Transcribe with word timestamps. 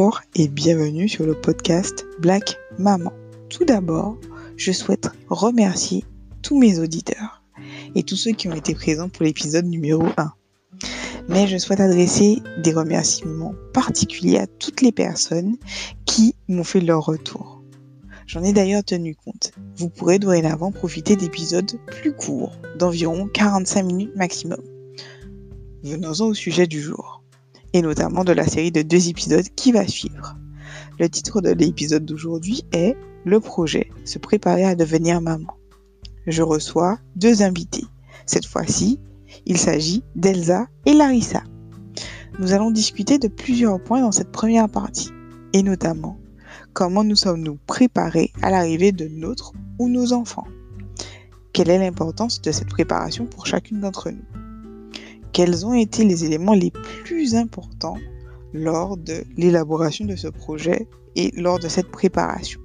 Bonjour 0.00 0.20
et 0.36 0.46
bienvenue 0.46 1.08
sur 1.08 1.26
le 1.26 1.34
podcast 1.34 2.06
Black 2.20 2.56
Maman. 2.78 3.12
Tout 3.48 3.64
d'abord, 3.64 4.16
je 4.56 4.70
souhaite 4.70 5.08
remercier 5.28 6.04
tous 6.40 6.56
mes 6.56 6.78
auditeurs 6.78 7.42
et 7.96 8.04
tous 8.04 8.14
ceux 8.14 8.30
qui 8.30 8.46
ont 8.46 8.54
été 8.54 8.76
présents 8.76 9.08
pour 9.08 9.24
l'épisode 9.24 9.66
numéro 9.66 10.04
1. 10.16 10.32
Mais 11.28 11.48
je 11.48 11.58
souhaite 11.58 11.80
adresser 11.80 12.40
des 12.62 12.72
remerciements 12.72 13.56
particuliers 13.72 14.38
à 14.38 14.46
toutes 14.46 14.82
les 14.82 14.92
personnes 14.92 15.56
qui 16.06 16.36
m'ont 16.46 16.62
fait 16.62 16.80
leur 16.80 17.04
retour. 17.04 17.60
J'en 18.28 18.44
ai 18.44 18.52
d'ailleurs 18.52 18.84
tenu 18.84 19.16
compte. 19.16 19.50
Vous 19.74 19.88
pourrez 19.88 20.20
dorénavant 20.20 20.70
profiter 20.70 21.16
d'épisodes 21.16 21.72
plus 21.88 22.12
courts, 22.12 22.52
d'environ 22.78 23.26
45 23.26 23.82
minutes 23.82 24.14
maximum. 24.14 24.62
Venons-en 25.82 26.26
au 26.26 26.34
sujet 26.34 26.68
du 26.68 26.80
jour, 26.80 27.17
et 27.72 27.82
notamment 27.82 28.24
de 28.24 28.32
la 28.32 28.46
série 28.46 28.72
de 28.72 28.82
deux 28.82 29.08
épisodes 29.08 29.48
qui 29.56 29.72
va 29.72 29.86
suivre. 29.86 30.36
Le 30.98 31.08
titre 31.08 31.40
de 31.40 31.50
l'épisode 31.50 32.04
d'aujourd'hui 32.04 32.62
est 32.72 32.96
Le 33.24 33.40
projet, 33.40 33.90
se 34.04 34.18
préparer 34.18 34.64
à 34.64 34.74
devenir 34.74 35.20
maman. 35.20 35.54
Je 36.26 36.42
reçois 36.42 36.98
deux 37.16 37.42
invités. 37.42 37.84
Cette 38.26 38.46
fois-ci, 38.46 39.00
il 39.46 39.58
s'agit 39.58 40.02
d'Elsa 40.16 40.66
et 40.86 40.92
Larissa. 40.92 41.42
Nous 42.38 42.52
allons 42.52 42.70
discuter 42.70 43.18
de 43.18 43.28
plusieurs 43.28 43.82
points 43.82 44.00
dans 44.00 44.12
cette 44.12 44.30
première 44.30 44.68
partie, 44.68 45.10
et 45.52 45.62
notamment 45.62 46.18
comment 46.72 47.02
nous 47.02 47.16
sommes-nous 47.16 47.58
préparés 47.66 48.32
à 48.42 48.50
l'arrivée 48.50 48.92
de 48.92 49.08
notre 49.08 49.52
ou 49.78 49.88
nos 49.88 50.12
enfants? 50.12 50.46
Quelle 51.52 51.70
est 51.70 51.78
l'importance 51.78 52.40
de 52.40 52.52
cette 52.52 52.68
préparation 52.68 53.26
pour 53.26 53.46
chacune 53.46 53.80
d'entre 53.80 54.10
nous? 54.10 54.37
Quels 55.32 55.66
ont 55.66 55.74
été 55.74 56.04
les 56.04 56.24
éléments 56.24 56.54
les 56.54 56.70
plus 56.70 57.34
importants 57.34 57.98
lors 58.52 58.96
de 58.96 59.24
l'élaboration 59.36 60.04
de 60.04 60.16
ce 60.16 60.28
projet 60.28 60.88
et 61.16 61.30
lors 61.36 61.58
de 61.58 61.68
cette 61.68 61.90
préparation. 61.90 62.60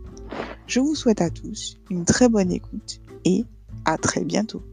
Je 0.67 0.79
vous 0.79 0.95
souhaite 0.95 1.21
à 1.21 1.29
tous 1.29 1.77
une 1.89 2.05
très 2.05 2.29
bonne 2.29 2.51
écoute 2.51 3.01
et 3.25 3.43
à 3.85 3.97
très 3.97 4.23
bientôt. 4.23 4.63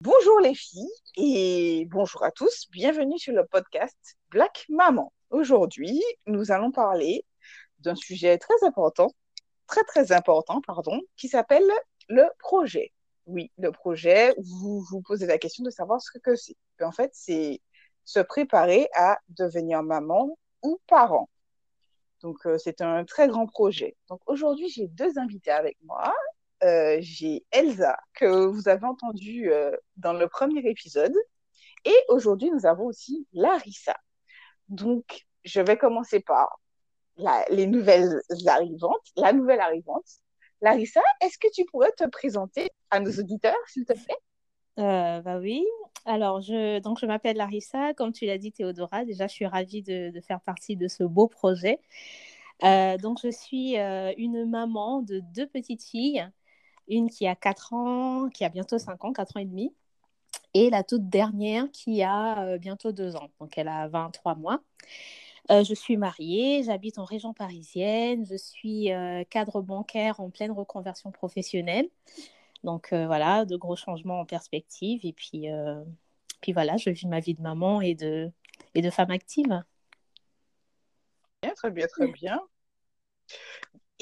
Bonjour 0.00 0.40
les 0.42 0.54
filles 0.54 0.90
et 1.16 1.86
bonjour 1.90 2.24
à 2.24 2.30
tous, 2.30 2.66
bienvenue 2.70 3.18
sur 3.18 3.34
le 3.34 3.44
podcast 3.46 4.16
Black 4.30 4.64
Maman. 4.68 5.12
Aujourd'hui, 5.30 6.02
nous 6.26 6.50
allons 6.50 6.72
parler 6.72 7.24
d'un 7.80 7.94
sujet 7.94 8.38
très 8.38 8.66
important, 8.66 9.10
très 9.66 9.84
très 9.84 10.12
important, 10.12 10.60
pardon, 10.66 11.00
qui 11.16 11.28
s'appelle 11.28 11.70
le 12.08 12.24
projet 12.38 12.92
oui, 13.30 13.50
le 13.58 13.70
projet, 13.72 14.34
vous 14.38 14.80
vous 14.90 15.02
posez 15.02 15.26
la 15.26 15.38
question 15.38 15.64
de 15.64 15.70
savoir 15.70 16.00
ce 16.00 16.18
que 16.18 16.36
c'est. 16.36 16.56
En 16.80 16.92
fait, 16.92 17.10
c'est 17.14 17.60
se 18.04 18.20
préparer 18.20 18.88
à 18.94 19.18
devenir 19.28 19.82
maman 19.82 20.36
ou 20.62 20.80
parent. 20.88 21.28
Donc, 22.22 22.38
euh, 22.46 22.58
c'est 22.58 22.80
un 22.80 23.04
très 23.04 23.28
grand 23.28 23.46
projet. 23.46 23.96
Donc, 24.08 24.20
aujourd'hui, 24.26 24.68
j'ai 24.68 24.88
deux 24.88 25.18
invités 25.18 25.50
avec 25.52 25.78
moi. 25.84 26.12
Euh, 26.62 26.98
j'ai 27.00 27.44
Elsa, 27.50 27.98
que 28.14 28.46
vous 28.46 28.68
avez 28.68 28.84
entendu 28.84 29.50
euh, 29.52 29.74
dans 29.96 30.12
le 30.12 30.28
premier 30.28 30.60
épisode. 30.68 31.14
Et 31.84 31.96
aujourd'hui, 32.08 32.50
nous 32.50 32.66
avons 32.66 32.86
aussi 32.86 33.26
Larissa. 33.32 33.96
Donc, 34.68 35.26
je 35.44 35.60
vais 35.60 35.78
commencer 35.78 36.20
par 36.20 36.60
les 37.50 37.66
nouvelles 37.66 38.20
arrivantes, 38.46 39.06
la 39.16 39.32
nouvelle 39.32 39.60
arrivante. 39.60 40.06
Larissa, 40.62 41.00
est-ce 41.20 41.38
que 41.38 41.48
tu 41.52 41.64
pourrais 41.64 41.92
te 41.92 42.06
présenter 42.08 42.70
à 42.90 43.00
nos 43.00 43.10
auditeurs, 43.10 43.56
s'il 43.66 43.84
te 43.84 43.94
plaît? 43.94 44.18
Euh, 44.78 45.20
bah 45.20 45.38
oui. 45.38 45.64
Alors, 46.04 46.40
je, 46.40 47.06
m'appelle 47.06 47.36
Larissa. 47.36 47.94
Comme 47.94 48.12
tu 48.12 48.26
l'as 48.26 48.38
dit, 48.38 48.52
Théodora, 48.52 49.04
déjà, 49.04 49.26
je 49.26 49.32
suis 49.32 49.46
ravie 49.46 49.82
de, 49.82 50.12
faire 50.20 50.40
partie 50.40 50.76
de 50.76 50.88
ce 50.88 51.02
beau 51.02 51.28
projet. 51.28 51.80
Euh, 52.64 52.96
donc, 52.98 53.18
je 53.22 53.30
suis 53.30 53.78
euh, 53.78 54.12
une 54.18 54.48
maman 54.48 55.02
de 55.02 55.20
deux 55.34 55.46
petites 55.46 55.82
filles. 55.82 56.28
Une 56.88 57.08
qui 57.08 57.26
a 57.26 57.36
4 57.36 57.72
ans, 57.72 58.28
qui 58.28 58.44
a 58.44 58.48
bientôt 58.48 58.78
5 58.78 59.04
ans, 59.04 59.12
4 59.12 59.36
ans 59.36 59.40
et 59.40 59.44
demi. 59.44 59.74
Et 60.54 60.70
la 60.70 60.82
toute 60.82 61.08
dernière 61.08 61.70
qui 61.72 62.02
a 62.02 62.58
bientôt 62.58 62.92
2 62.92 63.16
ans. 63.16 63.30
Donc, 63.40 63.56
elle 63.56 63.68
a 63.68 63.88
23 63.88 64.34
mois. 64.34 64.60
Euh, 65.50 65.64
je 65.64 65.74
suis 65.74 65.96
mariée, 65.96 66.62
j'habite 66.62 66.98
en 66.98 67.04
région 67.04 67.34
parisienne, 67.34 68.24
je 68.24 68.36
suis 68.36 68.92
euh, 68.92 69.24
cadre 69.28 69.62
bancaire 69.62 70.20
en 70.20 70.30
pleine 70.30 70.52
reconversion 70.52 71.10
professionnelle. 71.10 71.88
Donc 72.62 72.92
euh, 72.92 73.06
voilà, 73.06 73.44
de 73.44 73.56
gros 73.56 73.74
changements 73.74 74.20
en 74.20 74.24
perspective. 74.24 75.00
Et 75.02 75.12
puis, 75.12 75.46
puis 76.40 76.52
voilà, 76.52 76.76
je 76.76 76.90
vis 76.90 77.06
ma 77.06 77.18
vie 77.18 77.34
de 77.34 77.42
maman 77.42 77.80
et 77.80 77.94
de, 77.94 78.30
et 78.74 78.82
de 78.82 78.90
femme 78.90 79.10
active. 79.10 79.64
Très 81.56 81.70
bien, 81.70 81.86
très 81.88 82.06
bien. 82.06 82.40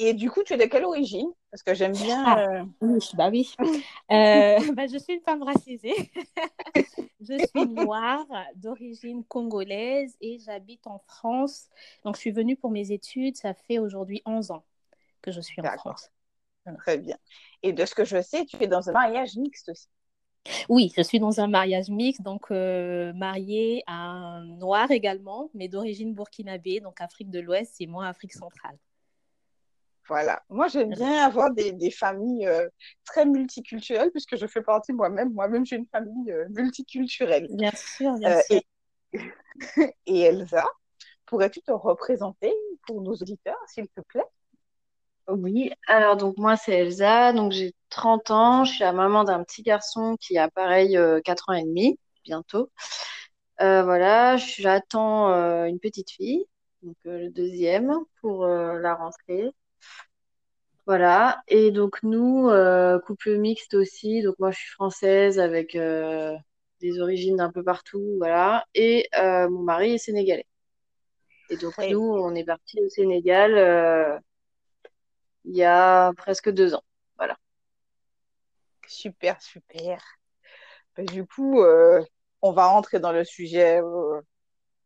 Et 0.01 0.13
du 0.13 0.31
coup, 0.31 0.43
tu 0.43 0.53
es 0.53 0.57
de 0.57 0.63
quelle 0.63 0.85
origine? 0.85 1.29
Parce 1.51 1.61
que 1.61 1.73
j'aime 1.73 1.91
bien. 1.91 2.23
Ah, 2.25 2.39
euh, 2.39 2.63
oui, 2.81 2.99
bah 3.15 3.29
oui. 3.29 3.53
Euh, 4.11 4.57
bah, 4.73 4.87
je 4.87 4.97
suis 4.97 5.13
une 5.13 5.21
femme 5.21 5.43
racisée. 5.43 5.93
je 7.19 7.45
suis 7.45 7.67
noire, 7.67 8.25
d'origine 8.55 9.23
congolaise 9.25 10.15
et 10.21 10.39
j'habite 10.39 10.87
en 10.87 10.99
France. 10.99 11.67
Donc, 12.03 12.15
je 12.15 12.21
suis 12.21 12.31
venue 12.31 12.55
pour 12.55 12.71
mes 12.71 12.91
études. 12.91 13.35
Ça 13.35 13.53
fait 13.53 13.77
aujourd'hui 13.77 14.23
11 14.25 14.51
ans 14.51 14.63
que 15.21 15.31
je 15.31 15.41
suis 15.41 15.61
en 15.61 15.77
France. 15.77 16.09
Très 16.79 16.97
bien. 16.97 17.17
Et 17.61 17.73
de 17.73 17.85
ce 17.85 17.93
que 17.93 18.05
je 18.05 18.21
sais, 18.21 18.45
tu 18.45 18.55
es 18.63 18.67
dans 18.67 18.89
un 18.89 18.93
mariage 18.93 19.35
mixte 19.35 19.69
aussi. 19.69 19.87
Oui, 20.69 20.93
je 20.95 21.01
suis 21.01 21.19
dans 21.19 21.41
un 21.41 21.47
mariage 21.47 21.89
mixte, 21.89 22.21
donc 22.21 22.49
euh, 22.51 23.11
mariée 23.13 23.83
à 23.85 23.93
un 23.93 24.45
noir 24.45 24.89
également, 24.91 25.49
mais 25.53 25.67
d'origine 25.67 26.13
burkinabé, 26.13 26.79
donc 26.79 27.01
Afrique 27.01 27.29
de 27.29 27.39
l'Ouest 27.39 27.75
et 27.81 27.87
moi 27.87 28.07
Afrique 28.07 28.33
centrale. 28.33 28.77
Voilà. 30.09 30.41
Moi, 30.49 30.67
j'aime 30.67 30.89
bien 30.89 31.23
avoir 31.23 31.51
des, 31.51 31.91
familles 31.91 32.47
euh, 32.47 32.67
très 33.05 33.25
multiculturelles, 33.25 34.09
puisque 34.09 34.37
je 34.37 34.47
fais 34.47 34.63
partie 34.63 34.91
moi-même. 34.91 35.31
Moi-même, 35.33 35.65
j'ai 35.65 35.75
une 35.75 35.85
famille 35.85 36.31
euh, 36.31 36.47
multiculturelle. 36.49 37.47
Bien 37.51 37.71
sûr, 37.75 38.13
bien 38.15 38.37
euh, 38.37 38.41
sûr. 38.41 38.61
Et, 40.07 40.19
Elsa, 40.23 40.65
pourrais-tu 41.27 41.61
te 41.61 41.71
représenter 41.71 42.51
pour 42.87 43.01
nos 43.01 43.13
auditeurs, 43.13 43.59
s'il 43.67 43.87
te 43.87 44.01
plaît? 44.01 44.25
Oui, 45.27 45.71
alors 45.85 46.17
donc 46.17 46.37
moi, 46.39 46.57
c'est 46.57 46.73
Elsa. 46.73 47.31
Donc 47.31 47.51
j'ai 47.51 47.75
30 47.91 48.31
ans. 48.31 48.65
Je 48.65 48.73
suis 48.73 48.83
la 48.83 48.93
maman 48.93 49.23
d'un 49.23 49.43
petit 49.43 49.61
garçon 49.61 50.17
qui 50.19 50.39
a 50.39 50.49
pareil 50.49 50.97
4 51.23 51.49
ans 51.49 51.53
et 51.53 51.63
demi, 51.63 51.99
bientôt. 52.23 52.71
voilà, 53.59 54.37
j'attends 54.37 55.27
une 55.65 55.79
petite 55.79 56.09
fille, 56.09 56.45
donc 56.81 56.95
le 57.03 57.29
deuxième, 57.29 57.93
pour 58.21 58.47
la 58.47 58.95
rentrée. 58.95 59.53
Voilà. 60.89 61.43
Et 61.47 61.69
donc, 61.69 62.01
nous, 62.01 62.49
euh, 62.49 62.99
couple 62.99 63.37
mixte 63.37 63.75
aussi. 63.75 64.23
Donc, 64.23 64.33
moi, 64.39 64.49
je 64.49 64.57
suis 64.57 64.71
française 64.71 65.39
avec 65.39 65.75
euh, 65.75 66.35
des 66.81 66.99
origines 66.99 67.35
d'un 67.35 67.51
peu 67.51 67.63
partout. 67.63 68.15
Voilà. 68.17 68.65
Et 68.73 69.07
euh, 69.15 69.47
mon 69.49 69.61
mari 69.61 69.93
est 69.93 69.97
sénégalais. 69.99 70.47
Et 71.51 71.57
donc, 71.57 71.77
nous, 71.77 72.01
on 72.01 72.33
est 72.33 72.43
partis 72.43 72.81
au 72.83 72.89
Sénégal 72.89 74.19
il 75.45 75.55
y 75.55 75.63
a 75.63 76.11
presque 76.17 76.49
deux 76.49 76.73
ans. 76.73 76.83
Voilà. 77.17 77.37
Super, 78.87 79.39
super. 79.43 80.03
Ben, 80.97 81.05
du 81.05 81.23
coup, 81.23 81.61
on 82.41 82.51
va 82.51 82.65
rentrer 82.65 82.99
dans 82.99 83.11
le 83.11 83.23
sujet. 83.25 83.79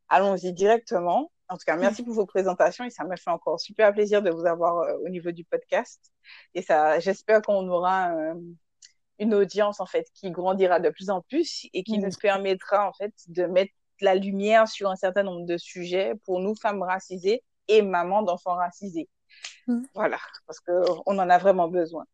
Allons-y 0.09 0.51
directement. 0.51 1.31
En 1.49 1.57
tout 1.57 1.65
cas, 1.65 1.75
merci 1.75 2.03
pour 2.03 2.13
vos 2.13 2.25
présentations 2.25 2.85
et 2.85 2.89
ça 2.89 3.03
m'a 3.03 3.17
fait 3.17 3.29
encore 3.29 3.59
super 3.59 3.93
plaisir 3.93 4.21
de 4.21 4.31
vous 4.31 4.45
avoir 4.45 4.79
euh, 4.79 4.97
au 5.05 5.09
niveau 5.09 5.31
du 5.31 5.43
podcast. 5.43 6.11
Et 6.53 6.61
ça, 6.61 6.99
j'espère 6.99 7.41
qu'on 7.41 7.67
aura 7.67 8.11
euh, 8.11 8.33
une 9.19 9.33
audience 9.33 9.79
en 9.79 9.85
fait 9.85 10.07
qui 10.13 10.31
grandira 10.31 10.79
de 10.79 10.89
plus 10.89 11.09
en 11.09 11.21
plus 11.21 11.67
et 11.73 11.83
qui 11.83 11.99
nous 11.99 12.09
permettra 12.19 12.87
en 12.87 12.93
fait 12.93 13.13
de 13.27 13.45
mettre 13.45 13.73
la 14.01 14.15
lumière 14.15 14.67
sur 14.67 14.89
un 14.89 14.95
certain 14.95 15.23
nombre 15.23 15.45
de 15.45 15.57
sujets 15.57 16.13
pour 16.25 16.39
nous 16.39 16.55
femmes 16.55 16.81
racisées 16.81 17.43
et 17.67 17.81
mamans 17.81 18.23
d'enfants 18.23 18.55
racisés. 18.55 19.09
Mm. 19.67 19.83
Voilà, 19.93 20.19
parce 20.47 20.59
qu'on 20.59 21.17
en 21.17 21.29
a 21.29 21.37
vraiment 21.37 21.67
besoin. 21.67 22.05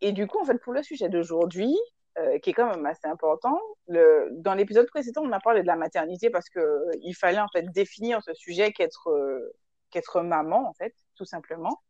Et 0.00 0.12
du 0.12 0.26
coup, 0.26 0.38
en 0.38 0.44
fait, 0.44 0.58
pour 0.58 0.72
le 0.72 0.82
sujet 0.82 1.08
d'aujourd'hui, 1.08 1.76
euh, 2.18 2.38
qui 2.38 2.50
est 2.50 2.52
quand 2.52 2.70
même 2.70 2.86
assez 2.86 3.06
important. 3.06 3.60
Dans 3.88 4.54
l'épisode 4.54 4.86
précédent, 4.88 5.22
on 5.24 5.32
a 5.32 5.40
parlé 5.40 5.62
de 5.62 5.66
la 5.66 5.76
maternité 5.76 6.30
parce 6.30 6.48
que 6.48 6.58
euh, 6.58 7.12
fallait 7.14 7.38
en 7.38 7.48
fait 7.48 7.62
définir 7.70 8.22
ce 8.22 8.34
sujet 8.34 8.72
qu'être 8.72 9.10
euh, 9.10 9.52
qu'être 9.90 10.22
maman 10.22 10.68
en 10.68 10.74
fait, 10.74 10.94
tout 11.16 11.24
simplement. 11.24 11.82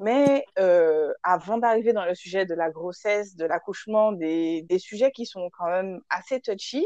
Mais 0.00 0.44
avant 1.22 1.58
d'arriver 1.58 1.92
dans 1.92 2.04
le 2.04 2.14
sujet 2.14 2.46
de 2.46 2.54
la 2.54 2.70
grossesse, 2.70 3.36
de 3.36 3.44
l'accouchement, 3.46 4.12
des, 4.12 4.62
des, 4.62 4.78
sujets 4.78 5.12
qui 5.12 5.24
sont 5.24 5.50
quand 5.56 5.68
même 5.68 6.00
assez 6.10 6.40
touchy, 6.40 6.84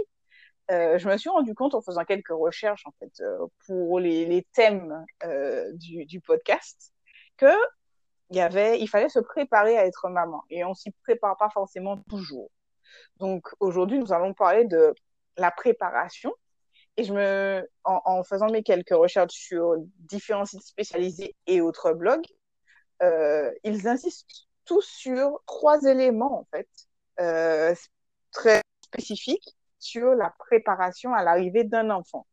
je 0.68 1.08
me 1.08 1.16
suis 1.16 1.30
rendu 1.30 1.54
compte 1.54 1.74
en 1.74 1.80
faisant 1.82 2.04
quelques 2.04 2.28
recherches 2.28 2.86
en 2.86 2.92
fait 2.98 3.22
pour 3.66 3.98
les, 3.98 4.26
les 4.26 4.46
thèmes 4.52 5.04
du, 5.74 6.04
du 6.04 6.20
podcast 6.20 6.92
que 7.38 7.54
il 8.30 8.36
y 8.36 8.40
avait, 8.40 8.78
il 8.78 8.88
fallait 8.88 9.08
se 9.08 9.20
préparer 9.20 9.78
à 9.78 9.86
être 9.86 10.08
maman 10.10 10.44
et 10.50 10.64
on 10.64 10.74
s'y 10.74 10.90
prépare 11.02 11.36
pas 11.38 11.50
forcément 11.50 11.96
toujours. 12.10 12.50
Donc 13.18 13.48
aujourd'hui, 13.60 13.98
nous 13.98 14.12
allons 14.12 14.34
parler 14.34 14.64
de 14.64 14.94
la 15.36 15.50
préparation 15.50 16.32
et 16.96 17.04
je 17.04 17.12
me, 17.12 17.68
en, 17.84 18.24
faisant 18.24 18.50
mes 18.50 18.64
quelques 18.64 18.90
recherches 18.90 19.32
sur 19.32 19.76
différents 19.98 20.44
sites 20.44 20.64
spécialisés 20.64 21.36
et 21.46 21.60
autres 21.60 21.92
blogs, 21.92 22.26
euh, 23.02 23.52
ils 23.62 23.86
insistent 23.86 24.48
tous 24.64 24.82
sur 24.82 25.40
trois 25.46 25.80
éléments, 25.84 26.40
en 26.40 26.44
fait, 26.50 26.68
euh, 27.20 27.72
très 28.32 28.62
spécifiques 28.84 29.56
sur 29.78 30.14
la 30.14 30.34
préparation 30.38 31.14
à 31.14 31.22
l'arrivée 31.22 31.62
d'un 31.62 31.90
enfant. 31.90 32.26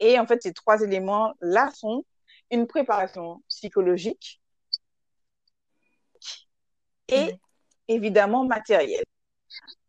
Et 0.00 0.18
en 0.18 0.26
fait, 0.26 0.42
ces 0.42 0.52
trois 0.52 0.82
éléments-là 0.82 1.70
sont 1.72 2.04
une 2.50 2.66
préparation 2.66 3.44
psychologique 3.48 4.42
et 7.06 7.34
évidemment 7.86 8.44
matérielle. 8.44 9.04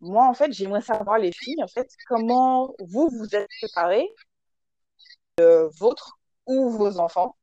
Moi, 0.01 0.25
en 0.27 0.33
fait, 0.33 0.51
j'aimerais 0.51 0.81
savoir, 0.81 1.17
les 1.17 1.31
filles, 1.31 1.61
en 1.63 1.67
fait, 1.67 1.89
comment 2.07 2.73
vous 2.79 3.09
vous 3.09 3.35
êtes 3.35 3.49
préparées, 3.61 4.09
euh, 5.39 5.69
votre 5.79 6.17
ou 6.45 6.69
vos 6.69 6.99
enfants, 6.99 7.35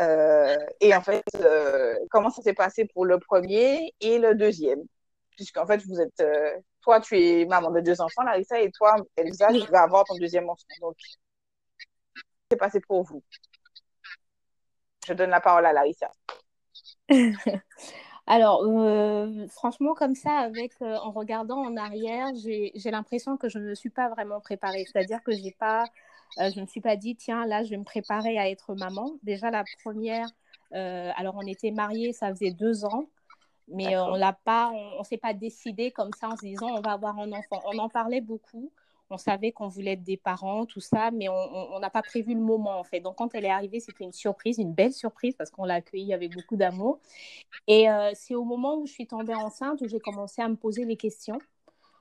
euh, 0.00 0.56
et 0.80 0.94
en 0.94 1.02
fait, 1.02 1.22
euh, 1.36 1.94
comment 2.10 2.30
ça 2.30 2.42
s'est 2.42 2.54
passé 2.54 2.86
pour 2.86 3.04
le 3.04 3.18
premier 3.18 3.94
et 4.00 4.18
le 4.18 4.34
deuxième? 4.34 4.80
Puisqu'en 5.36 5.66
fait, 5.66 5.84
vous 5.86 6.00
êtes, 6.00 6.20
euh, 6.20 6.58
toi, 6.82 7.00
tu 7.00 7.18
es 7.18 7.44
maman 7.46 7.70
de 7.70 7.80
deux 7.80 8.00
enfants, 8.00 8.22
Larissa, 8.22 8.60
et 8.60 8.70
toi, 8.72 8.96
Elsa, 9.16 9.48
tu 9.52 9.70
vas 9.70 9.82
avoir 9.82 10.04
ton 10.04 10.16
deuxième 10.16 10.48
enfant. 10.48 10.64
Donc, 10.80 10.96
c'est 12.50 12.56
passé 12.56 12.80
pour 12.80 13.02
vous? 13.04 13.22
Je 15.06 15.14
donne 15.14 15.30
la 15.30 15.40
parole 15.40 15.66
à 15.66 15.72
Larissa. 15.72 16.10
Alors, 18.26 18.64
franchement, 19.48 19.94
comme 19.94 20.14
ça, 20.14 20.32
avec, 20.38 20.72
en 20.80 21.10
regardant 21.10 21.58
en 21.58 21.76
arrière, 21.76 22.28
j'ai 22.36 22.90
l'impression 22.90 23.36
que 23.36 23.48
je 23.48 23.58
ne 23.58 23.64
me 23.64 23.74
suis 23.74 23.90
pas 23.90 24.08
vraiment 24.08 24.40
préparée. 24.40 24.84
C'est-à-dire 24.86 25.22
que 25.22 25.32
j'ai 25.32 25.50
pas 25.58 25.84
euh, 26.38 26.50
je 26.50 26.56
ne 26.56 26.62
me 26.62 26.66
suis 26.66 26.80
pas 26.80 26.96
dit, 26.96 27.16
tiens, 27.16 27.46
là, 27.46 27.62
je 27.62 27.70
vais 27.70 27.76
me 27.76 27.84
préparer 27.84 28.38
à 28.38 28.48
être 28.48 28.74
maman. 28.74 29.12
Déjà, 29.22 29.50
la 29.50 29.64
première, 29.82 30.28
euh, 30.74 31.10
alors 31.16 31.34
on 31.36 31.46
était 31.46 31.70
mariés, 31.70 32.12
ça 32.12 32.30
faisait 32.30 32.52
deux 32.52 32.84
ans, 32.84 33.06
mais 33.68 33.96
on 33.98 34.14
l'a 34.14 34.32
pas, 34.32 34.70
on, 34.70 35.00
ne 35.00 35.04
s'est 35.04 35.18
pas 35.18 35.34
décidé 35.34 35.90
comme 35.90 36.10
ça 36.18 36.28
en 36.28 36.36
se 36.36 36.46
disant, 36.46 36.68
on 36.68 36.80
va 36.80 36.92
avoir 36.92 37.18
un 37.18 37.32
enfant. 37.32 37.60
On 37.66 37.78
en 37.78 37.88
parlait 37.88 38.20
beaucoup. 38.20 38.72
On 39.12 39.18
savait 39.18 39.52
qu'on 39.52 39.68
voulait 39.68 39.92
être 39.92 40.02
des 40.02 40.16
parents, 40.16 40.64
tout 40.64 40.80
ça, 40.80 41.10
mais 41.10 41.28
on 41.28 41.78
n'a 41.78 41.90
pas 41.90 42.02
prévu 42.02 42.34
le 42.34 42.40
moment 42.40 42.78
en 42.78 42.84
fait. 42.84 43.00
Donc 43.00 43.16
quand 43.16 43.34
elle 43.34 43.44
est 43.44 43.50
arrivée, 43.50 43.78
c'était 43.78 44.04
une 44.04 44.12
surprise, 44.12 44.56
une 44.58 44.72
belle 44.72 44.92
surprise 44.92 45.34
parce 45.36 45.50
qu'on 45.50 45.64
l'a 45.64 45.74
accueillie 45.74 46.14
avec 46.14 46.34
beaucoup 46.34 46.56
d'amour. 46.56 46.98
Et 47.66 47.90
euh, 47.90 48.10
c'est 48.14 48.34
au 48.34 48.44
moment 48.44 48.76
où 48.76 48.86
je 48.86 48.92
suis 48.92 49.06
tombée 49.06 49.34
enceinte 49.34 49.82
où 49.82 49.88
j'ai 49.88 50.00
commencé 50.00 50.40
à 50.40 50.48
me 50.48 50.56
poser 50.56 50.84
les 50.86 50.96
questions 50.96 51.38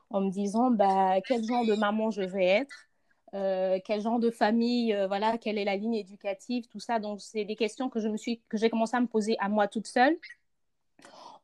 en 0.10 0.22
me 0.22 0.30
disant 0.32 0.72
bah, 0.72 1.20
quel 1.28 1.44
genre 1.44 1.66
de 1.66 1.76
maman 1.76 2.12
je 2.12 2.22
vais 2.22 2.46
être, 2.46 2.88
euh, 3.34 3.80
quel 3.86 4.02
genre 4.02 4.20
de 4.20 4.30
famille, 4.30 4.94
euh, 4.94 5.08
voilà, 5.08 5.38
quelle 5.38 5.58
est 5.58 5.66
la 5.66 5.76
ligne 5.76 5.96
éducative, 5.96 6.68
tout 6.68 6.80
ça. 6.80 7.00
Donc, 7.00 7.22
c'est 7.22 7.46
des 7.46 7.56
questions 7.56 7.90
que 7.90 8.00
je 8.00 8.08
me 8.08 8.18
suis, 8.18 8.42
que 8.50 8.58
j'ai 8.58 8.70
commencé 8.70 8.98
à 8.98 9.02
me 9.02 9.08
poser 9.08 9.38
à 9.40 9.50
moi 9.50 9.68
toute 9.68 9.88
seule, 9.88 10.18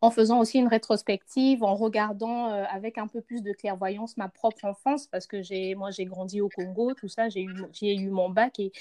en 0.02 0.12
faisant 0.12 0.40
aussi 0.40 0.60
une 0.60 0.68
rétrospective, 0.68 1.64
en 1.64 1.76
regardant 1.76 2.52
euh, 2.52 2.64
avec 2.70 2.98
un 2.98 3.08
peu 3.08 3.22
plus 3.22 3.42
de 3.42 3.52
clairvoyance 3.52 4.18
ma 4.18 4.30
propre 4.30 4.66
enfance, 4.66 5.08
parce 5.08 5.28
que 5.28 5.76
moi, 5.76 5.92
j'ai 5.92 6.06
grandi 6.06 6.42
au 6.42 6.50
Congo, 6.50 6.94
tout 6.94 7.08
ça, 7.08 7.30
j'ai 7.30 7.42
eu, 7.42 7.54
eu 7.82 8.10
mon 8.10 8.30
bac 8.30 8.60
et 8.60 8.72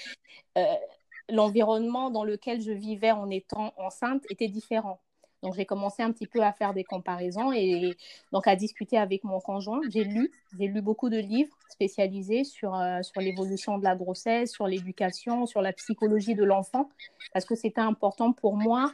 l'environnement 1.28 2.10
dans 2.10 2.24
lequel 2.24 2.60
je 2.60 2.72
vivais 2.72 3.10
en 3.10 3.30
étant 3.30 3.72
enceinte 3.76 4.24
était 4.30 4.48
différent. 4.48 5.00
Donc, 5.42 5.54
j'ai 5.54 5.66
commencé 5.66 6.02
un 6.02 6.10
petit 6.12 6.26
peu 6.26 6.42
à 6.42 6.52
faire 6.52 6.72
des 6.72 6.82
comparaisons 6.82 7.52
et 7.52 7.96
donc 8.32 8.46
à 8.46 8.56
discuter 8.56 8.96
avec 8.96 9.22
mon 9.22 9.38
conjoint. 9.38 9.80
J'ai 9.90 10.02
lu, 10.02 10.32
j'ai 10.58 10.66
lu 10.66 10.80
beaucoup 10.80 11.10
de 11.10 11.18
livres 11.18 11.54
spécialisés 11.68 12.42
sur, 12.42 12.74
euh, 12.74 13.02
sur 13.02 13.20
l'évolution 13.20 13.78
de 13.78 13.84
la 13.84 13.94
grossesse, 13.94 14.50
sur 14.50 14.66
l'éducation, 14.66 15.46
sur 15.46 15.60
la 15.60 15.72
psychologie 15.74 16.34
de 16.34 16.42
l'enfant, 16.42 16.88
parce 17.32 17.44
que 17.44 17.54
c'était 17.54 17.82
important 17.82 18.32
pour 18.32 18.56
moi 18.56 18.92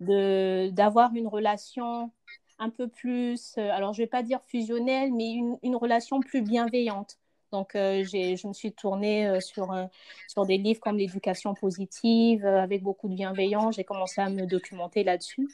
d'avoir 0.00 1.14
une 1.14 1.28
relation 1.28 2.10
un 2.58 2.70
peu 2.70 2.88
plus, 2.88 3.54
euh, 3.58 3.70
alors 3.70 3.92
je 3.92 4.00
ne 4.00 4.04
vais 4.06 4.10
pas 4.10 4.22
dire 4.22 4.40
fusionnelle, 4.46 5.12
mais 5.12 5.30
une, 5.30 5.56
une 5.62 5.76
relation 5.76 6.20
plus 6.20 6.42
bienveillante. 6.42 7.18
Donc, 7.52 7.76
euh, 7.76 8.02
je 8.04 8.48
me 8.48 8.52
suis 8.52 8.72
tournée 8.72 9.40
sur, 9.40 9.72
sur 10.26 10.44
des 10.44 10.58
livres 10.58 10.80
comme 10.80 10.96
l'éducation 10.98 11.54
positive, 11.54 12.44
avec 12.44 12.82
beaucoup 12.82 13.08
de 13.08 13.14
bienveillance. 13.14 13.76
J'ai 13.76 13.84
commencé 13.84 14.20
à 14.20 14.28
me 14.28 14.44
documenter 14.44 15.04
là-dessus. 15.04 15.48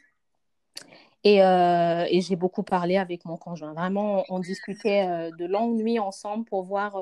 Euh, 1.27 2.07
et, 2.09 2.21
j'ai 2.23 2.37
beaucoup 2.37 2.63
parlé 2.63 2.97
avec 2.97 3.25
mon 3.25 3.37
conjoint. 3.37 3.75
Vraiment, 3.75 4.25
on 4.29 4.39
discutait 4.39 5.07
euh, 5.07 5.31
de 5.37 5.45
longues 5.45 5.77
nuits 5.77 5.99
ensemble 5.99 6.47
pour 6.47 6.63
voir 6.63 6.97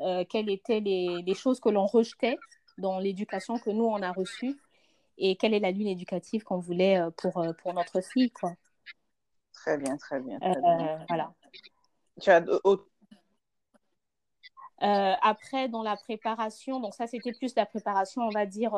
euh, 0.00 0.24
quelles 0.30 0.48
étaient 0.48 0.80
les, 0.80 1.34
choses 1.34 1.60
que 1.60 1.68
l'on 1.68 1.86
rejetait 1.86 2.38
dans 2.78 2.98
l'éducation 2.98 3.58
que 3.58 3.70
nous, 3.70 3.84
on 3.84 4.00
a 4.02 4.12
reçue 4.12 4.56
et 5.18 5.36
quelle 5.36 5.54
est 5.54 5.60
la 5.60 5.70
ligne 5.70 5.88
éducative 5.88 6.42
qu'on 6.42 6.58
voulait 6.58 7.00
pour, 7.18 7.44
pour 7.62 7.74
notre 7.74 8.00
fille. 8.00 8.30
Quoi. 8.30 8.54
Très 9.52 9.76
bien, 9.78 9.96
très 9.96 10.20
bien. 10.20 10.38
voilà. 11.08 11.32
Tu 12.20 12.30
as 12.30 12.44
après, 14.80 15.68
dans 15.68 15.82
la 15.82 15.96
préparation, 15.96 16.80
donc 16.80 16.94
ça 16.94 17.06
c'était 17.06 17.32
plus 17.32 17.54
la 17.54 17.64
préparation, 17.64 18.22
on 18.22 18.30
va 18.30 18.44
dire, 18.44 18.76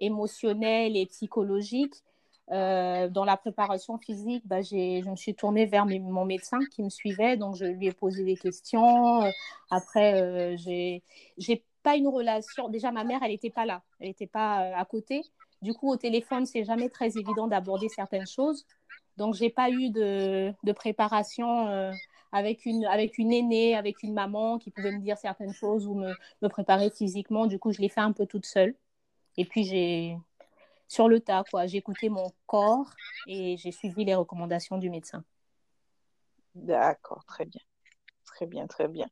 émotionnelle 0.00 0.96
et 0.96 1.06
psychologique. 1.06 2.02
Euh, 2.50 3.08
dans 3.08 3.24
la 3.26 3.36
préparation 3.36 3.98
physique, 3.98 4.42
bah, 4.46 4.62
je 4.62 5.08
me 5.08 5.16
suis 5.16 5.34
tournée 5.34 5.66
vers 5.66 5.84
mon 5.84 6.24
médecin 6.24 6.58
qui 6.70 6.82
me 6.82 6.88
suivait, 6.88 7.36
donc 7.36 7.56
je 7.56 7.66
lui 7.66 7.88
ai 7.88 7.92
posé 7.92 8.24
des 8.24 8.36
questions. 8.36 9.22
Euh, 9.22 9.30
après, 9.70 10.22
euh, 10.22 10.56
j'ai 10.56 11.64
pas 11.82 11.96
une 11.96 12.08
relation. 12.08 12.68
Déjà, 12.68 12.90
ma 12.90 13.04
mère, 13.04 13.20
elle 13.22 13.32
n'était 13.32 13.50
pas 13.50 13.66
là, 13.66 13.82
elle 14.00 14.08
n'était 14.08 14.26
pas 14.26 14.62
euh, 14.62 14.72
à 14.76 14.84
côté. 14.86 15.22
Du 15.60 15.74
coup, 15.74 15.90
au 15.92 15.96
téléphone, 15.96 16.46
c'est 16.46 16.64
jamais 16.64 16.88
très 16.88 17.18
évident 17.18 17.48
d'aborder 17.48 17.88
certaines 17.88 18.26
choses. 18.26 18.64
Donc, 19.18 19.34
j'ai 19.34 19.50
pas 19.50 19.70
eu 19.70 19.90
de, 19.90 20.54
de 20.62 20.72
préparation 20.72 21.92
avec 22.30 22.64
une, 22.64 22.84
avec 22.86 23.18
une 23.18 23.32
aînée, 23.32 23.74
avec 23.74 24.04
une 24.04 24.14
maman 24.14 24.58
qui 24.58 24.70
pouvait 24.70 24.92
me 24.92 25.00
dire 25.00 25.18
certaines 25.18 25.52
choses 25.52 25.88
ou 25.88 25.94
me 25.94 26.48
préparer 26.48 26.90
physiquement. 26.90 27.46
Du 27.46 27.58
coup, 27.58 27.72
je 27.72 27.80
l'ai 27.80 27.88
fait 27.88 28.00
un 28.00 28.12
peu 28.12 28.26
toute 28.26 28.46
seule. 28.46 28.76
Et 29.36 29.44
puis, 29.44 29.64
j'ai 29.64 30.16
sur 30.88 31.08
le 31.08 31.20
tas, 31.20 31.44
quoi. 31.50 31.66
J'ai 31.66 31.78
écouté 31.78 32.08
mon 32.08 32.32
corps 32.46 32.90
et 33.26 33.56
j'ai 33.58 33.70
suivi 33.72 34.04
les 34.04 34.14
recommandations 34.14 34.78
du 34.78 34.90
médecin. 34.90 35.22
D'accord, 36.54 37.24
très 37.26 37.44
bien. 37.44 37.60
Très 38.24 38.46
bien, 38.46 38.66
très 38.66 38.88
bien. 38.88 39.06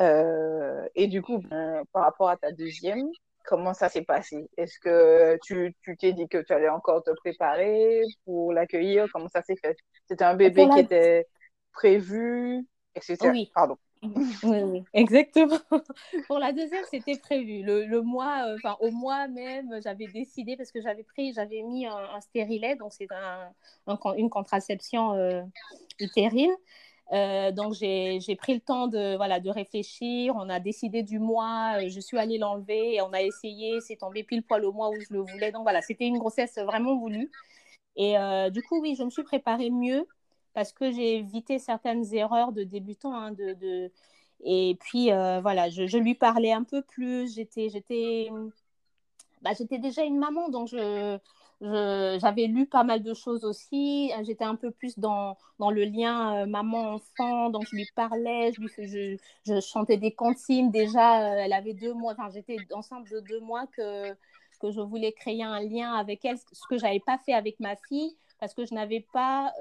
Euh, 0.00 0.86
et 0.94 1.06
du 1.06 1.22
coup, 1.22 1.38
ben, 1.38 1.82
par 1.92 2.04
rapport 2.04 2.28
à 2.28 2.36
ta 2.36 2.52
deuxième, 2.52 3.08
comment 3.44 3.74
ça 3.74 3.88
s'est 3.88 4.02
passé? 4.02 4.48
Est-ce 4.56 4.78
que 4.78 5.38
tu 5.42 5.74
t'es 5.98 6.12
dit 6.12 6.28
que 6.28 6.38
tu 6.38 6.52
allais 6.52 6.68
encore 6.68 7.02
te 7.02 7.10
préparer 7.10 8.02
pour 8.24 8.52
l'accueillir? 8.52 9.06
Comment 9.12 9.28
ça 9.28 9.42
s'est 9.42 9.56
fait? 9.56 9.76
C'était 10.08 10.24
un 10.24 10.34
bébé 10.34 10.68
qui 10.68 10.80
était 10.80 11.26
prévu, 11.72 12.66
etc. 12.94 13.30
Oui. 13.30 13.50
Pardon. 13.54 13.76
Oui, 14.02 14.84
exactement. 14.92 15.58
Pour 16.26 16.38
la 16.38 16.52
deuxième, 16.52 16.84
c'était 16.90 17.18
prévu. 17.18 17.62
Le, 17.62 18.00
mois, 18.02 18.46
euh, 18.46 18.56
enfin, 18.56 18.76
au 18.80 18.90
mois 18.90 19.26
même, 19.28 19.80
j'avais 19.82 20.06
décidé 20.06 20.56
parce 20.56 20.70
que 20.70 20.80
j'avais 20.80 21.02
pris, 21.02 21.32
j'avais 21.32 21.62
mis 21.62 21.86
un, 21.86 22.20
stérilet, 22.20 22.76
donc 22.76 22.92
c'est 22.92 23.08
un, 23.10 23.52
une 24.16 24.30
contraception 24.30 25.14
euh, 25.14 25.42
utérine. 25.98 26.52
Euh, 27.12 27.52
donc 27.52 27.72
j'ai 27.74 28.36
pris 28.36 28.54
le 28.54 28.60
temps 28.60 28.88
de, 28.88 29.16
voilà, 29.16 29.40
de 29.40 29.50
réfléchir. 29.50 30.34
On 30.36 30.48
a 30.48 30.60
décidé 30.60 31.02
du 31.02 31.18
mois. 31.18 31.86
Je 31.88 32.00
suis 32.00 32.18
allée 32.18 32.38
l'enlever 32.38 32.94
et 32.94 33.02
on 33.02 33.12
a 33.12 33.22
essayé. 33.22 33.80
C'est 33.80 33.96
tombé 33.96 34.24
pile 34.24 34.42
poil 34.42 34.64
au 34.64 34.72
mois 34.72 34.90
où 34.90 35.00
je 35.00 35.12
le 35.12 35.20
voulais. 35.20 35.52
Donc 35.52 35.62
voilà, 35.62 35.82
c'était 35.82 36.06
une 36.06 36.18
grossesse 36.18 36.58
vraiment 36.58 36.96
voulue. 36.96 37.30
Et 37.96 38.16
du 38.50 38.62
coup, 38.62 38.80
oui, 38.80 38.94
je 38.98 39.04
me 39.04 39.10
suis 39.10 39.22
préparée 39.22 39.70
mieux 39.70 40.06
parce 40.56 40.72
que 40.72 40.90
j'ai 40.90 41.16
évité 41.16 41.58
certaines 41.58 42.14
erreurs 42.14 42.50
de 42.50 42.64
débutant. 42.64 43.14
Hein, 43.14 43.32
de, 43.32 43.52
de, 43.52 43.92
Et 44.40 44.78
puis, 44.80 45.12
euh, 45.12 45.38
voilà, 45.42 45.68
je, 45.68 45.98
lui 45.98 46.14
parlais 46.14 46.50
un 46.50 46.64
peu 46.64 46.80
plus. 46.80 47.34
J'étais, 47.34 48.30
bah, 49.42 49.50
déjà 49.70 50.02
une 50.02 50.18
maman, 50.18 50.48
donc 50.48 50.68
je, 50.68 51.18
j'avais 51.60 52.46
lu 52.46 52.64
pas 52.64 52.84
mal 52.84 53.02
de 53.02 53.12
choses 53.12 53.44
aussi. 53.44 54.10
J'étais 54.22 54.44
un 54.44 54.54
peu 54.54 54.70
plus 54.70 54.98
dans, 54.98 55.36
dans 55.58 55.70
le 55.70 55.84
lien 55.84 56.44
euh, 56.44 56.46
maman-enfant, 56.46 57.50
donc 57.50 57.64
je 57.70 57.76
lui 57.76 57.86
parlais, 57.94 58.52
je, 58.54 58.62
lui, 58.62 59.20
je, 59.44 59.60
chantais 59.60 59.98
des 59.98 60.12
consignes. 60.14 60.70
Déjà, 60.70 61.34
euh, 61.34 61.42
elle 61.44 61.52
avait 61.52 61.74
deux 61.74 61.92
mois, 61.92 62.12
enfin, 62.12 62.30
j'étais 62.30 62.56
enceinte 62.72 63.10
de 63.10 63.20
deux 63.20 63.40
mois 63.40 63.66
que, 63.76 64.14
que 64.62 64.70
je 64.70 64.80
voulais 64.80 65.12
créer 65.12 65.42
un 65.42 65.60
lien 65.60 65.92
avec 65.92 66.24
elle, 66.24 66.38
ce 66.38 66.66
que 66.70 66.78
je 66.78 66.84
n'avais 66.84 67.00
pas 67.00 67.18
fait 67.18 67.34
avec 67.34 67.60
ma 67.60 67.76
fille, 67.76 68.16
parce 68.40 68.54
que 68.54 68.64
je 68.64 68.72
n'avais 68.72 69.06
pas 69.12 69.52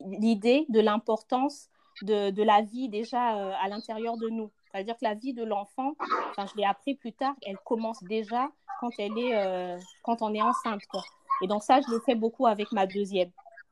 l'idée 0.00 0.66
de 0.68 0.80
l'importance 0.80 1.68
de, 2.02 2.30
de, 2.30 2.42
la 2.42 2.62
vie 2.62 2.88
déjà 2.88 3.36
euh, 3.36 3.52
à 3.60 3.68
l'intérieur 3.68 4.16
de 4.16 4.28
nous. 4.28 4.50
C'est-à-dire 4.70 4.96
que 4.96 5.04
la 5.04 5.14
vie 5.14 5.34
de 5.34 5.44
l'enfant, 5.44 5.94
je 6.38 6.56
l'ai 6.56 6.64
appris 6.64 6.94
plus 6.94 7.12
tard, 7.12 7.34
elle 7.44 7.58
commence 7.58 8.02
déjà 8.04 8.50
quand, 8.80 8.90
elle 8.98 9.18
est, 9.18 9.36
euh, 9.36 9.78
quand 10.02 10.22
on 10.22 10.32
est 10.32 10.40
enceinte. 10.40 10.82
Quoi. 10.86 11.02
Et 11.42 11.46
donc 11.46 11.62
ça, 11.62 11.80
je 11.80 11.92
l'ai 11.92 12.00
fait 12.00 12.14
beaucoup 12.14 12.46
avec 12.46 12.72
ma 12.72 12.86
deuxième, 12.86 13.30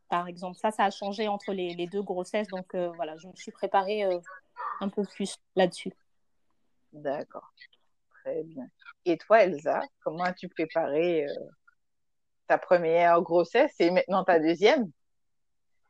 par 0.09 0.27
exemple. 0.27 0.59
Ça, 0.59 0.71
ça 0.71 0.85
a 0.85 0.91
changé 0.91 1.29
entre 1.29 1.53
les, 1.53 1.75
les 1.75 1.87
deux 1.87 2.03
grossesses. 2.03 2.49
Donc 2.49 2.75
euh, 2.75 2.91
voilà, 2.97 3.17
je 3.17 3.29
me 3.29 3.35
suis 3.35 3.53
préparée 3.53 4.05
un 4.81 4.89
peu 4.89 5.05
plus 5.05 5.37
là-dessus. 5.57 5.93
D'accord. 6.93 7.53
Très 8.25 8.43
bien. 8.43 8.67
Et 9.05 9.17
toi, 9.17 9.45
Elsa, 9.45 9.81
comment 10.03 10.25
as-tu 10.25 10.49
préparé 10.49 11.27
ta 12.47 12.59
première 12.59 13.23
grossesse 13.23 13.75
et 13.79 13.91
maintenant 13.91 14.25
ta 14.25 14.41
deuxième? 14.41 14.91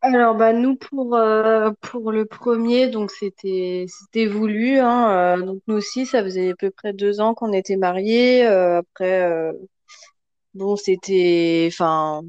Alors 0.00 0.36
bah 0.36 0.52
nous 0.52 0.76
pour 0.76 1.16
euh, 1.16 1.72
pour 1.80 2.12
le 2.12 2.24
premier 2.24 2.88
donc 2.88 3.10
c'était 3.10 3.84
c'était 3.88 4.26
voulu 4.26 4.78
hein, 4.78 5.38
euh, 5.40 5.58
nous 5.66 5.74
aussi 5.74 6.06
ça 6.06 6.22
faisait 6.22 6.50
à 6.52 6.54
peu 6.56 6.70
près 6.70 6.92
deux 6.92 7.20
ans 7.20 7.34
qu'on 7.34 7.52
était 7.52 7.76
mariés 7.76 8.46
euh, 8.46 8.78
après 8.78 9.50
bon 10.54 10.76
c'était 10.76 11.68
enfin 11.72 12.22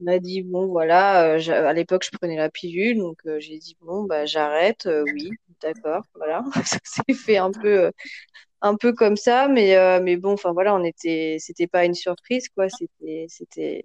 on 0.00 0.06
a 0.08 0.18
dit 0.18 0.42
bon 0.42 0.68
voilà 0.68 1.34
à 1.36 1.72
l'époque 1.74 2.04
je 2.04 2.16
prenais 2.18 2.36
la 2.36 2.50
pilule 2.50 2.98
donc 2.98 3.18
j'ai 3.38 3.58
dit 3.58 3.76
bon 3.80 4.04
bah 4.04 4.26
j'arrête 4.26 4.88
oui 5.14 5.30
d'accord 5.62 6.04
voilà 6.14 6.44
ça 6.64 6.78
s'est 6.84 7.14
fait 7.14 7.38
un 7.38 7.50
peu 8.76 8.92
comme 8.92 9.16
ça 9.16 9.48
mais 9.48 10.00
mais 10.00 10.16
bon 10.16 10.32
enfin 10.32 10.52
voilà 10.52 10.74
on 10.74 10.84
était 10.84 11.36
c'était 11.40 11.66
pas 11.68 11.84
une 11.84 11.94
surprise 11.94 12.48
quoi 12.50 12.68
c'était 12.68 13.26
c'était 13.28 13.84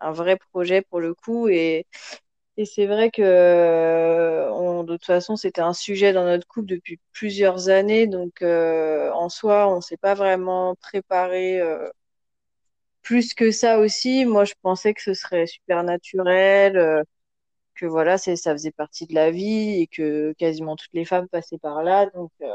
un 0.00 0.12
vrai 0.12 0.36
projet 0.52 0.82
pour 0.82 1.00
le 1.00 1.14
coup 1.14 1.48
et 1.48 1.86
et 2.56 2.64
c'est 2.64 2.86
vrai 2.86 3.10
que 3.10 4.48
on, 4.52 4.84
de 4.84 4.94
toute 4.96 5.04
façon, 5.06 5.36
c'était 5.36 5.60
un 5.60 5.72
sujet 5.74 6.12
dans 6.12 6.24
notre 6.24 6.46
couple 6.46 6.68
depuis 6.68 6.98
plusieurs 7.12 7.68
années, 7.68 8.06
donc 8.06 8.42
euh, 8.42 9.10
en 9.12 9.28
soi, 9.28 9.68
on 9.74 9.80
s'est 9.80 9.96
pas 9.98 10.14
vraiment 10.14 10.74
préparé 10.76 11.60
euh, 11.60 11.88
plus 13.02 13.34
que 13.34 13.50
ça 13.50 13.78
aussi. 13.78 14.24
Moi, 14.26 14.44
je 14.44 14.54
pensais 14.62 14.94
que 14.94 15.02
ce 15.02 15.14
serait 15.14 15.46
super 15.46 15.84
naturel, 15.84 16.76
euh, 16.76 17.02
que 17.76 17.86
voilà, 17.86 18.18
ça 18.18 18.52
faisait 18.52 18.72
partie 18.72 19.06
de 19.06 19.14
la 19.14 19.30
vie 19.30 19.82
et 19.82 19.88
que 19.88 20.34
quasiment 20.38 20.76
toutes 20.76 20.92
les 20.94 21.04
femmes 21.06 21.28
passaient 21.28 21.58
par 21.58 21.82
là, 21.84 22.06
donc 22.14 22.32
euh, 22.42 22.46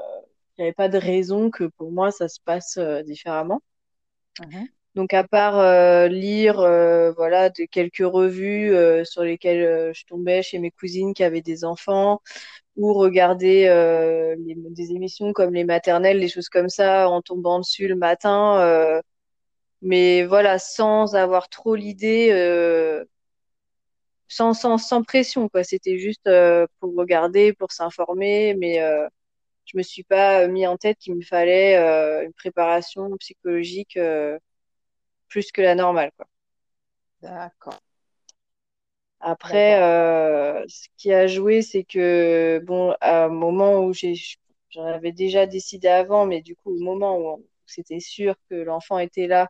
il 0.57 0.61
n'y 0.61 0.65
avait 0.65 0.73
pas 0.73 0.89
de 0.89 0.97
raison 0.99 1.51
que 1.51 1.65
pour 1.65 1.91
moi 1.91 2.11
ça 2.11 2.27
se 2.29 2.39
passe 2.45 2.77
euh, 2.77 3.03
différemment. 3.03 3.61
Mhm. 4.39 4.71
Donc 4.95 5.13
à 5.13 5.23
part 5.23 5.57
euh, 5.59 6.07
lire 6.07 6.59
euh, 6.59 7.13
voilà 7.13 7.49
de 7.49 7.63
quelques 7.65 7.99
revues 8.05 8.73
euh, 8.75 9.05
sur 9.05 9.23
lesquelles 9.23 9.61
euh, 9.63 9.93
je 9.93 10.03
tombais 10.05 10.43
chez 10.43 10.59
mes 10.59 10.71
cousines 10.71 11.13
qui 11.13 11.23
avaient 11.23 11.41
des 11.41 11.63
enfants 11.63 12.21
ou 12.77 12.93
regarder 12.93 13.67
euh, 13.67 14.35
des 14.39 14.91
émissions 14.91 15.33
comme 15.33 15.53
les 15.53 15.65
maternelles, 15.65 16.19
des 16.21 16.29
choses 16.29 16.49
comme 16.49 16.69
ça 16.69 17.09
en 17.09 17.21
tombant 17.21 17.59
dessus 17.59 17.87
le 17.87 17.95
matin, 17.95 18.59
euh, 18.61 19.01
mais 19.81 20.25
voilà 20.25 20.59
sans 20.59 21.15
avoir 21.15 21.49
trop 21.49 21.75
l'idée, 21.75 22.31
sans, 24.27 24.53
sans 24.53 24.77
sans 24.77 25.03
pression 25.03 25.49
quoi. 25.49 25.63
C'était 25.63 25.97
juste 25.99 26.29
pour 26.79 26.95
regarder, 26.95 27.53
pour 27.53 27.71
s'informer, 27.71 28.55
mais 28.55 28.79
je 29.65 29.77
me 29.77 29.83
suis 29.83 30.03
pas 30.03 30.47
mis 30.47 30.67
en 30.67 30.77
tête 30.77 30.97
qu'il 30.99 31.15
me 31.15 31.21
fallait 31.23 31.77
une 32.25 32.33
préparation 32.33 33.09
psychologique 33.19 33.97
plus 35.31 35.51
que 35.53 35.61
la 35.63 35.75
normale 35.75 36.11
quoi. 36.17 36.27
D'accord. 37.21 37.81
Après, 39.19 39.79
D'accord. 39.79 39.81
euh, 39.81 40.63
ce 40.67 40.87
qui 40.97 41.11
a 41.13 41.27
joué, 41.27 41.61
c'est 41.61 41.83
que, 41.83 42.59
bon, 42.65 42.95
à 43.01 43.25
un 43.25 43.29
moment 43.29 43.81
où 43.85 43.93
j'ai, 43.93 44.15
j'en 44.69 44.85
avais 44.85 45.11
déjà 45.11 45.45
décidé 45.45 45.87
avant, 45.87 46.25
mais 46.25 46.41
du 46.41 46.55
coup, 46.55 46.71
au 46.75 46.79
moment 46.83 47.17
où 47.17 47.27
on- 47.29 47.43
c'était 47.67 47.99
sûr 47.99 48.35
que 48.49 48.55
l'enfant 48.55 48.97
était 48.99 49.27
là, 49.27 49.47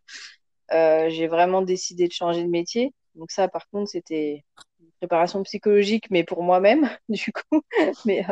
euh, 0.74 1.10
j'ai 1.10 1.28
vraiment 1.28 1.62
décidé 1.64 2.08
de 2.08 2.14
changer 2.14 2.44
de 2.44 2.50
métier. 2.50 2.94
Donc 3.16 3.32
ça, 3.32 3.48
par 3.50 3.70
contre, 3.70 3.90
c'était 3.92 4.46
une 4.82 4.92
préparation 5.00 5.44
psychologique, 5.44 6.08
mais 6.12 6.24
pour 6.26 6.44
moi-même, 6.44 6.90
du 7.10 7.32
coup, 7.34 7.62
mais, 8.06 8.26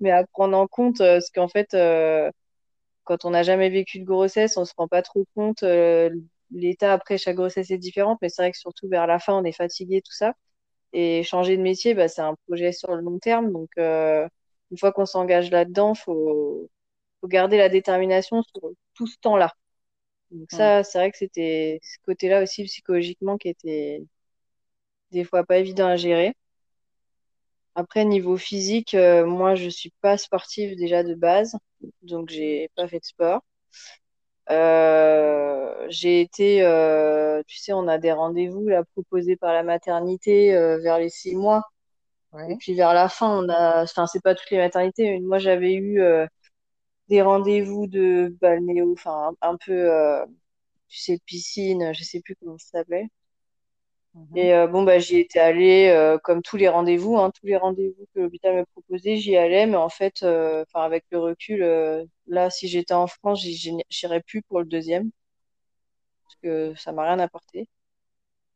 mais 0.00 0.10
à 0.12 0.26
prendre 0.26 0.56
en 0.58 0.66
compte, 0.68 1.00
euh, 1.02 1.16
parce 1.16 1.30
qu'en 1.30 1.48
fait, 1.48 1.74
euh, 1.74 2.30
quand 3.04 3.24
on 3.26 3.30
n'a 3.30 3.42
jamais 3.44 3.70
vécu 3.70 4.00
de 4.00 4.04
grossesse, 4.04 4.56
on 4.58 4.64
se 4.66 4.74
rend 4.76 4.88
pas 4.88 5.02
trop 5.02 5.26
compte. 5.36 5.64
L'état 6.52 6.92
après 6.92 7.18
chaque 7.18 7.36
grossesse 7.36 7.70
est 7.70 7.78
différente, 7.78 8.18
mais 8.22 8.28
c'est 8.28 8.42
vrai 8.42 8.52
que 8.52 8.58
surtout 8.58 8.88
vers 8.88 9.06
la 9.06 9.18
fin, 9.18 9.34
on 9.34 9.44
est 9.44 9.52
fatigué, 9.52 10.02
tout 10.02 10.12
ça. 10.12 10.34
Et 10.92 11.22
changer 11.24 11.56
de 11.56 11.62
métier, 11.62 11.94
bah, 11.94 12.08
c'est 12.08 12.22
un 12.22 12.36
projet 12.48 12.72
sur 12.72 12.94
le 12.94 13.02
long 13.02 13.18
terme. 13.18 13.52
Donc, 13.52 13.70
euh, 13.78 14.28
une 14.70 14.78
fois 14.78 14.92
qu'on 14.92 15.06
s'engage 15.06 15.50
là-dedans, 15.50 15.94
faut, 15.94 16.70
faut 17.20 17.28
garder 17.28 17.58
la 17.58 17.68
détermination 17.70 18.42
sur 18.42 18.62
tout 18.94 19.06
ce 19.06 19.18
temps-là. 19.20 19.54
Donc 20.32 20.50
ça, 20.52 20.84
c'est 20.84 20.98
vrai 20.98 21.10
que 21.12 21.18
c'était 21.18 21.80
ce 21.82 21.98
côté-là 22.06 22.42
aussi 22.42 22.64
psychologiquement 22.64 23.38
qui 23.38 23.48
était 23.48 24.02
des 25.12 25.22
fois 25.24 25.44
pas 25.44 25.58
évident 25.58 25.86
à 25.86 25.94
gérer. 25.96 26.34
Après, 27.74 28.04
niveau 28.04 28.36
physique, 28.36 28.94
euh, 28.94 29.26
moi, 29.26 29.54
je 29.56 29.68
suis 29.68 29.92
pas 30.00 30.16
sportive 30.18 30.76
déjà 30.76 31.02
de 31.02 31.14
base, 31.14 31.56
donc 32.02 32.28
j'ai 32.30 32.68
pas 32.76 32.86
fait 32.88 33.00
de 33.00 33.04
sport. 33.04 33.42
Euh, 34.50 35.86
j'ai 35.88 36.20
été, 36.20 36.62
euh, 36.64 37.42
tu 37.46 37.58
sais, 37.58 37.72
on 37.72 37.86
a 37.88 37.98
des 37.98 38.12
rendez-vous 38.12 38.68
là 38.68 38.84
proposés 38.94 39.36
par 39.36 39.52
la 39.52 39.62
maternité 39.62 40.54
euh, 40.54 40.78
vers 40.78 40.98
les 40.98 41.08
six 41.08 41.36
mois. 41.36 41.62
Et 42.50 42.56
puis 42.56 42.74
vers 42.74 42.94
la 42.94 43.08
fin, 43.08 43.28
on 43.44 43.48
a, 43.50 43.82
enfin, 43.84 44.06
c'est 44.06 44.22
pas 44.22 44.34
toutes 44.34 44.50
les 44.50 44.58
maternités, 44.58 45.10
mais 45.12 45.20
moi 45.20 45.38
j'avais 45.38 45.74
eu 45.74 46.00
des 47.08 47.20
rendez-vous 47.22 47.86
de 47.86 48.34
balnéo, 48.40 48.92
enfin, 48.92 49.34
un, 49.42 49.50
un 49.52 49.56
peu, 49.58 49.90
tu 50.88 50.98
sais, 51.00 51.18
piscine, 51.24 51.92
je 51.94 52.04
sais 52.04 52.20
plus 52.20 52.36
comment 52.36 52.58
ça 52.58 52.80
s'appelait. 52.80 53.08
Et 54.34 54.52
euh, 54.54 54.66
bon, 54.68 54.82
bah, 54.84 54.98
j'y 54.98 55.18
étais 55.18 55.40
allée 55.40 55.88
euh, 55.88 56.18
comme 56.18 56.42
tous 56.42 56.56
les 56.56 56.68
rendez-vous, 56.68 57.16
hein, 57.18 57.30
tous 57.32 57.46
les 57.46 57.56
rendez-vous 57.56 58.06
que 58.14 58.20
l'hôpital 58.20 58.56
me 58.56 58.64
proposait, 58.64 59.16
j'y 59.16 59.36
allais, 59.36 59.66
mais 59.66 59.76
en 59.76 59.88
fait, 59.88 60.22
euh, 60.22 60.64
avec 60.74 61.04
le 61.10 61.18
recul, 61.18 62.08
là, 62.26 62.50
si 62.50 62.68
j'étais 62.68 62.94
en 62.94 63.06
France, 63.06 63.40
j'irais 63.42 64.20
plus 64.22 64.42
pour 64.42 64.60
le 64.60 64.66
deuxième, 64.66 65.10
parce 66.24 66.36
que 66.42 66.74
ça 66.76 66.92
m'a 66.92 67.04
rien 67.04 67.18
apporté. 67.18 67.68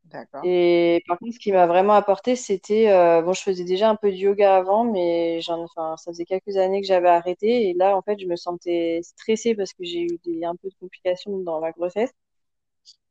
D'accord. 0.05 0.45
Et 0.45 1.03
par 1.09 1.19
contre, 1.19 1.33
ce 1.35 1.39
qui 1.39 1.51
m'a 1.53 1.67
vraiment 1.67 1.95
apporté, 1.95 2.37
c'était, 2.37 2.87
bon, 3.23 3.33
je 3.33 3.43
faisais 3.43 3.65
déjà 3.65 3.89
un 3.91 3.97
peu 3.97 4.11
de 4.11 4.17
yoga 4.17 4.57
avant, 4.57 4.85
mais 4.85 5.41
j'en, 5.41 5.67
ça 5.67 5.97
faisait 6.07 6.25
quelques 6.27 6.57
années 6.57 6.81
que 6.83 6.87
j'avais 6.87 7.09
arrêté. 7.09 7.71
Et 7.71 7.75
là, 7.75 7.97
en 7.97 8.03
fait, 8.03 8.19
je 8.21 8.27
me 8.27 8.37
sentais 8.37 9.01
stressée 9.03 9.55
parce 9.55 9.73
que 9.73 9.85
j'ai 9.85 10.03
eu 10.03 10.19
des, 10.25 10.45
un 10.45 10.57
peu 10.57 10.69
de 10.69 10.75
complications 10.81 11.39
dans 11.39 11.61
ma 11.61 11.73
grossesse. 11.73 12.11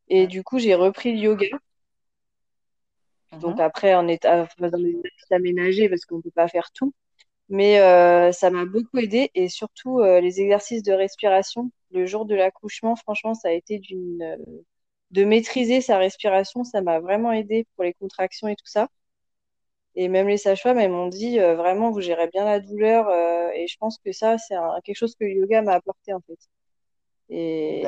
Et 0.07 0.27
du 0.27 0.43
coup, 0.43 0.59
j'ai 0.59 0.75
repris 0.75 1.11
le 1.11 1.17
yoga. 1.19 1.47
Donc 3.41 3.59
Mhm. 3.59 3.61
après, 3.61 3.93
en 3.95 4.07
état, 4.07 4.47
faisant 4.59 4.77
des 4.79 5.01
aménagés 5.31 5.89
parce 5.89 6.05
qu'on 6.05 6.21
peut 6.21 6.31
pas 6.31 6.47
faire 6.47 6.71
tout. 6.73 6.93
Mais 7.49 7.79
euh, 7.81 8.31
ça 8.33 8.49
m'a 8.51 8.65
beaucoup 8.65 8.97
aidé 8.99 9.31
et 9.35 9.49
surtout 9.49 9.99
euh, 10.01 10.21
les 10.21 10.41
exercices 10.41 10.83
de 10.83 10.93
respiration. 10.93 11.71
Le 11.91 12.05
jour 12.07 12.25
de 12.25 12.35
l'accouchement, 12.35 12.95
franchement, 12.97 13.33
ça 13.35 13.49
a 13.49 13.51
été 13.53 13.79
d'une, 13.79 14.21
euh, 14.23 14.37
de 15.11 15.25
maîtriser 15.25 15.81
sa 15.81 15.97
respiration. 15.99 16.63
Ça 16.65 16.81
m'a 16.81 16.99
vraiment 17.01 17.31
aidé 17.33 17.67
pour 17.75 17.83
les 17.85 17.93
contractions 17.95 18.47
et 18.49 18.55
tout 18.57 18.65
ça. 18.67 18.89
Et 19.95 20.07
même 20.07 20.27
les 20.27 20.37
sages-femmes, 20.37 20.77
elles 20.79 20.91
m'ont 20.91 21.07
dit 21.07 21.39
vraiment, 21.39 21.91
vous 21.91 22.01
gérez 22.01 22.27
bien 22.27 22.45
la 22.45 22.59
douleur. 22.59 23.09
et 23.55 23.67
je 23.67 23.77
pense 23.77 23.97
que 24.03 24.11
ça, 24.11 24.37
c'est 24.37 24.55
quelque 24.83 24.95
chose 24.97 25.15
que 25.15 25.25
le 25.25 25.31
yoga 25.33 25.61
m'a 25.61 25.73
apporté 25.73 26.13
en 26.13 26.21
fait. 26.21 26.37
Et 27.29 27.83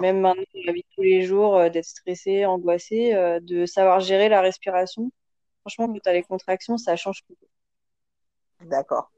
même 0.00 0.20
maintenant, 0.20 0.42
dans 0.54 0.60
la 0.66 0.72
vie 0.72 0.82
de 0.82 0.94
tous 0.94 1.02
les 1.02 1.22
jours, 1.22 1.56
euh, 1.56 1.68
d'être 1.68 1.86
stressée, 1.86 2.44
angoissée, 2.44 3.14
euh, 3.14 3.40
de 3.40 3.64
savoir 3.64 4.00
gérer 4.00 4.28
la 4.28 4.40
respiration. 4.40 5.10
Franchement, 5.60 5.86
quand 5.86 6.00
tu 6.02 6.08
as 6.08 6.12
les 6.12 6.22
contractions, 6.22 6.76
ça 6.76 6.96
change 6.96 7.22
tout. 7.26 7.36
D'accord. 8.66 9.10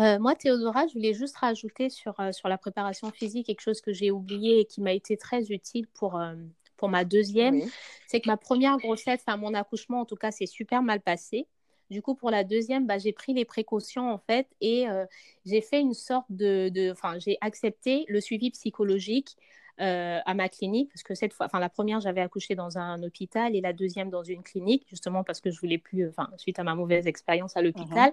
Euh, 0.00 0.18
moi, 0.18 0.34
Théodora, 0.34 0.86
je 0.86 0.94
voulais 0.94 1.12
juste 1.12 1.36
rajouter 1.36 1.90
sur, 1.90 2.18
euh, 2.20 2.30
sur 2.32 2.48
la 2.48 2.56
préparation 2.56 3.10
physique 3.10 3.46
quelque 3.46 3.60
chose 3.60 3.80
que 3.80 3.92
j'ai 3.92 4.10
oublié 4.10 4.60
et 4.60 4.64
qui 4.64 4.80
m'a 4.80 4.92
été 4.92 5.16
très 5.16 5.50
utile 5.50 5.88
pour, 5.88 6.16
euh, 6.20 6.34
pour 6.76 6.88
ma 6.88 7.04
deuxième. 7.04 7.56
Oui. 7.56 7.70
C'est 8.06 8.20
que 8.20 8.28
ma 8.28 8.36
première 8.36 8.78
grossesse, 8.78 9.20
enfin 9.26 9.36
mon 9.36 9.54
accouchement 9.54 10.00
en 10.00 10.04
tout 10.04 10.16
cas, 10.16 10.30
s'est 10.30 10.46
super 10.46 10.82
mal 10.82 11.00
passé. 11.00 11.48
Du 11.90 12.02
coup, 12.02 12.14
pour 12.14 12.30
la 12.30 12.44
deuxième, 12.44 12.86
bah, 12.86 12.98
j'ai 12.98 13.12
pris 13.12 13.32
les 13.32 13.44
précautions 13.46 14.10
en 14.12 14.18
fait 14.18 14.46
et 14.60 14.88
euh, 14.88 15.06
j'ai 15.46 15.62
fait 15.62 15.80
une 15.80 15.94
sorte 15.94 16.26
de, 16.30 16.90
enfin, 16.92 17.18
j'ai 17.18 17.38
accepté 17.40 18.04
le 18.08 18.20
suivi 18.20 18.50
psychologique 18.50 19.36
euh, 19.80 20.18
à 20.24 20.34
ma 20.34 20.48
clinique 20.48 20.90
parce 20.92 21.02
que 21.02 21.14
cette 21.14 21.32
fois, 21.32 21.46
enfin 21.46 21.60
la 21.60 21.68
première, 21.68 22.00
j'avais 22.00 22.20
accouché 22.20 22.54
dans 22.54 22.78
un 22.78 23.02
hôpital 23.02 23.54
et 23.54 23.60
la 23.60 23.72
deuxième 23.72 24.10
dans 24.10 24.22
une 24.22 24.42
clinique 24.42 24.84
justement 24.88 25.24
parce 25.24 25.40
que 25.40 25.50
je 25.50 25.60
voulais 25.60 25.78
plus, 25.78 26.08
enfin 26.08 26.28
suite 26.36 26.58
à 26.58 26.64
ma 26.64 26.74
mauvaise 26.74 27.06
expérience 27.06 27.56
à 27.56 27.60
Mhm. 27.60 27.66
l'hôpital. 27.66 28.12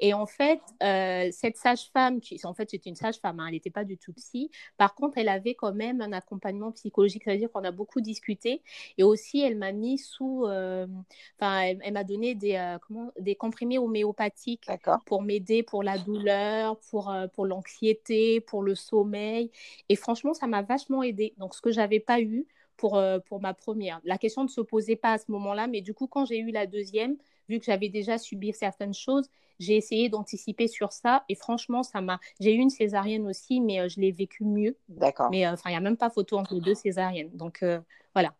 Et 0.00 0.14
en 0.14 0.26
fait, 0.26 0.60
euh, 0.82 1.28
cette 1.32 1.56
sage-femme, 1.56 2.20
qui 2.20 2.40
en 2.44 2.54
fait 2.54 2.68
c'est 2.70 2.86
une 2.86 2.94
sage-femme, 2.96 3.40
hein, 3.40 3.46
elle 3.46 3.54
n'était 3.54 3.70
pas 3.70 3.84
du 3.84 3.96
tout 3.98 4.12
psy. 4.14 4.50
Par 4.76 4.94
contre, 4.94 5.18
elle 5.18 5.28
avait 5.28 5.54
quand 5.54 5.72
même 5.72 6.00
un 6.00 6.12
accompagnement 6.12 6.72
psychologique, 6.72 7.22
c'est-à-dire 7.24 7.50
qu'on 7.50 7.64
a 7.64 7.70
beaucoup 7.72 8.00
discuté. 8.00 8.62
Et 8.98 9.02
aussi, 9.02 9.40
elle 9.40 9.56
m'a 9.56 9.72
mis 9.72 9.98
sous, 9.98 10.44
euh, 10.46 10.86
enfin, 11.40 11.60
elle, 11.60 11.80
elle 11.82 11.92
m'a 11.92 12.04
donné 12.04 12.34
des, 12.34 12.54
euh, 12.56 12.78
comment, 12.86 13.10
des 13.18 13.34
comprimés 13.34 13.78
homéopathiques 13.78 14.66
pour 15.06 15.22
m'aider 15.22 15.62
pour 15.62 15.82
la 15.82 15.98
douleur, 15.98 16.78
pour, 16.90 17.10
euh, 17.10 17.26
pour 17.28 17.46
l'anxiété, 17.46 18.40
pour 18.40 18.62
le 18.62 18.74
sommeil. 18.74 19.50
Et 19.88 19.96
franchement, 19.96 20.34
ça 20.34 20.46
m'a 20.46 20.62
vachement 20.62 20.97
aidé. 21.02 21.34
Donc, 21.38 21.54
ce 21.54 21.60
que 21.60 21.70
j'avais 21.70 22.00
pas 22.00 22.20
eu 22.20 22.46
pour, 22.76 22.96
euh, 22.96 23.18
pour 23.18 23.40
ma 23.40 23.54
première. 23.54 24.00
La 24.04 24.18
question 24.18 24.44
ne 24.44 24.48
se 24.48 24.60
posait 24.60 24.96
pas 24.96 25.12
à 25.12 25.18
ce 25.18 25.30
moment-là, 25.30 25.66
mais 25.66 25.80
du 25.80 25.94
coup, 25.94 26.06
quand 26.06 26.24
j'ai 26.24 26.38
eu 26.38 26.50
la 26.50 26.66
deuxième, 26.66 27.16
vu 27.48 27.58
que 27.58 27.64
j'avais 27.64 27.88
déjà 27.88 28.18
subi 28.18 28.52
certaines 28.52 28.94
choses, 28.94 29.28
j'ai 29.58 29.76
essayé 29.76 30.08
d'anticiper 30.08 30.68
sur 30.68 30.92
ça. 30.92 31.24
Et 31.28 31.34
franchement, 31.34 31.82
ça 31.82 32.00
m'a. 32.00 32.20
J'ai 32.40 32.54
eu 32.54 32.58
une 32.58 32.70
césarienne 32.70 33.26
aussi, 33.26 33.60
mais 33.60 33.80
euh, 33.80 33.88
je 33.88 34.00
l'ai 34.00 34.12
vécu 34.12 34.44
mieux. 34.44 34.76
D'accord. 34.88 35.30
Mais 35.30 35.46
enfin, 35.48 35.70
il 35.70 35.72
n'y 35.72 35.78
a 35.78 35.80
même 35.80 35.96
pas 35.96 36.10
photo 36.10 36.38
entre 36.38 36.54
les 36.54 36.60
deux 36.60 36.74
césariennes. 36.74 37.30
Donc 37.34 37.64
voilà. 38.14 38.32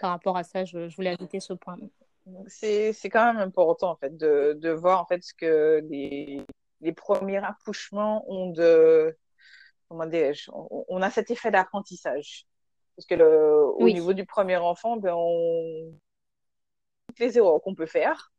Par 0.00 0.10
rapport 0.10 0.36
à 0.36 0.42
ça, 0.42 0.64
je, 0.64 0.88
je 0.88 0.96
voulais 0.96 1.10
ajouter 1.10 1.40
ce 1.40 1.52
point. 1.52 1.76
C'est 2.46 2.94
quand 3.04 3.32
même 3.32 3.42
important 3.42 3.90
en 3.90 3.96
fait 3.96 4.16
de, 4.16 4.56
de 4.58 4.70
voir 4.70 5.00
en 5.00 5.06
fait 5.06 5.22
ce 5.22 5.34
que 5.34 5.84
les, 5.90 6.42
les 6.80 6.92
premiers 6.92 7.44
accouchements 7.44 8.24
ont 8.30 8.50
de 8.50 9.16
comment 9.88 10.04
on, 10.52 10.84
on, 10.88 11.02
a 11.02 11.10
cet 11.10 11.30
effet 11.30 11.50
d'apprentissage. 11.50 12.46
Parce 12.96 13.06
que 13.06 13.14
le, 13.14 13.64
au 13.76 13.88
niveau 13.88 14.12
du 14.12 14.24
premier 14.24 14.56
enfant 14.56 14.96
ben 14.96 15.14
on 15.16 15.92
toutes 17.08 17.18
les 17.18 17.38
erreurs 17.38 17.60
qu'on 17.62 17.74
peut 17.74 17.86
faire. 17.86 18.32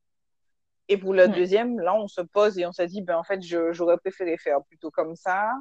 Et 0.88 0.98
pour 0.98 1.14
le 1.14 1.28
deuxième 1.28 1.80
là 1.80 1.96
on 1.96 2.08
se 2.08 2.22
pose 2.22 2.58
et 2.58 2.66
on 2.66 2.72
se 2.72 2.84
dit 2.84 3.02
ben 3.02 3.18
en 3.18 3.24
fait 3.24 3.42
j'aurais 3.42 3.98
préféré 3.98 4.38
faire 4.38 4.64
plutôt 4.64 4.92
comme 4.92 5.16
ça 5.16 5.52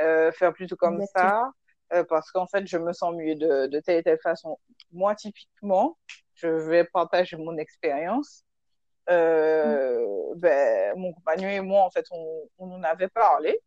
euh, 0.00 0.32
faire 0.32 0.52
plutôt 0.52 0.76
comme 0.76 1.02
ça 1.14 1.50
euh, 1.92 2.04
parce 2.04 2.30
qu'en 2.32 2.46
fait 2.46 2.66
je 2.66 2.78
me 2.78 2.92
sens 2.92 3.14
mieux 3.14 3.34
de, 3.34 3.66
de 3.66 3.80
telle 3.80 3.98
et 3.98 4.02
telle 4.02 4.20
façon. 4.20 4.58
Moi 4.90 5.14
typiquement 5.14 5.96
je 6.34 6.48
vais 6.48 6.84
partager 6.84 7.36
mon 7.36 7.56
expérience. 7.56 8.44
Euh, 9.10 10.34
ben, 10.36 10.96
mon 10.96 11.12
compagnon 11.12 11.48
et 11.48 11.60
moi, 11.60 11.84
en 11.84 11.90
fait, 11.90 12.06
on, 12.10 12.48
on 12.58 12.72
en 12.72 12.82
avait 12.82 13.08
parlé. 13.08 13.58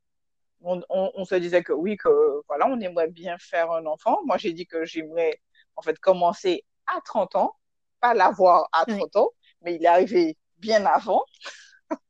On, 0.68 0.82
on, 0.90 1.26
se 1.26 1.36
disait 1.36 1.64
que 1.64 1.74
oui, 1.74 1.96
que 1.96 2.10
voilà, 2.48 2.68
on 2.68 2.80
aimerait 2.80 3.10
bien 3.10 3.38
faire 3.38 3.72
un 3.72 3.86
enfant. 3.86 4.18
Moi, 4.26 4.38
j'ai 4.38 4.52
dit 4.52 4.66
que 4.66 4.84
j'aimerais 4.84 5.40
en 5.76 5.84
fait 5.84 6.00
commencer 6.00 6.66
à 6.88 7.02
30 7.02 7.36
ans, 7.36 7.56
pas 8.02 8.16
l'avoir 8.16 8.68
à 8.72 8.86
30 8.86 9.16
ans, 9.16 9.30
mais 9.62 9.76
il 9.76 9.84
est 9.84 9.88
arrivé 9.88 10.38
bien 10.58 10.86
avant. 10.86 11.24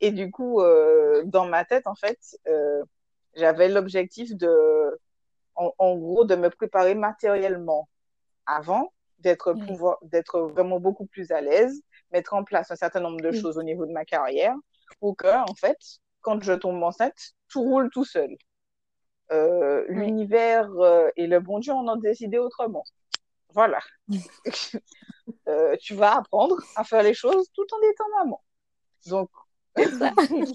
et 0.00 0.12
du 0.12 0.30
coup, 0.30 0.60
euh, 0.60 1.22
dans 1.24 1.46
ma 1.46 1.64
tête, 1.64 1.88
en 1.88 1.96
fait, 1.96 2.18
euh, 2.46 2.84
j'avais 3.34 3.68
l'objectif 3.68 4.36
de, 4.36 5.00
en, 5.56 5.72
en, 5.78 5.96
gros, 5.96 6.24
de 6.24 6.36
me 6.36 6.48
préparer 6.48 6.94
matériellement 6.94 7.88
avant, 8.46 8.92
d'être 9.18 9.52
pouvoir, 9.52 9.98
d'être 10.02 10.40
vraiment 10.42 10.78
beaucoup 10.78 11.06
plus 11.06 11.32
à 11.32 11.40
l'aise 11.40 11.82
mettre 12.12 12.34
en 12.34 12.44
place 12.44 12.70
un 12.70 12.76
certain 12.76 13.00
nombre 13.00 13.20
de 13.20 13.32
choses 13.32 13.58
au 13.58 13.62
niveau 13.62 13.86
de 13.86 13.92
ma 13.92 14.04
carrière 14.04 14.54
pour 14.98 15.16
que, 15.16 15.28
en 15.28 15.54
fait, 15.54 15.78
quand 16.20 16.42
je 16.42 16.52
tombe 16.52 16.82
enceinte, 16.82 17.34
tout 17.50 17.62
roule 17.62 17.90
tout 17.90 18.04
seul. 18.04 18.36
Euh, 19.32 19.84
L'univers 19.88 20.70
euh, 20.80 21.08
et 21.16 21.26
le 21.26 21.40
bon 21.40 21.60
Dieu 21.60 21.72
en 21.72 21.86
ont 21.88 21.96
décidé 21.96 22.38
autrement. 22.38 22.84
Voilà. 23.54 23.80
euh, 25.48 25.76
tu 25.80 25.94
vas 25.94 26.16
apprendre 26.16 26.56
à 26.76 26.84
faire 26.84 27.02
les 27.02 27.14
choses 27.14 27.48
tout 27.54 27.66
en 27.72 27.90
étant 27.90 28.08
maman. 28.18 28.42
Donc, 29.06 29.30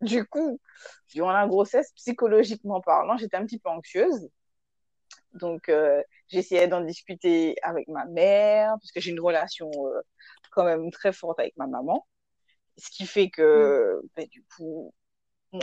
du 0.00 0.24
coup, 0.26 0.60
durant 1.12 1.32
la 1.32 1.46
grossesse, 1.46 1.92
psychologiquement 1.96 2.80
parlant, 2.80 3.16
j'étais 3.16 3.36
un 3.36 3.46
petit 3.46 3.58
peu 3.58 3.70
anxieuse. 3.70 4.28
Donc, 5.34 5.68
euh, 5.68 6.02
j'essayais 6.28 6.68
d'en 6.68 6.80
discuter 6.80 7.56
avec 7.62 7.88
ma 7.88 8.04
mère, 8.06 8.70
parce 8.80 8.90
que 8.92 9.00
j'ai 9.00 9.10
une 9.10 9.20
relation 9.20 9.70
euh, 9.86 10.00
quand 10.52 10.64
même 10.64 10.90
très 10.90 11.12
forte 11.12 11.38
avec 11.38 11.56
ma 11.56 11.66
maman. 11.66 12.06
Ce 12.76 12.90
qui 12.90 13.06
fait 13.06 13.30
que, 13.30 14.00
mm. 14.02 14.08
ben, 14.16 14.26
du 14.28 14.44
coup, 14.56 14.94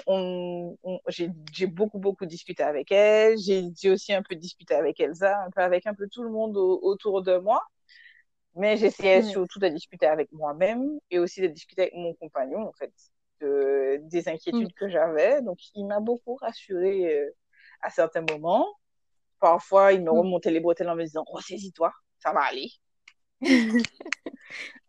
on, 0.05 0.77
on, 0.83 0.99
j'ai 1.07 1.67
beaucoup, 1.67 1.99
beaucoup 1.99 2.25
discuté 2.25 2.63
avec 2.63 2.91
elle. 2.91 3.37
J'ai 3.37 3.89
aussi 3.89 4.13
un 4.13 4.23
peu 4.23 4.35
discuté 4.35 4.73
avec 4.73 4.99
Elsa, 4.99 5.43
un 5.43 5.49
peu 5.51 5.61
avec 5.61 5.87
un 5.87 5.93
peu 5.93 6.07
tout 6.09 6.23
le 6.23 6.29
monde 6.29 6.57
autour 6.57 7.21
de 7.21 7.37
moi. 7.37 7.63
Mais 8.55 8.75
j'essayais 8.75 9.21
surtout 9.21 9.59
de 9.59 9.67
discuter 9.67 10.07
avec 10.07 10.31
moi-même 10.31 10.99
et 11.11 11.19
aussi 11.19 11.41
de 11.41 11.47
discuter 11.47 11.83
avec 11.83 11.93
mon 11.93 12.15
compagnon, 12.15 12.67
en 12.67 12.73
fait, 12.73 12.91
de, 13.39 13.99
des 14.01 14.27
inquiétudes 14.27 14.69
mm. 14.69 14.73
que 14.75 14.89
j'avais. 14.89 15.41
Donc, 15.43 15.59
il 15.75 15.85
m'a 15.85 15.99
beaucoup 15.99 16.35
rassurée 16.35 17.19
euh, 17.19 17.29
à 17.81 17.91
certains 17.91 18.25
moments. 18.29 18.67
Parfois, 19.39 19.93
il 19.93 20.01
me 20.01 20.11
mm. 20.11 20.17
remontait 20.17 20.51
les 20.51 20.59
bretelles 20.59 20.89
en 20.89 20.95
me 20.95 21.03
disant 21.03 21.23
Ressaisis-toi, 21.27 21.93
ça 22.17 22.33
va 22.33 22.41
aller. 22.41 22.71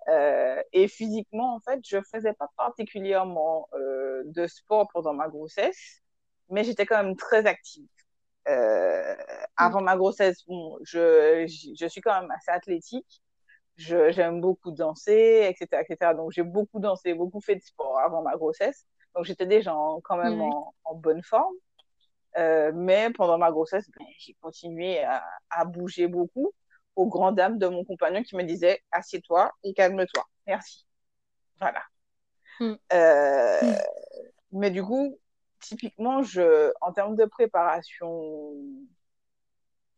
euh, 0.08 0.62
et 0.72 0.88
physiquement, 0.88 1.54
en 1.56 1.60
fait, 1.60 1.80
je 1.84 1.98
faisais 2.10 2.32
pas 2.32 2.48
particulièrement 2.56 3.68
euh, 3.74 4.22
de 4.26 4.46
sport 4.46 4.88
pendant 4.92 5.12
ma 5.12 5.28
grossesse, 5.28 6.02
mais 6.50 6.64
j'étais 6.64 6.86
quand 6.86 7.02
même 7.02 7.16
très 7.16 7.46
active. 7.46 7.88
Euh, 8.48 9.14
avant 9.56 9.82
ma 9.82 9.96
grossesse, 9.96 10.46
bon, 10.46 10.78
je, 10.82 11.46
je 11.78 11.86
suis 11.86 12.00
quand 12.00 12.18
même 12.20 12.30
assez 12.30 12.50
athlétique. 12.50 13.22
J'aime 13.76 14.40
beaucoup 14.40 14.72
danser, 14.72 15.46
etc., 15.48 15.82
etc. 15.86 16.14
Donc, 16.14 16.32
j'ai 16.32 16.42
beaucoup 16.42 16.80
dansé, 16.80 17.14
beaucoup 17.14 17.40
fait 17.40 17.56
de 17.56 17.62
sport 17.62 17.98
avant 18.00 18.22
ma 18.22 18.36
grossesse. 18.36 18.86
Donc, 19.14 19.24
j'étais 19.24 19.46
déjà 19.46 19.74
quand 20.04 20.16
même 20.16 20.40
en, 20.40 20.74
en, 20.84 20.94
bonne 20.94 21.22
forme. 21.22 21.54
Mais 22.74 23.10
pendant 23.14 23.38
ma 23.38 23.50
grossesse, 23.50 23.88
ben, 23.96 24.06
j'ai 24.18 24.34
continué 24.40 25.02
à, 25.04 25.22
à, 25.50 25.64
bouger 25.64 26.08
beaucoup 26.08 26.52
aux 26.98 27.06
grandes 27.06 27.36
dames 27.36 27.58
de 27.58 27.68
mon 27.68 27.84
compagnon 27.84 28.24
qui 28.24 28.34
me 28.34 28.42
disait 28.42 28.82
assieds-toi 28.90 29.52
et 29.62 29.72
calme-toi. 29.72 30.24
Merci. 30.48 30.84
Voilà. 31.60 31.82
Mm. 32.58 32.74
Euh, 32.92 33.62
mm. 33.62 33.76
Mais 34.50 34.70
du 34.72 34.82
coup, 34.82 35.16
typiquement, 35.60 36.24
je, 36.24 36.72
en 36.80 36.92
termes 36.92 37.14
de 37.14 37.24
préparation, 37.24 38.52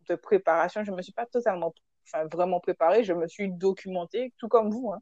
de 0.09 0.15
préparation, 0.15 0.85
je 0.85 0.93
me 0.93 1.01
suis 1.01 1.15
pas 1.15 1.25
totalement, 1.25 1.75
enfin 2.07 2.27
vraiment 2.27 2.61
préparée. 2.61 3.03
Je 3.03 3.15
me 3.15 3.27
suis 3.27 3.51
documentée, 3.51 4.35
tout 4.37 4.49
comme 4.49 4.71
vous, 4.71 4.93
hein, 4.93 5.01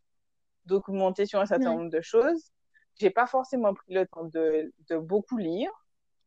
documentée 0.67 1.27
sur 1.27 1.41
un 1.41 1.47
certain 1.47 1.75
nombre 1.75 1.91
de 1.91 2.01
choses. 2.01 2.53
J'ai 3.01 3.11
pas 3.11 3.27
forcément 3.27 3.75
pris 3.75 3.93
le 3.93 4.07
temps 4.07 4.25
de, 4.25 4.73
de 4.89 4.99
beaucoup 4.99 5.37
lire. 5.37 5.73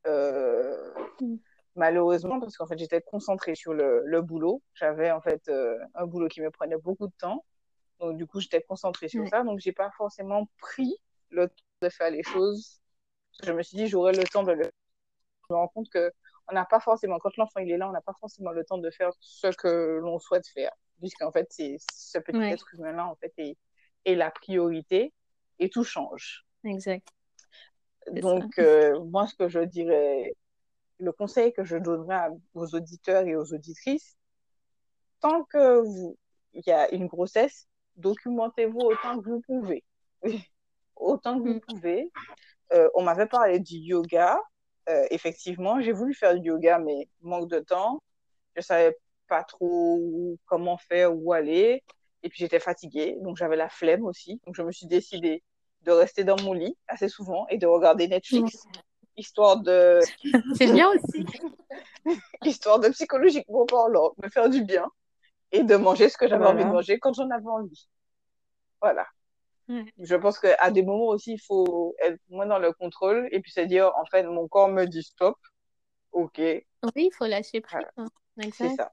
Euh, 0.05 0.93
mm. 1.21 1.36
Malheureusement, 1.75 2.39
parce 2.39 2.57
qu'en 2.57 2.67
fait, 2.67 2.77
j'étais 2.77 3.01
concentrée 3.01 3.55
sur 3.55 3.73
le, 3.73 4.03
le 4.05 4.21
boulot. 4.21 4.62
J'avais 4.73 5.12
en 5.12 5.21
fait 5.21 5.47
euh, 5.47 5.77
un 5.95 6.05
boulot 6.05 6.27
qui 6.27 6.41
me 6.41 6.51
prenait 6.51 6.77
beaucoup 6.77 7.07
de 7.07 7.13
temps. 7.17 7.45
Donc, 7.99 8.17
du 8.17 8.25
coup, 8.27 8.41
j'étais 8.41 8.62
concentrée 8.62 9.07
sur 9.07 9.25
ça. 9.27 9.43
Donc, 9.43 9.60
j'ai 9.60 9.71
pas 9.71 9.89
forcément 9.91 10.49
pris 10.60 10.93
le 11.29 11.47
temps 11.47 11.55
de 11.81 11.89
faire 11.89 12.12
les 12.12 12.23
choses. 12.23 12.81
Je 13.43 13.51
me 13.53 13.63
suis 13.63 13.77
dit, 13.77 13.88
j'aurai 13.88 14.12
le 14.12 14.23
temps 14.23 14.43
de 14.43 14.51
le 14.51 14.63
Je 14.63 15.53
me 15.53 15.55
rends 15.55 15.69
compte 15.69 15.89
que 15.89 16.12
on 16.49 16.53
n'a 16.53 16.65
pas 16.65 16.81
forcément, 16.81 17.19
quand 17.19 17.36
l'enfant 17.38 17.62
il 17.62 17.71
est 17.71 17.77
là, 17.77 17.88
on 17.88 17.93
n'a 17.93 18.01
pas 18.01 18.15
forcément 18.19 18.51
le 18.51 18.65
temps 18.65 18.77
de 18.77 18.89
faire 18.89 19.12
ce 19.21 19.47
que 19.51 19.99
l'on 20.01 20.19
souhaite 20.19 20.47
faire. 20.47 20.71
Puisqu'en 20.99 21.31
fait, 21.31 21.47
c'est 21.49 21.77
ce 21.93 22.19
petit 22.19 22.38
ouais. 22.38 22.51
être 22.51 22.73
humain-là, 22.73 23.07
en 23.07 23.15
fait, 23.15 23.34
est, 23.38 23.57
est 24.05 24.15
la 24.15 24.29
priorité 24.29 25.13
et 25.60 25.69
tout 25.69 25.84
change. 25.84 26.45
Exact. 26.65 27.07
Donc, 28.12 28.60
euh, 28.60 28.99
moi, 29.05 29.27
ce 29.27 29.36
que 29.36 29.47
je 29.47 29.60
dirais, 29.60 30.34
le 31.01 31.11
conseil 31.11 31.51
que 31.51 31.63
je 31.63 31.77
donnerais 31.77 32.29
aux 32.53 32.75
auditeurs 32.75 33.25
et 33.25 33.35
aux 33.35 33.53
auditrices, 33.53 34.15
tant 35.19 35.43
que 35.45 35.81
vous, 35.81 36.17
il 36.53 36.63
y 36.65 36.71
a 36.71 36.93
une 36.93 37.07
grossesse, 37.07 37.67
documentez-vous 37.95 38.79
autant 38.79 39.19
que 39.19 39.29
vous 39.29 39.41
pouvez. 39.41 39.83
autant 40.95 41.39
que 41.39 41.47
vous 41.47 41.55
mm. 41.55 41.61
pouvez. 41.61 42.11
Euh, 42.73 42.87
on 42.93 43.03
m'avait 43.03 43.27
parlé 43.27 43.59
du 43.59 43.77
yoga. 43.77 44.39
Euh, 44.89 45.05
effectivement, 45.09 45.81
j'ai 45.81 45.91
voulu 45.91 46.13
faire 46.13 46.39
du 46.39 46.49
yoga, 46.49 46.77
mais 46.79 47.09
manque 47.21 47.49
de 47.49 47.59
temps. 47.59 48.01
Je 48.55 48.61
savais 48.61 48.95
pas 49.27 49.43
trop 49.43 50.37
comment 50.45 50.77
faire, 50.77 51.15
où 51.15 51.33
aller. 51.33 51.83
Et 52.23 52.29
puis 52.29 52.39
j'étais 52.39 52.59
fatiguée, 52.59 53.17
donc 53.21 53.37
j'avais 53.37 53.55
la 53.55 53.69
flemme 53.69 54.05
aussi. 54.05 54.39
Donc 54.45 54.55
je 54.55 54.61
me 54.61 54.71
suis 54.71 54.85
décidée 54.85 55.41
de 55.81 55.91
rester 55.91 56.23
dans 56.23 56.39
mon 56.43 56.53
lit 56.53 56.77
assez 56.87 57.09
souvent 57.09 57.47
et 57.49 57.57
de 57.57 57.65
regarder 57.65 58.07
Netflix. 58.07 58.63
Histoire 59.17 59.58
de. 59.58 60.00
C'est 60.56 60.71
bien 60.71 60.89
aussi. 60.89 61.26
histoire 62.45 62.80
de 62.80 62.89
psychologiquement 62.89 63.65
parlant, 63.65 64.13
me 64.21 64.30
faire 64.30 64.50
du 64.50 64.63
bien 64.63 64.88
et 65.52 65.63
de 65.63 65.76
manger 65.76 66.10
ce 66.10 66.17
que 66.17 66.28
j'avais 66.28 66.43
voilà. 66.43 66.60
envie 66.60 66.65
de 66.65 66.69
manger 66.69 67.00
quand 67.00 67.13
j'en 67.13 67.30
avais 67.30 67.47
envie. 67.47 67.88
Voilà. 68.82 69.06
Je 70.00 70.15
pense 70.15 70.38
qu'à 70.38 70.69
des 70.69 70.84
moments 70.84 71.08
aussi, 71.08 71.34
il 71.34 71.39
faut 71.39 71.95
être 72.00 72.19
moins 72.28 72.45
dans 72.45 72.60
le 72.60 72.74
contrôle 72.74 73.30
et 73.32 73.39
puis 73.39 73.54
se 73.54 73.62
dire, 73.62 73.89
en 73.95 74.06
fait, 74.06 74.24
mon 74.24 74.50
corps 74.50 74.67
me 74.67 74.86
dit 74.86 75.04
stop. 75.04 75.38
OK. 76.12 76.39
Oui, 76.39 76.65
il 76.95 77.12
faut 77.13 77.26
lâcher 77.26 77.62
prise. 77.62 77.86
Voilà. 77.95 78.10
Hein. 78.38 78.50
C'est 78.54 78.76
ça. 78.76 78.91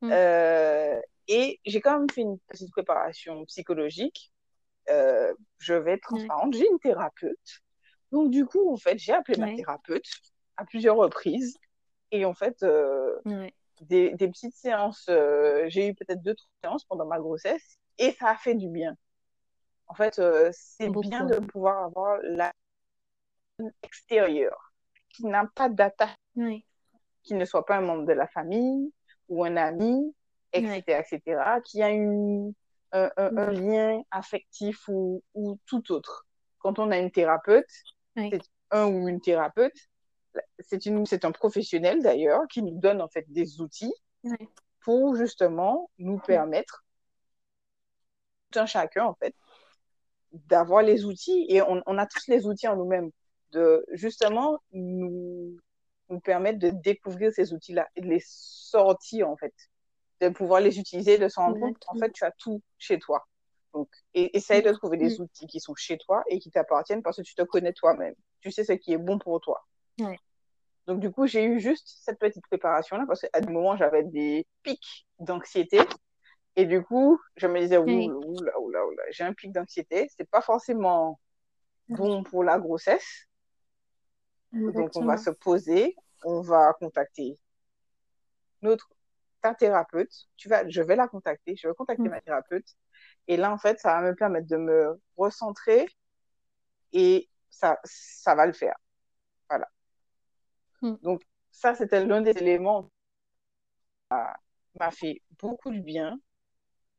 Mm. 0.00 0.10
Euh, 0.10 1.00
et 1.28 1.60
j'ai 1.64 1.80
quand 1.80 2.00
même 2.00 2.10
fait 2.10 2.22
une 2.22 2.38
petite 2.48 2.72
préparation 2.72 3.44
psychologique 3.44 4.32
euh, 4.90 5.32
je 5.58 5.74
vais 5.74 5.92
être 5.92 6.02
transparente, 6.02 6.54
j'ai 6.54 6.68
une 6.68 6.78
thérapeute. 6.78 7.62
Donc, 8.12 8.30
du 8.30 8.46
coup, 8.46 8.72
en 8.72 8.76
fait, 8.76 8.98
j'ai 8.98 9.12
appelé 9.12 9.38
ouais. 9.40 9.50
ma 9.50 9.56
thérapeute 9.56 10.06
à 10.56 10.64
plusieurs 10.64 10.96
reprises. 10.96 11.58
Et 12.10 12.24
en 12.24 12.34
fait, 12.34 12.62
euh, 12.62 13.18
ouais. 13.24 13.54
des, 13.80 14.10
des, 14.14 14.28
petites 14.28 14.54
séances, 14.54 15.06
euh, 15.08 15.64
j'ai 15.68 15.88
eu 15.88 15.94
peut-être 15.94 16.22
deux, 16.22 16.34
trois 16.34 16.50
séances 16.62 16.84
pendant 16.84 17.06
ma 17.06 17.18
grossesse 17.18 17.78
et 17.98 18.12
ça 18.12 18.28
a 18.28 18.36
fait 18.36 18.54
du 18.54 18.68
bien. 18.68 18.94
En 19.86 19.94
fait, 19.94 20.18
euh, 20.18 20.50
c'est 20.52 20.90
bien 20.90 21.24
de 21.24 21.38
pouvoir 21.38 21.84
avoir 21.84 22.18
la 22.22 22.52
extérieure 23.82 24.72
qui 25.10 25.26
n'a 25.26 25.46
pas 25.54 25.68
d'attache, 25.68 26.16
ouais. 26.36 26.64
qui 27.22 27.34
ne 27.34 27.44
soit 27.44 27.64
pas 27.64 27.76
un 27.76 27.82
membre 27.82 28.06
de 28.06 28.12
la 28.12 28.26
famille 28.26 28.92
ou 29.28 29.44
un 29.44 29.56
ami, 29.56 30.14
etc., 30.52 30.82
etc., 31.00 31.60
qui 31.64 31.82
a 31.82 31.90
une, 31.90 32.52
un, 32.92 33.10
un, 33.16 33.36
un 33.36 33.48
Ouais. 33.48 33.54
lien 33.54 34.02
affectif 34.10 34.88
ou, 34.88 35.22
ou 35.34 35.58
tout 35.66 35.92
autre. 35.92 36.26
Quand 36.58 36.78
on 36.78 36.90
a 36.90 36.98
une 36.98 37.10
thérapeute, 37.10 37.70
C'est 38.16 38.42
un 38.70 38.86
ou 38.86 39.08
une 39.08 39.20
thérapeute, 39.20 39.76
c'est 40.58 40.86
une, 40.86 41.04
c'est 41.06 41.24
un 41.24 41.32
professionnel 41.32 42.02
d'ailleurs 42.02 42.46
qui 42.48 42.62
nous 42.62 42.78
donne 42.78 43.00
en 43.00 43.08
fait 43.08 43.24
des 43.28 43.60
outils 43.60 43.92
pour 44.80 45.14
justement 45.16 45.90
nous 45.98 46.18
permettre, 46.18 46.84
tout 48.50 48.58
un 48.58 48.66
chacun 48.66 49.04
en 49.06 49.14
fait, 49.14 49.34
d'avoir 50.32 50.82
les 50.82 51.04
outils. 51.04 51.46
Et 51.48 51.62
on, 51.62 51.82
on 51.86 51.98
a 51.98 52.06
tous 52.06 52.28
les 52.28 52.46
outils 52.46 52.68
en 52.68 52.76
nous-mêmes 52.76 53.10
de 53.52 53.84
justement 53.92 54.58
nous, 54.72 55.58
nous 56.08 56.20
permettre 56.20 56.58
de 56.58 56.70
découvrir 56.70 57.32
ces 57.32 57.52
outils-là 57.52 57.88
et 57.96 58.00
de 58.00 58.06
les 58.08 58.22
sortir 58.24 59.28
en 59.28 59.36
fait, 59.36 59.54
de 60.20 60.28
pouvoir 60.30 60.60
les 60.60 60.78
utiliser, 60.78 61.18
de 61.18 61.28
se 61.28 61.38
rendre 61.38 61.58
compte. 61.58 61.76
En 61.86 61.94
fait 61.96 62.10
tu 62.12 62.24
as 62.24 62.32
tout 62.32 62.62
chez 62.78 62.98
toi. 62.98 63.26
Donc, 63.74 63.88
et, 64.14 64.36
essaye 64.36 64.62
de 64.62 64.70
trouver 64.72 64.96
des 64.98 65.18
Mm. 65.18 65.22
outils 65.22 65.46
qui 65.46 65.60
sont 65.60 65.74
chez 65.74 65.98
toi 65.98 66.22
et 66.28 66.38
qui 66.38 66.50
t'appartiennent 66.50 67.02
parce 67.02 67.16
que 67.16 67.22
tu 67.22 67.34
te 67.34 67.42
connais 67.42 67.72
toi-même. 67.72 68.14
Tu 68.40 68.50
sais 68.50 68.64
ce 68.64 68.72
qui 68.72 68.92
est 68.92 68.98
bon 68.98 69.18
pour 69.18 69.40
toi. 69.40 69.66
Ouais. 69.98 70.18
Donc, 70.86 71.00
du 71.00 71.10
coup, 71.10 71.26
j'ai 71.26 71.44
eu 71.44 71.60
juste 71.60 71.88
cette 72.02 72.18
petite 72.18 72.42
préparation-là 72.42 73.04
parce 73.06 73.20
qu'à 73.22 73.40
des 73.40 73.52
moments, 73.52 73.76
j'avais 73.76 74.02
des 74.02 74.46
pics 74.62 75.06
d'anxiété. 75.20 75.78
Et 76.56 76.66
du 76.66 76.82
coup, 76.82 77.18
je 77.36 77.46
me 77.46 77.60
disais, 77.60 77.78
oula, 77.78 78.14
oula, 78.14 78.60
oula, 78.60 78.86
oula, 78.86 79.02
j'ai 79.10 79.24
un 79.24 79.32
pic 79.32 79.52
d'anxiété. 79.52 80.10
C'est 80.16 80.28
pas 80.28 80.42
forcément 80.42 81.18
bon 81.88 82.22
pour 82.24 82.44
la 82.44 82.58
grossesse. 82.58 83.26
Donc, 84.52 84.90
on 84.96 85.04
va 85.06 85.16
se 85.16 85.30
poser, 85.30 85.96
on 86.24 86.42
va 86.42 86.74
contacter 86.74 87.38
notre, 88.60 88.90
ta 89.40 89.54
thérapeute. 89.54 90.12
Tu 90.36 90.48
vas, 90.48 90.68
je 90.68 90.82
vais 90.82 90.96
la 90.96 91.08
contacter, 91.08 91.56
je 91.56 91.68
vais 91.68 91.74
contacter 91.74 92.02
Mm. 92.02 92.10
ma 92.10 92.20
thérapeute. 92.20 92.76
Et 93.28 93.36
là, 93.36 93.52
en 93.52 93.58
fait, 93.58 93.78
ça 93.78 93.94
va 93.94 94.02
me 94.02 94.14
permettre 94.14 94.48
de 94.48 94.56
me 94.56 95.00
recentrer 95.16 95.86
et 96.92 97.28
ça, 97.50 97.78
ça 97.84 98.34
va 98.34 98.46
le 98.46 98.52
faire. 98.52 98.76
Voilà. 99.48 99.68
Mm. 100.82 100.94
Donc, 101.02 101.22
ça, 101.50 101.74
c'était 101.74 102.04
l'un 102.04 102.20
des 102.20 102.32
éléments 102.32 102.84
qui 104.10 104.16
m'a 104.78 104.90
fait 104.90 105.22
beaucoup 105.40 105.70
de 105.70 105.78
bien. 105.80 106.18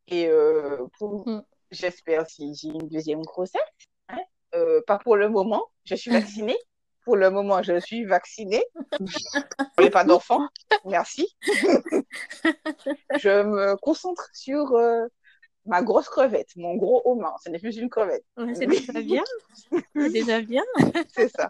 Et 0.07 0.27
euh, 0.27 0.85
pour, 0.97 1.27
Mm. 1.27 1.43
j'espère, 1.71 2.29
si 2.29 2.53
j'ai 2.55 2.69
une 2.69 2.87
deuxième 2.87 3.21
grossesse, 3.21 3.61
hein, 4.09 4.19
euh, 4.55 4.81
pas 4.87 4.99
pour 4.99 5.15
le 5.15 5.29
moment, 5.29 5.71
je 5.85 5.95
suis 5.95 6.11
vaccinée. 6.11 6.57
Pour 7.05 7.17
le 7.17 7.29
moment, 7.29 7.61
je 7.61 7.81
suis 7.81 8.05
vaccinée. 8.05 8.63
Je 9.77 9.83
n'ai 9.83 9.89
pas 9.89 10.05
d'enfant, 10.05 10.47
merci. 10.85 11.27
je 13.19 13.43
me 13.43 13.75
concentre 13.75 14.29
sur 14.31 14.71
euh, 14.75 15.05
ma 15.65 15.81
grosse 15.81 16.09
crevette, 16.09 16.55
mon 16.55 16.75
gros 16.75 17.01
homard. 17.05 17.39
Ce 17.43 17.49
n'est 17.49 17.59
plus 17.59 17.77
une 17.77 17.89
crevette, 17.89 18.25
Ouais, 18.37 18.53
c'est 18.55 18.67
déjà 18.67 19.01
bien. 19.01 19.23
C'est 19.95 20.09
déjà 20.09 20.41
bien. 20.41 20.63
c'est 21.15 21.29
ça. 21.29 21.49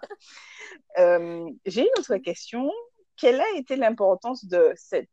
Euh, 0.99 1.49
j'ai 1.65 1.81
une 1.81 1.99
autre 1.99 2.17
question. 2.17 2.71
Quelle 3.15 3.41
a 3.41 3.49
été 3.55 3.75
l'importance 3.75 4.45
de 4.45 4.71
cette, 4.75 5.09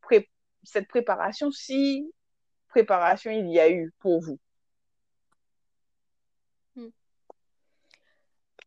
pré- 0.00 0.28
cette 0.62 0.88
préparation, 0.88 1.50
si 1.50 2.12
préparation 2.68 3.30
il 3.30 3.50
y 3.50 3.58
a 3.60 3.70
eu 3.70 3.92
pour 4.00 4.20
vous? 4.20 4.38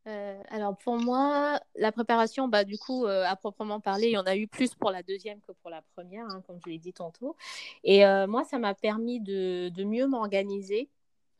Euh, 0.07 0.41
alors 0.49 0.77
pour 0.77 0.95
moi, 0.97 1.59
la 1.75 1.91
préparation, 1.91 2.47
bah, 2.47 2.63
du 2.63 2.77
coup, 2.77 3.05
euh, 3.05 3.25
à 3.25 3.35
proprement 3.35 3.81
parler, 3.81 4.07
il 4.07 4.13
y 4.13 4.17
en 4.17 4.23
a 4.25 4.35
eu 4.37 4.47
plus 4.47 4.73
pour 4.73 4.89
la 4.91 5.03
deuxième 5.03 5.41
que 5.41 5.51
pour 5.61 5.69
la 5.69 5.81
première, 5.95 6.25
hein, 6.27 6.41
comme 6.47 6.59
je 6.65 6.69
l'ai 6.69 6.77
dit 6.77 6.93
tantôt. 6.93 7.35
Et 7.83 8.05
euh, 8.05 8.25
moi, 8.25 8.43
ça 8.45 8.57
m'a 8.57 8.73
permis 8.73 9.19
de, 9.19 9.69
de 9.69 9.83
mieux 9.83 10.07
m'organiser, 10.07 10.89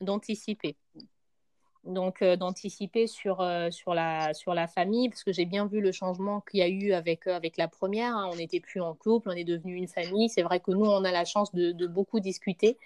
d'anticiper. 0.02 0.76
Donc, 1.84 2.22
d'anticiper 2.22 3.06
sur, 3.06 3.36
sur, 3.70 3.94
la, 3.94 4.34
sur 4.34 4.52
la 4.52 4.66
famille, 4.66 5.08
parce 5.08 5.24
que 5.24 5.32
j'ai 5.32 5.46
bien 5.46 5.64
vu 5.66 5.80
le 5.80 5.90
changement 5.90 6.42
qu'il 6.42 6.60
y 6.60 6.62
a 6.62 6.68
eu 6.68 6.92
avec, 6.92 7.26
avec 7.26 7.56
la 7.56 7.68
première. 7.68 8.14
hein. 8.14 8.28
On 8.30 8.36
n'était 8.36 8.60
plus 8.60 8.82
en 8.82 8.94
couple, 8.94 9.30
on 9.30 9.32
est 9.32 9.44
devenu 9.44 9.74
une 9.76 9.88
famille. 9.88 10.28
C'est 10.28 10.42
vrai 10.42 10.60
que 10.60 10.70
nous, 10.72 10.84
on 10.84 11.04
a 11.04 11.12
la 11.12 11.24
chance 11.24 11.54
de, 11.54 11.72
de 11.72 11.86
beaucoup 11.86 12.20
discuter 12.20 12.76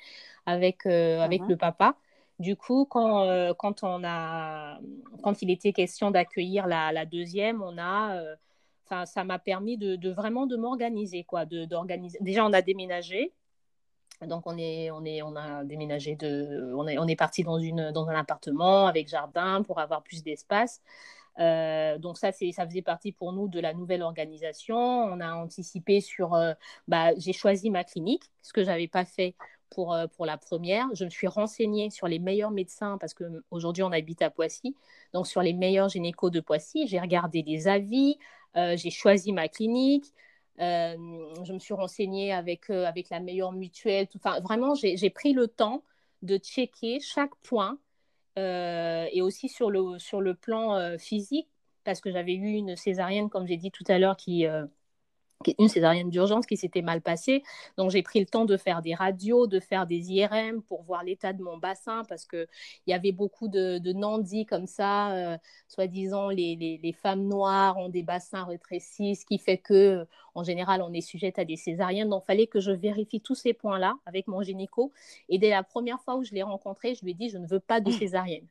avec, 0.47 0.87
avec 0.87 1.41
Mhm. 1.41 1.49
le 1.49 1.57
papa. 1.57 1.97
Du 2.43 2.57
coup, 2.57 2.87
quand, 2.91 3.23
euh, 3.29 3.55
quand, 3.57 3.85
on 3.85 4.03
a, 4.05 4.81
quand 5.23 5.43
il 5.43 5.51
était 5.51 5.73
question 5.73 6.11
d'accueillir 6.11 6.67
la, 6.67 7.07
deuxième, 7.07 7.63
on 7.63 7.79
a, 7.79 8.17
euh, 8.17 8.35
ça 9.07 9.23
m'a 9.23 9.39
permis 9.39 9.79
de, 9.79 10.11
vraiment 10.11 10.47
de 10.47 10.57
m'organiser, 10.57 11.25
de. 11.47 12.21
Déjà, 12.21 12.45
on 12.45 12.53
a 12.53 12.61
déménagé. 12.61 13.33
Donc 14.27 14.43
on 14.47 14.59
est, 14.59 14.91
on 14.91 15.05
est, 15.05 15.23
on 15.23 15.37
a 15.37 15.65
déménagé 15.65 16.17
de, 16.17 16.73
on 16.77 16.87
est, 16.89 16.99
on 16.99 17.07
est 17.07 17.17
parti 17.17 17.45
dans 17.45 17.59
une, 17.59 17.93
dans 17.93 18.09
un 18.09 18.15
appartement 18.15 18.87
avec 18.87 19.09
jardin 19.09 19.63
pour 19.63 19.79
avoir 19.79 20.03
plus 20.03 20.23
d'espace. 20.25 20.81
Euh, 21.39 21.99
donc 21.99 22.19
ça, 22.19 22.33
ça 22.33 22.67
faisait 22.67 22.83
partie 22.83 23.13
pour 23.13 23.33
nous 23.33 23.49
de 23.49 23.61
la 23.61 23.73
nouvelle 23.73 24.03
organisation. 24.03 24.77
On 24.77 25.21
a 25.21 25.33
anticipé 25.35 26.01
sur, 26.01 26.35
euh, 26.35 26.55
bah, 26.89 27.11
j'ai 27.17 27.33
choisi 27.33 27.71
ma 27.71 27.85
clinique, 27.85 28.25
ce 28.43 28.53
que 28.53 28.65
j'avais 28.65 28.89
pas 28.89 29.05
fait 29.05 29.35
pour, 29.73 29.95
euh, 29.95 30.07
pour 30.07 30.27
la 30.27 30.37
première. 30.37 30.87
Je 30.95 31.05
me 31.05 31.11
suis 31.11 31.27
renseignée 31.27 31.91
sur 31.91 32.07
les 32.07 32.19
meilleurs 32.19 32.51
médecins 32.51 32.99
parce 32.99 33.15
que 33.15 33.25
aujourd'hui 33.51 33.83
on 33.83 33.93
habite 33.93 34.23
à 34.23 34.31
Poissy, 34.31 34.77
donc 35.13 35.27
sur 35.27 35.43
les 35.43 35.53
meilleurs 35.53 35.89
gynécos 35.89 36.31
de 36.31 36.41
Poissy. 36.41 36.87
J'ai 36.87 37.01
regardé 37.01 37.43
des 37.43 37.69
avis, 37.69 38.19
euh, 38.57 38.77
j'ai 38.77 38.91
choisi 38.91 39.33
ma 39.33 39.49
clinique. 39.49 40.07
Euh, 40.61 40.97
je 41.45 41.53
me 41.53 41.59
suis 41.59 41.75
renseignée 41.75 42.33
avec, 42.33 42.69
avec 42.71 43.09
la 43.11 43.21
meilleure 43.21 43.53
mutuelle. 43.53 44.07
Tout, 44.09 44.21
vraiment, 44.43 44.75
j'ai, 44.75 45.11
pris 45.11 45.33
le 45.33 45.49
temps 45.49 45.83
de 46.21 46.37
checker 46.37 47.01
chaque 47.01 47.35
point 47.37 47.79
et 48.37 49.21
aussi 49.23 49.49
sur 49.49 49.71
le, 49.71 49.99
sur 49.99 50.21
le 50.21 50.35
plan 50.35 50.97
physique, 50.99 51.49
parce 51.85 52.01
que 52.01 52.11
j'avais 52.11 52.35
eu 52.35 52.53
une 52.53 52.77
césarienne, 52.77 53.29
comme 53.29 53.47
j'ai 53.47 53.57
dit 53.57 53.71
tout 53.71 53.85
à 53.89 53.99
l'heure, 53.99 54.17
qui- 54.17 54.47
une 55.59 55.69
césarienne 55.69 56.11
d'urgence 56.11 56.47
qui 56.47 56.57
s'était 56.57 56.83
mal 56.83 57.01
passée. 57.03 57.43
Donc 57.77 57.91
j'ai 57.91 58.03
pris 58.03 58.21
le 58.21 58.27
temps 58.27 58.45
de 58.45 58.57
faire 58.57 58.83
des 58.83 58.95
radios, 58.95 59.47
de 59.47 59.61
faire 59.61 59.87
des 59.87 60.13
IRM 60.13 60.63
pour 60.63 60.83
voir 60.83 61.05
l'état 61.05 61.33
de 61.33 61.43
mon 61.43 61.59
bassin, 61.59 62.03
parce 62.09 62.27
qu'il 62.27 62.47
y 62.87 62.93
avait 62.93 63.13
beaucoup 63.13 63.49
de, 63.49 63.79
de 63.79 63.93
non-dits 63.93 64.47
comme 64.47 64.67
ça, 64.67 65.13
euh, 65.15 65.39
soi-disant 65.69 66.29
les, 66.31 66.57
les, 66.57 66.79
les 66.83 66.93
femmes 66.93 67.27
noires 67.29 67.79
ont 67.79 67.89
des 67.89 68.03
bassins 68.03 68.45
rétrécis, 68.45 69.17
ce 69.17 69.25
qui 69.27 69.39
fait 69.39 69.59
que 69.59 70.07
en 70.35 70.45
général 70.45 70.83
on 70.83 70.93
est 70.93 71.01
sujette 71.01 71.39
à 71.39 71.45
des 71.45 71.57
césariennes. 71.57 72.09
Donc 72.09 72.23
il 72.25 72.27
fallait 72.27 72.47
que 72.47 72.61
je 72.61 72.73
vérifie 72.73 73.21
tous 73.21 73.35
ces 73.35 73.53
points-là 73.55 73.95
avec 74.07 74.27
mon 74.29 74.43
gynéco. 74.43 74.93
Et 75.29 75.39
dès 75.39 75.51
la 75.51 75.63
première 75.63 76.01
fois 76.03 76.17
où 76.17 76.25
je 76.25 76.33
l'ai 76.33 76.43
rencontré, 76.43 76.95
je 76.95 77.05
lui 77.05 77.13
ai 77.13 77.15
dit 77.15 77.29
je 77.31 77.39
ne 77.39 77.47
veux 77.47 77.61
pas 77.61 77.81
de 77.81 77.91
césarienne. 77.91 78.47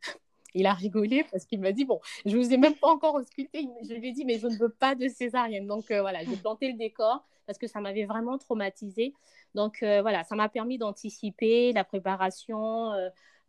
Il 0.54 0.66
a 0.66 0.74
rigolé 0.74 1.26
parce 1.32 1.46
qu'il 1.46 1.60
m'a 1.60 1.72
dit 1.72 1.86
Bon, 1.86 2.00
je 2.26 2.36
vous 2.36 2.54
ai 2.54 2.58
même 2.58 2.76
pas 2.76 2.88
encore 2.88 3.16
ausculté. 3.16 3.68
Je 3.88 3.94
lui 3.94 4.10
ai 4.10 4.12
dit 4.12 4.26
Mais 4.26 4.40
je 4.40 4.48
ne 4.48 4.56
veux 4.56 4.70
pas 4.70 4.96
de 4.96 5.08
césarienne. 5.08 5.68
Donc 5.68 5.92
euh, 5.92 6.02
voilà, 6.02 6.24
j'ai 6.24 6.36
planté 6.36 6.72
le 6.72 6.78
décor 6.78 7.24
parce 7.46 7.58
que 7.58 7.68
ça 7.68 7.82
m'avait 7.82 8.06
vraiment 8.06 8.38
traumatisée. 8.38 9.14
Donc 9.56 9.84
euh, 9.84 10.02
voilà, 10.02 10.24
ça 10.24 10.36
m'a 10.36 10.50
permis 10.50 10.78
d'anticiper 10.78 11.74
la 11.74 11.84
préparation. 11.84 12.94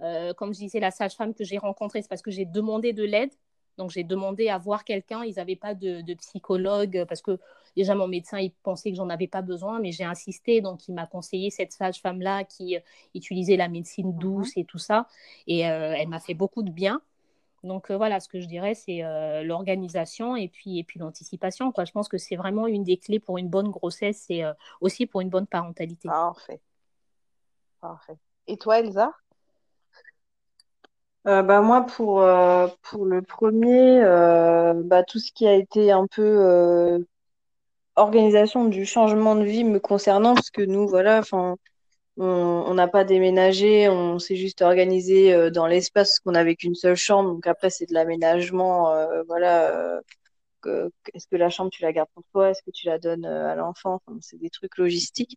Euh, 0.01 0.33
comme 0.35 0.53
je 0.53 0.59
disais, 0.59 0.81
la 0.81 0.91
sage-femme 0.91 1.35
que 1.35 1.45
j'ai 1.45 1.59
rencontrée, 1.59 2.03
c'est 2.03 2.09
parce 2.09 2.23
que 2.23 2.31
j'ai 2.31 2.45
demandé 2.45 2.93
de 2.93 3.05
l'aide. 3.05 3.31
Donc 3.79 3.91
j'ai 3.91 4.05
demandé 4.05 4.49
à 4.49 4.59
voir 4.59 4.85
quelqu'un. 4.85 5.25
Ils 5.25 5.37
n'avaient 5.37 5.57
pas 5.57 5.75
de, 5.75 6.03
de, 6.03 6.15
psychologue 6.15 7.05
parce 7.09 7.23
que 7.23 7.39
déjà 7.77 7.95
mon 7.95 8.09
médecin 8.09 8.39
il 8.39 8.53
pensait 8.63 8.91
que 8.91 8.97
j'en 8.97 9.09
avais 9.09 9.29
pas 9.29 9.43
besoin, 9.43 9.81
mais 9.81 9.93
j'ai 9.93 10.05
insisté. 10.05 10.61
Donc 10.61 10.89
il 10.89 10.95
m'a 10.95 11.07
conseillé 11.07 11.51
cette 11.51 11.73
sage-femme-là 11.73 12.45
qui 12.45 12.77
euh, 12.77 12.81
utilisait 13.15 13.57
la 13.57 13.69
médecine 13.69 14.17
douce 14.19 14.49
mm 14.57 14.61
-hmm. 14.61 14.61
et 14.61 14.65
tout 14.65 14.79
ça. 14.79 15.07
Et 15.47 15.69
euh, 15.69 15.95
elle 15.99 16.09
m'a 16.09 16.21
fait 16.21 16.35
beaucoup 16.35 16.63
de 16.63 16.71
bien. 16.71 17.01
Donc 17.65 17.91
euh, 17.91 17.97
voilà, 17.97 18.19
ce 18.21 18.29
que 18.29 18.41
je 18.41 18.47
dirais, 18.47 18.75
c'est 18.75 19.05
euh, 19.05 19.43
l'organisation 19.45 20.35
et 20.35 20.49
puis, 20.49 20.79
et 20.79 20.85
puis 20.85 20.99
l'anticipation. 20.99 21.73
Je 21.77 21.93
pense 21.93 22.09
que 22.09 22.19
c'est 22.19 22.37
vraiment 22.37 22.67
une 22.67 22.83
des 22.83 22.97
clés 22.97 23.21
pour 23.21 23.39
une 23.39 23.49
bonne 23.49 23.71
grossesse 23.71 24.27
et 24.31 24.45
euh, 24.45 24.53
aussi 24.81 25.07
pour 25.07 25.21
une 25.21 25.29
bonne 25.29 25.47
parentalité. 25.47 26.09
Parfait. 26.09 26.61
Parfait. 27.81 28.19
Et 28.49 28.57
toi, 28.57 28.81
Elsa? 28.81 29.13
Euh, 31.27 31.43
bah, 31.43 31.61
moi, 31.61 31.87
pour, 31.87 32.23
euh, 32.23 32.69
pour 32.83 33.05
le 33.07 33.23
premier, 33.23 34.03
euh, 34.03 34.75
bah, 34.85 35.05
tout 35.05 35.19
ce 35.19 35.33
qui 35.33 35.47
a 35.47 35.55
été 35.55 35.93
un 35.93 36.07
peu 36.07 36.23
euh, 36.23 36.99
organisation 37.97 38.67
du 38.67 38.87
changement 38.87 39.37
de 39.37 39.45
vie 39.45 39.65
me 39.65 39.81
concernant, 39.81 40.35
parce 40.35 40.51
que 40.51 40.63
nous, 40.63 40.89
voilà, 40.89 41.19
enfin, 41.19 41.57
on 42.19 42.75
n'a 42.75 42.89
pas 42.89 43.05
déménagé, 43.05 43.89
on 43.89 44.19
s'est 44.19 44.37
juste 44.37 44.63
organisé 44.63 45.35
euh, 45.35 45.51
dans 45.51 45.67
l'espace 45.67 46.21
qu'on 46.21 46.33
n'avait 46.33 46.57
qu'une 46.57 46.75
seule 46.75 46.97
chambre. 46.97 47.31
Donc 47.33 47.47
après, 47.47 47.71
c'est 47.71 47.87
de 47.89 47.95
l'aménagement, 47.95 48.93
euh, 48.95 49.23
Est-ce 51.15 51.27
que 51.27 51.37
la 51.37 51.51
chambre, 51.51 51.71
tu 51.71 51.83
la 51.83 51.93
gardes 51.93 52.09
pour 52.15 52.25
toi? 52.33 52.51
Est-ce 52.51 52.63
que 52.63 52.71
tu 52.71 52.87
la 52.87 52.99
donnes 52.99 53.25
euh, 53.27 53.49
à 53.51 53.55
l'enfant? 53.55 54.01
Enfin, 54.07 54.19
C'est 54.21 54.39
des 54.39 54.51
trucs 54.51 54.77
logistiques. 54.79 55.37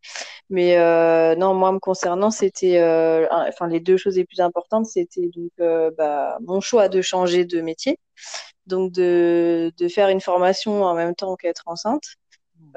Mais 0.50 0.78
euh, 0.78 1.36
non, 1.36 1.54
moi, 1.54 1.72
me 1.72 1.80
concernant, 1.80 2.32
c'était, 2.32 2.80
euh, 2.80 3.28
enfin, 3.32 3.68
les 3.68 3.80
deux 3.80 3.98
choses 3.98 4.18
les 4.18 4.26
plus 4.26 4.40
importantes, 4.42 4.86
c'était 4.86 5.30
donc 5.36 5.52
bah, 5.98 6.38
mon 6.42 6.62
choix 6.62 6.90
de 6.90 7.02
changer 7.02 7.46
de 7.46 7.62
métier, 7.62 8.00
donc 8.68 8.92
de, 8.92 9.72
de 9.78 9.88
faire 9.88 10.10
une 10.10 10.22
formation 10.22 10.84
en 10.84 10.94
même 10.96 11.16
temps 11.16 11.36
qu'être 11.36 11.64
enceinte. 11.68 12.04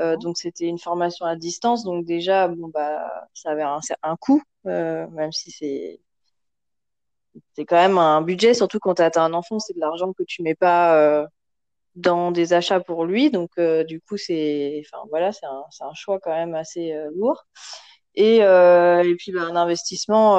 Euh, 0.00 0.16
donc 0.16 0.38
c'était 0.38 0.66
une 0.66 0.78
formation 0.78 1.26
à 1.26 1.37
distance, 1.37 1.84
donc 1.84 2.04
déjà 2.04 2.48
bon 2.48 2.68
bah 2.68 3.26
ça 3.34 3.50
avait 3.50 3.62
un, 3.62 3.80
un 4.02 4.16
coût, 4.16 4.42
euh, 4.66 5.06
même 5.08 5.32
si 5.32 5.50
c'est 5.50 6.00
c'est 7.54 7.64
quand 7.64 7.76
même 7.76 7.98
un 7.98 8.22
budget, 8.22 8.54
surtout 8.54 8.78
quand 8.78 8.94
tu 8.94 9.02
as 9.02 9.11
un 9.16 9.32
enfant, 9.34 9.58
c'est 9.58 9.74
de 9.74 9.80
l'argent 9.80 10.12
que 10.12 10.22
tu 10.24 10.42
mets 10.42 10.54
pas 10.54 10.96
euh, 10.96 11.26
dans 11.98 12.32
des 12.32 12.52
achats 12.54 12.80
pour 12.80 13.04
lui, 13.06 13.30
donc 13.30 13.50
du 13.87 14.00
coup 14.00 14.16
c'est 14.16 14.82
enfin 14.87 15.04
voilà 15.11 15.32
c'est 15.32 15.46
un, 15.46 15.64
un 15.80 15.94
choix 15.94 16.18
quand 16.20 16.34
même 16.34 16.54
assez 16.54 16.94
lourd. 17.14 17.46
Et, 18.14 18.38
et 18.38 19.14
puis 19.18 19.32
bah, 19.32 19.42
un 19.42 19.56
investissement 19.56 20.34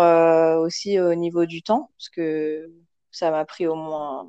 aussi 0.61 0.99
au 0.99 1.15
niveau 1.15 1.45
du 1.45 1.61
temps, 1.63 1.91
parce 1.97 2.09
que 2.09 2.69
ça 3.11 3.31
m'a 3.31 3.45
pris 3.45 3.67
au 3.67 3.75
moins 3.75 4.27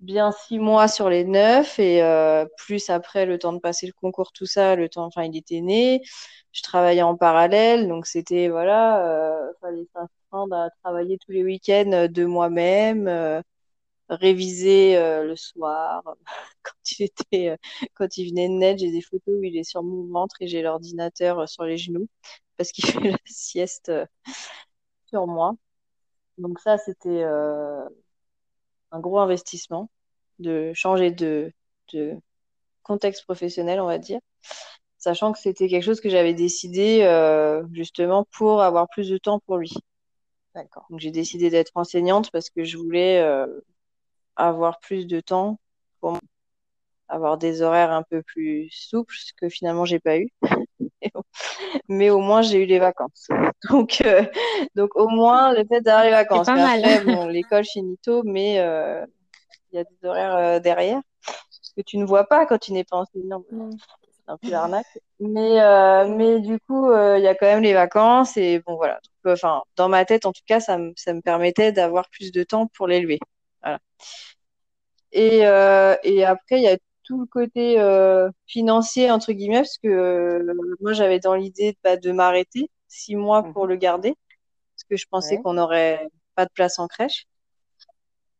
bien 0.00 0.32
six 0.32 0.58
mois 0.58 0.88
sur 0.88 1.10
les 1.10 1.24
neuf 1.24 1.78
et 1.78 2.02
euh, 2.02 2.46
plus 2.56 2.90
après 2.90 3.26
le 3.26 3.38
temps 3.38 3.52
de 3.52 3.58
passer 3.58 3.86
le 3.86 3.92
concours, 3.92 4.32
tout 4.32 4.46
ça, 4.46 4.74
le 4.76 4.88
temps, 4.88 5.04
enfin, 5.04 5.24
il 5.24 5.36
était 5.36 5.60
né. 5.60 6.02
Je 6.52 6.62
travaillais 6.62 7.02
en 7.02 7.16
parallèle, 7.16 7.86
donc 7.88 8.06
c'était 8.06 8.48
voilà, 8.48 9.06
euh, 9.06 9.52
fallait 9.60 9.86
s'apprendre 9.94 10.56
à 10.56 10.70
travailler 10.82 11.18
tous 11.18 11.32
les 11.32 11.44
week-ends 11.44 11.92
euh, 11.92 12.08
de 12.08 12.24
moi-même, 12.24 13.06
euh, 13.08 13.40
réviser 14.10 14.96
euh, 14.96 15.24
le 15.24 15.36
soir. 15.36 16.02
quand 16.62 16.92
il 16.98 17.04
était, 17.04 17.58
quand 17.94 18.16
il 18.16 18.30
venait 18.30 18.48
de 18.48 18.54
naître, 18.54 18.80
j'ai 18.80 18.90
des 18.92 19.02
photos 19.02 19.34
où 19.38 19.44
il 19.44 19.56
est 19.56 19.64
sur 19.64 19.82
mon 19.82 20.06
ventre 20.06 20.36
et 20.40 20.48
j'ai 20.48 20.62
l'ordinateur 20.62 21.48
sur 21.48 21.64
les 21.64 21.78
genoux 21.78 22.08
parce 22.56 22.72
qu'il 22.72 22.84
fait 23.04 23.10
la 23.10 23.18
sieste 23.26 23.92
sur 25.06 25.26
moi. 25.26 25.54
Donc 26.38 26.60
ça, 26.60 26.78
c'était 26.78 27.24
un 27.24 29.00
gros 29.00 29.18
investissement 29.18 29.90
de 30.38 30.72
changer 30.74 31.10
de, 31.10 31.52
de 31.92 32.16
contexte 32.82 33.24
professionnel, 33.24 33.80
on 33.80 33.86
va 33.86 33.98
dire, 33.98 34.20
sachant 34.98 35.32
que 35.32 35.38
c'était 35.38 35.68
quelque 35.68 35.84
chose 35.84 36.00
que 36.00 36.08
j'avais 36.08 36.34
décidé 36.34 37.02
euh, 37.02 37.62
justement 37.72 38.26
pour 38.32 38.62
avoir 38.62 38.88
plus 38.88 39.08
de 39.08 39.18
temps 39.18 39.40
pour 39.40 39.58
lui. 39.58 39.72
D'accord. 40.54 40.86
Donc 40.90 41.00
j'ai 41.00 41.12
décidé 41.12 41.50
d'être 41.50 41.72
enseignante 41.74 42.30
parce 42.32 42.50
que 42.50 42.64
je 42.64 42.76
voulais 42.76 43.20
euh, 43.20 43.46
avoir 44.48 44.80
plus 44.80 45.06
de 45.06 45.20
temps 45.20 45.58
pour 46.00 46.18
avoir 47.10 47.38
des 47.38 47.62
horaires 47.62 47.92
un 47.92 48.02
peu 48.02 48.22
plus 48.22 48.68
souples, 48.70 49.14
ce 49.16 49.32
que 49.34 49.48
finalement 49.48 49.84
j'ai 49.84 49.98
pas 49.98 50.18
eu. 50.18 50.28
mais 51.88 52.10
au 52.10 52.20
moins 52.20 52.42
j'ai 52.42 52.62
eu 52.62 52.66
les 52.66 52.78
vacances. 52.78 53.28
Donc, 53.68 54.00
euh, 54.04 54.24
donc 54.74 54.94
au 54.96 55.08
moins 55.08 55.52
le 55.52 55.64
fait 55.66 55.80
d'avoir 55.80 56.04
les 56.04 56.10
vacances. 56.10 56.46
Pas. 56.46 56.54
Après, 56.54 57.04
bon, 57.04 57.26
l'école 57.26 57.64
finit 57.64 57.98
tôt, 57.98 58.22
mais 58.24 58.60
euh, 58.60 59.04
il 59.72 59.76
y 59.76 59.78
a 59.80 59.84
des 59.84 60.08
horaires 60.08 60.36
euh, 60.36 60.60
derrière 60.60 61.00
ce 61.50 61.72
que 61.76 61.82
tu 61.82 61.98
ne 61.98 62.04
vois 62.04 62.24
pas 62.24 62.46
quand 62.46 62.58
tu 62.58 62.72
n'es 62.72 62.84
pas 62.84 62.96
enseignant. 62.96 63.44
C'est 63.50 64.32
un 64.32 64.36
peu 64.38 64.50
l'arnaque. 64.50 64.86
Mais, 65.18 65.60
euh, 65.60 66.08
mais 66.08 66.40
du 66.40 66.58
coup, 66.60 66.92
il 66.92 67.22
y 67.22 67.28
a 67.28 67.34
quand 67.34 67.46
même 67.46 67.62
les 67.62 67.74
vacances 67.74 68.36
et 68.36 68.60
bon 68.66 68.76
voilà. 68.76 69.00
Enfin, 69.26 69.62
dans 69.76 69.88
ma 69.88 70.04
tête, 70.04 70.24
en 70.24 70.32
tout 70.32 70.42
cas, 70.46 70.60
ça, 70.60 70.78
ça 70.96 71.12
me 71.12 71.20
permettait 71.20 71.72
d'avoir 71.72 72.08
plus 72.08 72.32
de 72.32 72.42
temps 72.42 72.66
pour 72.68 72.86
l'élever. 72.86 73.18
Voilà. 73.62 73.78
Et, 75.12 75.46
euh, 75.46 75.96
et 76.04 76.24
après, 76.24 76.58
il 76.58 76.62
y 76.62 76.68
a 76.68 76.78
tout 77.04 77.20
le 77.20 77.26
côté 77.26 77.80
euh, 77.80 78.30
financier, 78.46 79.10
entre 79.10 79.32
guillemets, 79.32 79.58
parce 79.58 79.78
que 79.78 79.88
euh, 79.88 80.54
moi, 80.80 80.92
j'avais 80.92 81.18
dans 81.18 81.34
l'idée 81.34 81.76
bah, 81.82 81.96
de 81.96 82.12
m'arrêter 82.12 82.70
six 82.88 83.16
mois 83.16 83.42
pour 83.42 83.66
le 83.66 83.76
garder, 83.76 84.14
parce 84.74 84.84
que 84.88 84.96
je 84.96 85.06
pensais 85.10 85.36
Ouais. 85.36 85.42
qu'on 85.42 85.54
n'aurait 85.54 86.08
pas 86.36 86.44
de 86.44 86.50
place 86.54 86.78
en 86.78 86.86
crèche, 86.86 87.26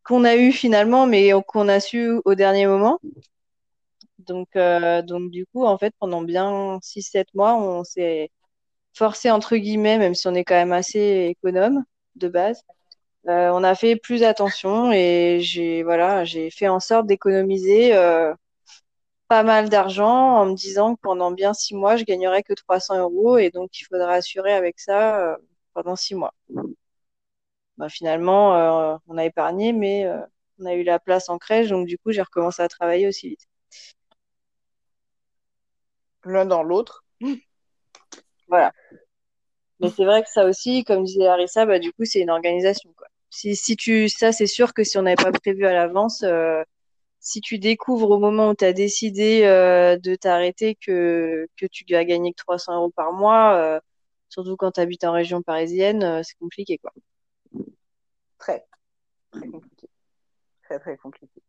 qu'on 0.04 0.24
a 0.24 0.36
eu 0.36 0.52
finalement, 0.52 1.06
mais 1.06 1.32
qu'on 1.46 1.68
a 1.68 1.80
su 1.80 2.20
au 2.24 2.34
dernier 2.34 2.66
moment. 2.66 2.98
Donc, 4.18 4.48
donc 4.54 5.30
du 5.30 5.46
coup, 5.46 5.64
en 5.64 5.78
fait, 5.78 5.94
pendant 5.98 6.22
bien 6.22 6.78
six, 6.82 7.02
sept 7.02 7.28
mois, 7.34 7.56
on 7.56 7.84
s'est 7.84 8.30
forcé, 8.94 9.30
entre 9.30 9.56
guillemets, 9.56 9.98
même 9.98 10.14
si 10.14 10.28
on 10.28 10.34
est 10.34 10.44
quand 10.44 10.54
même 10.54 10.72
assez 10.72 11.28
économe 11.30 11.84
de 12.16 12.28
base, 12.28 12.62
euh, 13.28 13.50
on 13.52 13.62
a 13.64 13.74
fait 13.74 13.96
plus 13.96 14.22
attention 14.22 14.92
et 14.92 15.40
j'ai 15.40 15.82
voilà, 15.82 16.24
j'ai 16.24 16.50
fait 16.50 16.68
en 16.68 16.80
sorte 16.80 17.06
d'économiser 17.06 17.94
euh, 17.94 18.34
pas 19.28 19.42
mal 19.42 19.68
d'argent 19.68 20.08
en 20.38 20.46
me 20.46 20.54
disant 20.54 20.94
que 20.96 21.00
pendant 21.02 21.30
bien 21.32 21.54
six 21.54 21.74
mois, 21.74 21.96
je 21.96 22.04
gagnerais 22.04 22.42
que 22.42 22.54
300 22.54 22.98
euros 22.98 23.38
et 23.38 23.50
donc 23.50 23.78
il 23.80 23.84
faudra 23.84 24.12
assurer 24.14 24.52
avec 24.54 24.80
ça 24.80 25.20
euh, 25.32 25.36
pendant 25.74 25.96
six 25.96 26.14
mois. 26.14 26.34
Bah, 27.78 27.88
finalement, 27.88 29.00
on 29.08 29.16
a 29.18 29.24
épargné, 29.24 29.72
mais 29.72 30.06
on 30.58 30.66
a 30.66 30.74
eu 30.74 30.82
la 30.82 30.98
place 30.98 31.28
en 31.28 31.38
crèche, 31.38 31.68
donc 31.68 31.86
du 31.86 31.98
coup, 31.98 32.12
j'ai 32.12 32.22
recommencé 32.22 32.62
à 32.62 32.68
travailler 32.68 33.08
aussi 33.08 33.30
vite. 33.30 33.48
L'un 36.24 36.46
dans 36.46 36.62
l'autre. 36.62 37.04
Voilà. 38.48 38.72
Mais 39.80 39.90
c'est 39.90 40.04
vrai 40.04 40.22
que 40.22 40.30
ça 40.30 40.44
aussi, 40.46 40.84
comme 40.84 41.04
disait 41.04 41.24
Larissa, 41.24 41.66
bah, 41.66 41.78
du 41.78 41.92
coup, 41.92 42.04
c'est 42.04 42.20
une 42.20 42.30
organisation. 42.30 42.94
Si, 43.30 43.56
si 43.56 43.76
tu, 43.76 44.08
ça, 44.08 44.32
c'est 44.32 44.46
sûr 44.46 44.74
que 44.74 44.84
si 44.84 44.98
on 44.98 45.02
n'avait 45.02 45.22
pas 45.22 45.32
prévu 45.32 45.64
à 45.66 45.72
l'avance, 45.72 46.22
euh, 46.24 46.62
si 47.20 47.40
tu 47.40 47.58
découvres 47.58 48.10
au 48.10 48.18
moment 48.18 48.50
où 48.50 48.54
tu 48.54 48.64
as 48.64 48.72
décidé 48.72 49.42
euh, 49.44 49.96
de 49.98 50.14
t'arrêter 50.14 50.74
que, 50.74 51.46
que 51.56 51.66
tu 51.66 51.84
vas 51.90 52.04
gagner 52.04 52.32
que 52.32 52.38
300 52.38 52.76
euros 52.76 52.90
par 52.90 53.12
mois, 53.12 53.54
euh, 53.54 53.80
surtout 54.28 54.56
quand 54.56 54.72
tu 54.72 54.80
habites 54.80 55.04
en 55.04 55.12
région 55.12 55.42
parisienne, 55.42 56.02
euh, 56.02 56.22
c'est 56.22 56.38
compliqué, 56.38 56.78
quoi. 56.78 56.92
Très, 58.38 58.64
très 59.30 59.48
compliqué. 59.48 59.88
Très, 60.64 60.78
très 60.78 60.96
compliqué. 60.96 61.42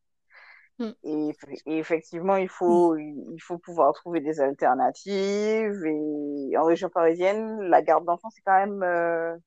Mm. 0.79 0.91
Et, 1.03 1.35
et 1.67 1.77
effectivement, 1.77 2.35
il 2.35 2.49
faut, 2.49 2.97
il 2.97 3.39
faut 3.39 3.57
pouvoir 3.57 3.93
trouver 3.93 4.19
des 4.19 4.41
alternatives. 4.41 5.85
Et 5.85 6.57
en 6.57 6.65
région 6.65 6.89
parisienne, 6.89 7.61
la 7.61 7.81
garde 7.81 8.05
d'enfants, 8.05 8.29
c'est 8.29 8.41
quand 8.41 8.57
même, 8.57 8.83
euh, 8.83 9.37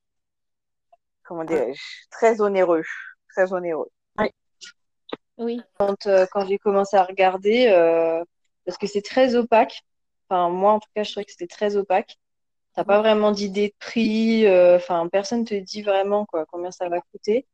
comment 1.25 1.43
dirais-je, 1.43 1.81
très 2.11 2.41
onéreux. 2.41 2.83
Très 3.29 3.51
onéreux. 3.53 3.89
Oui. 5.37 5.61
Quand, 5.77 6.07
euh, 6.07 6.25
quand 6.31 6.45
j'ai 6.45 6.57
commencé 6.57 6.95
à 6.95 7.03
regarder, 7.03 7.67
euh, 7.67 8.23
parce 8.65 8.77
que 8.77 8.87
c'est 8.87 9.01
très 9.01 9.35
opaque, 9.35 9.81
enfin, 10.29 10.49
moi, 10.49 10.71
en 10.73 10.79
tout 10.79 10.87
cas, 10.95 11.03
je 11.03 11.11
trouvais 11.11 11.25
que 11.25 11.31
c'était 11.31 11.47
très 11.47 11.75
opaque. 11.75 12.15
T'as 12.73 12.85
pas 12.85 12.99
vraiment 12.99 13.31
d'idée 13.31 13.69
de 13.69 13.73
prix, 13.79 14.45
euh, 14.45 14.77
enfin, 14.77 15.07
personne 15.09 15.43
te 15.43 15.55
dit 15.55 15.81
vraiment, 15.81 16.25
quoi, 16.25 16.45
combien 16.45 16.71
ça 16.71 16.87
va 16.87 17.01
coûter. 17.01 17.45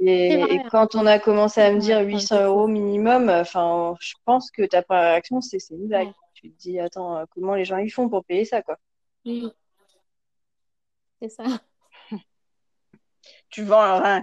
Et, 0.00 0.60
quand 0.70 0.94
on 0.94 1.06
a 1.06 1.18
commencé 1.18 1.60
à 1.60 1.72
me 1.72 1.80
dire 1.80 1.98
quand 1.98 2.06
800 2.06 2.36
tu 2.36 2.42
euros 2.42 2.68
minimum, 2.68 3.28
enfin, 3.30 3.96
je 4.00 4.14
pense 4.24 4.50
que 4.50 4.62
ta 4.62 4.82
première 4.82 5.10
réaction, 5.10 5.40
c'est 5.40 5.58
c'est 5.58 5.74
une 5.74 5.88
blague. 5.88 6.08
Ouais. 6.08 6.14
Tu 6.34 6.50
te 6.50 6.58
dis, 6.58 6.78
attends, 6.78 7.16
euh, 7.16 7.24
comment 7.30 7.54
les 7.56 7.64
gens 7.64 7.78
ils 7.78 7.90
font 7.90 8.08
pour 8.08 8.24
payer 8.24 8.44
ça, 8.44 8.62
quoi. 8.62 8.78
Oui. 9.24 9.48
C'est 11.20 11.30
ça. 11.30 11.44
Tu 13.50 13.62
vends 13.62 13.80
un 13.80 13.98
rein. 14.00 14.22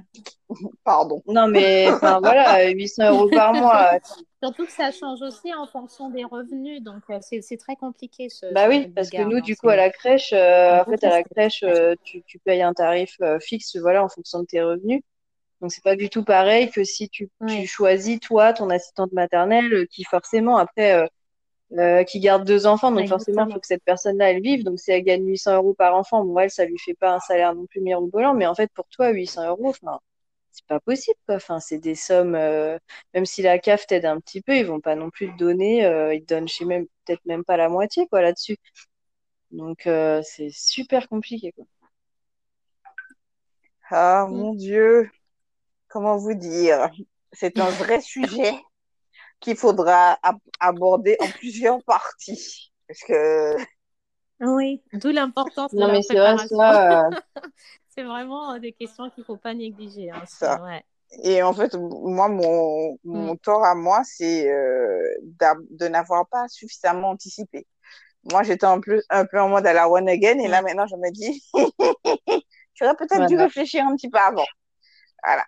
Pardon. 0.84 1.22
Non, 1.28 1.48
mais 1.48 1.90
enfin 1.92 2.20
voilà, 2.20 2.70
800 2.70 3.10
euros 3.10 3.30
par 3.30 3.54
mois. 3.54 3.96
euh, 3.96 4.00
Surtout 4.44 4.66
que 4.66 4.72
ça 4.72 4.92
change 4.92 5.22
aussi 5.24 5.52
en 5.54 5.66
fonction 5.66 6.10
des 6.12 6.24
revenus, 6.24 6.84
donc 6.84 7.02
euh, 7.10 7.18
c'est 7.22 7.42
c'est 7.42 7.58
très 7.58 7.76
compliqué 7.76 8.30
ce, 8.30 8.54
Bah 8.54 8.66
ce 8.66 8.70
oui, 8.70 8.88
parce 8.96 9.10
que 9.10 9.24
nous, 9.24 9.38
hein, 9.38 9.42
du 9.42 9.56
coup, 9.56 9.70
à 9.70 9.76
la 9.76 9.90
crèche, 9.90 10.34
euh, 10.34 10.82
en 10.82 10.86
fait, 10.86 11.04
à 11.04 11.10
la 11.10 11.24
crèche, 11.24 11.64
euh, 11.64 11.96
tu, 12.04 12.22
tu 12.28 12.38
payes 12.38 12.62
un 12.62 12.74
tarif 12.74 13.16
euh, 13.22 13.40
fixe, 13.40 13.76
voilà, 13.78 14.04
en 14.04 14.10
fonction 14.10 14.42
de 14.42 14.46
tes 14.46 14.62
revenus. 14.62 15.02
Donc, 15.62 15.72
c'est 15.72 15.84
pas 15.84 15.96
du 15.96 16.10
tout 16.10 16.24
pareil 16.24 16.70
que 16.70 16.84
si 16.84 17.10
tu, 17.10 17.30
choisis, 17.66 18.20
toi, 18.20 18.54
ton 18.54 18.70
assistante 18.70 19.12
maternelle, 19.14 19.74
euh, 19.74 19.86
qui 19.90 20.04
forcément, 20.04 20.58
après, 20.58 21.10
euh, 21.74 22.04
qui 22.04 22.20
garde 22.20 22.46
deux 22.46 22.68
enfants, 22.68 22.92
donc 22.92 23.08
forcément, 23.08 23.46
il 23.48 23.54
faut 23.54 23.60
que 23.60 23.68
cette 23.68 23.84
personne-là, 23.84 24.32
elle 24.32 24.42
vive. 24.42 24.64
Donc, 24.64 24.80
si 24.80 24.92
elle 24.92 25.04
gagne 25.04 25.26
800 25.26 25.56
euros 25.56 25.74
par 25.74 25.96
enfant, 25.96 26.24
bon, 26.24 26.38
elle, 26.40 26.52
ça 26.52 26.66
lui 26.66 26.78
fait 26.78 26.94
pas 26.94 27.14
un 27.14 27.20
salaire 27.20 27.56
non 27.56 27.66
plus 27.66 27.82
mirobolant, 27.82 28.34
mais 28.34 28.46
en 28.46 28.56
fait, 28.56 28.72
pour 28.74 28.88
toi, 28.90 29.10
800 29.10 29.48
euros, 29.50 29.70
enfin, 29.70 30.00
c'est 30.52 30.66
pas 30.68 30.80
possible, 30.80 31.18
quoi. 31.26 31.36
Enfin, 31.36 31.60
c'est 31.60 31.80
des 31.80 31.96
sommes, 31.96 32.36
euh, 32.36 32.78
même 33.14 33.26
si 33.26 33.42
la 33.42 33.60
CAF 33.60 33.88
t'aide 33.88 34.06
un 34.06 34.20
petit 34.20 34.42
peu, 34.42 34.56
ils 34.56 34.66
vont 34.66 34.80
pas 34.80 34.96
non 34.96 35.10
plus 35.10 35.32
te 35.32 35.38
donner, 35.38 35.86
euh, 35.86 36.14
ils 36.14 36.22
te 36.24 36.34
donnent, 36.34 36.48
je 36.48 36.54
sais 36.56 36.66
même, 36.66 36.86
peut-être 37.06 37.26
même 37.26 37.44
pas 37.44 37.58
la 37.58 37.70
moitié, 37.70 38.08
quoi, 38.08 38.22
là-dessus. 38.22 38.58
Donc, 39.52 39.88
euh, 39.88 40.22
c'est 40.24 40.50
super 40.52 41.08
compliqué, 41.10 41.52
quoi. 41.54 41.66
Ah, 43.90 44.28
mon 44.30 44.54
Dieu. 44.54 45.10
Comment 45.88 46.18
vous 46.18 46.34
dire? 46.34 46.90
C'est 47.32 47.60
un 47.60 47.70
vrai 47.70 48.02
sujet 48.02 48.54
qu'il 49.46 49.58
faudra 49.58 50.18
ab- 50.24 50.40
aborder 50.60 51.18
en 51.22 51.32
plusieurs 51.32 51.84
parties. 51.86 52.74
Parce 52.88 53.02
que, 53.02 53.58
Oui, 54.40 54.82
d'où 54.94 55.10
l'importance 55.10 55.76
de 55.76 55.80
Non, 55.80 55.88
la 55.88 55.94
mais 55.94 56.02
c'est 56.02 56.16
vrai, 56.18 56.36
préparation. 56.36 56.58
euh, 56.60 57.12
C'est 57.90 58.04
vraiment 58.04 58.58
des 58.60 58.74
questions 58.74 59.10
qu'il 59.10 59.22
ne 59.22 59.26
faut 59.26 59.38
pas 59.38 59.54
négliger. 59.54 60.12
hein, 60.12 60.24
Ça. 60.28 60.62
ouais. 60.64 60.84
et 61.24 61.44
en 61.44 61.54
fait, 61.54 61.76
moi, 61.76 62.28
mon, 62.30 62.98
mon 63.06 63.36
Mm. 63.36 63.38
tort 63.38 63.64
à 63.66 63.76
moi, 63.76 64.02
c'est 64.06 64.50
euh, 64.52 65.02
de 65.72 65.88
n'avoir 65.88 66.28
pas 66.30 66.48
suffisamment 66.48 67.12
anticipé. 67.12 67.68
Moi, 68.32 68.44
j'étais 68.44 68.66
un 68.68 68.80
peu, 68.82 69.02
un 69.10 69.26
peu 69.26 69.40
en 69.42 69.50
mode 69.50 69.68
à 69.68 69.74
la 69.74 69.90
one 69.90 70.10
again, 70.10 70.40
et 70.40 70.48
là, 70.50 70.62
Ouais. 70.62 70.64
maintenant, 70.64 70.88
je 70.88 70.96
me 70.98 71.12
dis, 71.12 71.44
j'aurais 72.76 72.96
peut-être 72.96 73.26
dû 73.26 73.36
voilà. 73.36 73.38
réfléchir 73.38 73.86
un 73.86 73.96
petit 73.96 74.10
peu 74.10 74.18
avant. 74.20 74.46
Voilà, 75.24 75.46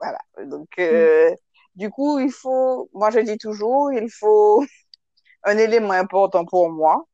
voilà. 0.00 0.18
Donc, 0.46 0.68
euh, 0.78 1.30
du 1.78 1.90
coup, 1.90 2.20
il 2.20 2.32
faut, 2.32 2.90
moi, 2.94 3.10
je 3.10 3.20
dis 3.20 3.38
toujours, 3.38 3.92
il 3.94 4.10
faut 4.10 4.64
un 5.44 5.58
élément 5.58 5.92
important 5.94 6.44
pour 6.46 6.70
moi, 6.70 7.04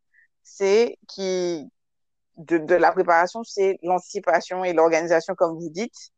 c'est 0.43 0.99
qui 1.09 1.71
de, 2.37 2.59
de 2.59 2.75
la 2.77 2.93
préparation, 2.93 3.45
c'est 3.45 3.79
l'anticipation 3.83 4.65
et 4.65 4.73
l'organisation, 4.75 5.35
comme 5.37 5.59
vous 5.59 5.71
dites, 5.71 6.11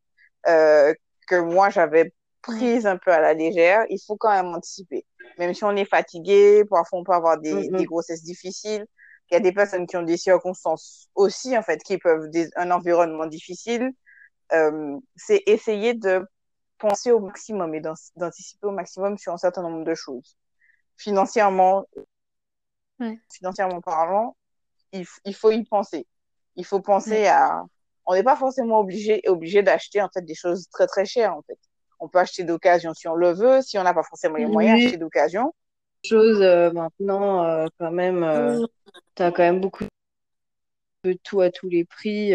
euh, 0.47 0.93
que 1.27 1.35
moi 1.35 1.69
j'avais 1.69 2.13
prise 2.41 2.85
un 2.87 2.97
peu 2.97 3.11
à 3.11 3.19
la 3.21 3.33
légère. 3.33 3.85
Il 3.89 3.99
faut 4.05 4.17
quand 4.17 4.31
même 4.31 4.47
anticiper. 4.55 5.05
Même 5.37 5.53
si 5.53 5.63
on 5.65 5.75
est 5.75 5.85
fatigué, 5.85 6.63
parfois 6.69 6.99
on 6.99 7.03
peut 7.03 7.13
avoir 7.13 7.39
des, 7.39 7.69
Mhm. 7.69 7.77
des 7.77 7.85
grossesses 7.85 8.23
difficiles. 8.23 8.85
Il 9.31 9.35
y 9.35 9.37
a 9.37 9.39
des 9.41 9.51
personnes 9.53 9.87
qui 9.87 9.97
ont 9.97 10.03
des 10.03 10.17
circonstances 10.17 11.09
aussi, 11.15 11.57
en 11.57 11.63
fait, 11.63 11.83
qui 11.83 11.97
peuvent 11.97 12.29
des, 12.29 12.49
un 12.55 12.71
environnement 12.71 13.27
difficile. 13.27 13.91
Euh, 14.53 14.97
c'est 15.15 15.43
essayer 15.47 15.93
de 15.93 16.23
penser 16.77 17.11
au 17.11 17.19
maximum 17.19 17.73
et 17.75 17.81
d'an- 17.81 17.93
d'anticiper 18.15 18.67
au 18.67 18.71
maximum 18.71 19.17
sur 19.17 19.33
un 19.33 19.37
certain 19.37 19.61
nombre 19.61 19.83
de 19.83 19.95
choses. 19.95 20.35
Financièrement, 20.97 21.85
Ouais. 22.99 23.19
financièrement 23.31 23.81
parlant, 23.81 24.35
il, 24.91 25.05
il 25.25 25.35
faut 25.35 25.51
y 25.51 25.63
penser. 25.63 26.07
Il 26.55 26.65
faut 26.65 26.79
penser 26.79 27.11
Ouais. 27.11 27.27
à. 27.27 27.63
On 28.05 28.13
n'est 28.13 28.23
pas 28.23 28.35
forcément 28.35 28.79
obligé 28.79 29.21
obligé 29.27 29.61
d'acheter 29.61 30.01
en 30.01 30.09
fait 30.09 30.21
des 30.21 30.33
choses 30.33 30.67
très 30.69 30.87
très 30.87 31.05
chères 31.05 31.35
en 31.35 31.41
fait. 31.43 31.59
On 31.99 32.07
peut 32.07 32.19
acheter 32.19 32.43
d'occasion 32.43 32.93
si 32.93 33.07
on 33.07 33.15
le 33.15 33.31
veut, 33.33 33.61
si 33.61 33.77
on 33.77 33.83
n'a 33.83 33.93
pas 33.93 34.03
forcément 34.03 34.35
les 34.37 34.45
moyens, 34.45 34.77
Oui. 34.79 34.85
acheter 34.85 34.97
d'occasion. 34.97 35.53
Chose 36.05 36.41
euh, 36.41 36.71
maintenant, 36.71 37.43
euh, 37.43 37.67
quand 37.79 37.91
même, 37.91 38.23
euh, 38.23 38.59
Mm. 38.59 38.67
t'as 39.15 39.31
quand 39.31 39.43
même 39.43 39.59
beaucoup 39.59 39.83
de 41.03 41.13
tout 41.23 41.41
à 41.41 41.51
tous 41.51 41.69
les 41.69 41.85
prix. 41.85 42.33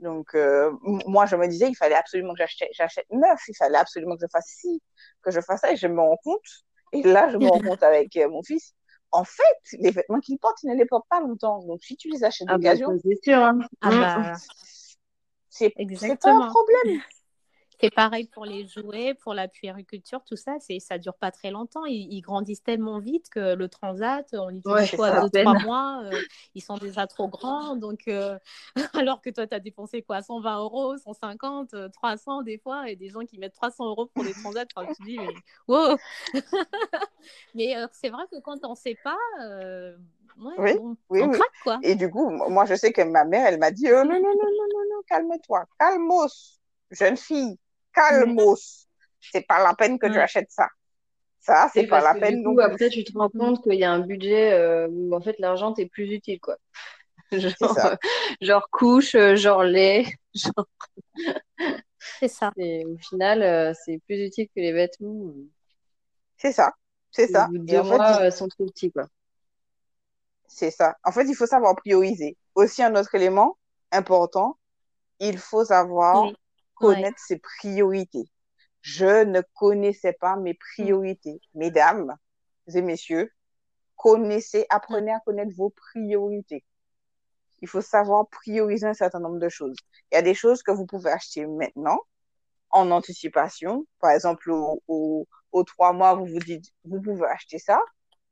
Donc 0.00 0.34
euh, 0.34 0.72
moi 1.06 1.26
je 1.26 1.36
me 1.36 1.46
disais 1.46 1.68
il 1.68 1.76
fallait 1.76 1.94
absolument 1.94 2.32
que 2.32 2.38
j'achète 2.38 2.70
j'achète 2.72 3.06
neuf, 3.10 3.40
il 3.48 3.56
fallait 3.56 3.78
absolument 3.78 4.16
que 4.16 4.22
je 4.22 4.30
fasse 4.32 4.46
ci, 4.46 4.82
que 5.22 5.30
je 5.30 5.40
fasse 5.40 5.60
ça 5.60 5.72
et 5.72 5.76
je 5.76 5.86
me 5.86 6.00
rends 6.00 6.18
compte. 6.24 6.40
Et 6.92 7.02
là 7.02 7.28
je 7.30 7.36
me 7.36 7.46
rends 7.46 7.60
compte 7.60 7.82
avec 7.82 8.16
euh, 8.16 8.28
mon 8.28 8.42
fils. 8.42 8.74
En 9.12 9.24
fait, 9.24 9.42
les 9.72 9.90
vêtements 9.90 10.20
qu'il 10.20 10.38
porte, 10.38 10.62
il 10.62 10.70
ne 10.70 10.76
les 10.76 10.86
porte 10.86 11.04
pas 11.08 11.20
longtemps. 11.20 11.64
Donc 11.64 11.82
si 11.82 11.96
tu 11.96 12.08
les 12.08 12.22
achètes 12.24 12.46
Ah 12.48 12.52
bah, 12.52 12.74
d'occasion, 12.74 12.98
c'est 13.04 13.22
sûr, 13.22 13.38
hein. 13.38 13.58
Ah 13.80 13.90
Mm. 13.90 14.00
bah, 14.00 14.36
pas 16.16 16.30
un 16.30 16.48
problème. 16.48 17.00
C'est 17.80 17.94
pareil 17.94 18.26
pour 18.26 18.44
les 18.44 18.66
jouets, 18.66 19.14
pour 19.14 19.32
la 19.32 19.48
puériculture, 19.48 20.22
tout 20.24 20.36
ça, 20.36 20.56
c'est 20.60 20.80
ça 20.80 20.98
dure 20.98 21.14
pas 21.14 21.30
très 21.30 21.50
longtemps. 21.50 21.84
Ils, 21.86 22.12
ils 22.12 22.20
grandissent 22.20 22.62
tellement 22.62 22.98
vite 22.98 23.28
que 23.30 23.54
le 23.54 23.68
transat, 23.68 24.26
on 24.34 24.50
utilise 24.50 24.66
Ouais, 24.66 24.86
c'est 24.86 24.96
quoi 24.96 25.20
deux, 25.22 25.30
peine. 25.30 25.44
trois 25.44 25.58
mois, 25.60 26.02
euh, 26.04 26.10
ils 26.54 26.62
sont 26.62 26.76
déjà 26.76 27.06
trop 27.06 27.28
grands. 27.28 27.76
Donc, 27.76 28.00
euh, 28.08 28.38
alors 28.94 29.22
que 29.22 29.30
toi, 29.30 29.46
tu 29.46 29.54
as 29.54 29.60
dépensé 29.60 30.02
quoi 30.02 30.20
120 30.22 30.58
euros, 30.58 30.96
150, 30.98 31.74
euh, 31.74 31.88
300 31.88 32.42
des 32.42 32.58
fois, 32.58 32.90
et 32.90 32.96
des 32.96 33.08
gens 33.08 33.20
qui 33.20 33.38
mettent 33.38 33.54
300 33.54 33.86
euros 33.86 34.06
pour 34.06 34.24
des 34.24 34.32
transats, 34.34 34.64
enfin, 34.76 34.86
tu 34.86 34.94
te 34.94 35.02
dis, 35.02 35.18
mais 35.18 35.28
wow 35.68 35.96
Mais 37.54 37.76
euh, 37.76 37.86
c'est 37.92 38.10
vrai 38.10 38.24
que 38.30 38.40
quand 38.40 38.58
on 38.64 38.74
sait 38.74 38.98
pas, 39.02 39.16
euh, 39.42 39.96
ouais, 40.58 40.78
Oui, 41.08 41.22
on 41.22 41.30
craque 41.30 41.48
quoi. 41.62 41.78
Et 41.82 41.94
du 41.94 42.10
coup, 42.10 42.28
moi, 42.30 42.64
je 42.66 42.74
sais 42.74 42.92
que 42.92 43.02
ma 43.02 43.24
mère, 43.24 43.46
elle 43.46 43.58
m'a 43.58 43.70
dit, 43.70 43.88
euh, 43.88 44.04
non, 44.04 44.12
non, 44.14 44.20
non, 44.20 44.34
non, 44.34 44.66
non, 44.74 44.96
non, 44.96 45.02
calme-toi, 45.06 45.66
calmos, 45.78 46.60
jeune 46.90 47.16
fille, 47.16 47.58
calmos. 47.94 48.86
C'est 49.20 49.46
pas 49.46 49.62
la 49.62 49.74
peine 49.74 49.98
que 49.98 50.06
tu 50.06 50.18
achètes 50.18 50.50
ça. 50.50 50.68
Ça, 51.40 51.70
c'est 51.74 51.84
pas 51.84 52.00
la 52.02 52.14
peine 52.14 52.42
du 52.42 52.42
coup, 52.42 52.60
après, 52.60 52.90
tu 52.90 53.04
te 53.04 53.16
rends 53.16 53.30
compte 53.30 53.62
qu'il 53.62 53.74
y 53.78 53.84
a 53.84 53.92
un 53.92 54.00
budget 54.00 54.52
euh, 54.52 54.88
où 54.90 55.14
en 55.14 55.20
fait 55.20 55.36
l'argent 55.38 55.72
t'est 55.72 55.86
plus 55.86 56.12
utile, 56.12 56.40
quoi. 56.40 56.56
Genre, 57.32 57.52
ça. 57.68 57.92
euh, 57.92 57.96
genre 58.40 58.68
couche, 58.70 59.14
euh, 59.14 59.36
genre 59.36 59.64
lait, 59.64 60.04
genre 60.34 60.66
C'est 62.20 62.28
ça. 62.28 62.52
c'est- 62.56 62.84
au 62.84 62.96
final, 62.98 63.42
euh, 63.42 63.72
c'est 63.84 63.98
plus 64.06 64.24
utile 64.26 64.46
que 64.48 64.60
les 64.60 64.72
vêtements. 64.72 65.32
C'est 66.36 66.50
ça. 66.52 66.72
C'est 67.12 67.28
ça. 67.28 67.52
Et 67.68 67.78
en 67.78 67.84
fait, 67.84 67.98
mois, 67.98 68.06
il- 68.08 68.26
euh, 68.26 68.30
sont 68.32 68.48
trop 68.48 68.66
petits, 68.66 68.90
quoi. 68.90 69.06
c'est 70.46 70.70
ça. 70.70 70.96
En 71.04 71.12
fait, 71.12 71.24
il 71.28 71.34
faut 71.34 71.46
savoir 71.46 71.76
prioriser. 71.76 72.36
Aussi, 72.54 72.82
un 72.82 72.94
autre 72.96 73.14
élément 73.14 73.56
important, 73.92 74.58
il 75.20 75.38
faut 75.38 75.64
savoir 75.64 76.30
Oui. 76.30 76.34
Ouais. 76.80 76.94
connaître 76.94 77.18
ses 77.18 77.38
priorités. 77.38 78.30
Je 78.80 79.24
ne 79.24 79.42
connaissais 79.54 80.14
pas 80.14 80.36
mes 80.36 80.54
priorités. 80.54 81.40
Mesdames 81.54 82.16
et 82.74 82.82
messieurs, 82.82 83.30
connaissez, 83.96 84.66
apprenez 84.70 85.12
à 85.12 85.20
connaître 85.20 85.52
vos 85.56 85.70
priorités. 85.70 86.64
Il 87.62 87.68
faut 87.68 87.82
savoir 87.82 88.28
prioriser 88.28 88.86
un 88.86 88.94
certain 88.94 89.20
nombre 89.20 89.38
de 89.38 89.48
choses. 89.48 89.76
Il 90.10 90.14
y 90.14 90.18
a 90.18 90.22
des 90.22 90.34
choses 90.34 90.62
que 90.62 90.70
vous 90.70 90.86
pouvez 90.86 91.10
acheter 91.10 91.46
maintenant, 91.46 92.00
en 92.70 92.90
anticipation. 92.90 93.86
Par 93.98 94.12
exemple, 94.12 94.50
au, 94.50 94.82
au, 94.88 95.28
aux 95.52 95.64
trois 95.64 95.92
mois, 95.92 96.14
vous 96.14 96.26
vous 96.26 96.38
dites, 96.38 96.72
vous 96.84 97.00
pouvez 97.02 97.26
acheter 97.26 97.58
ça, 97.58 97.80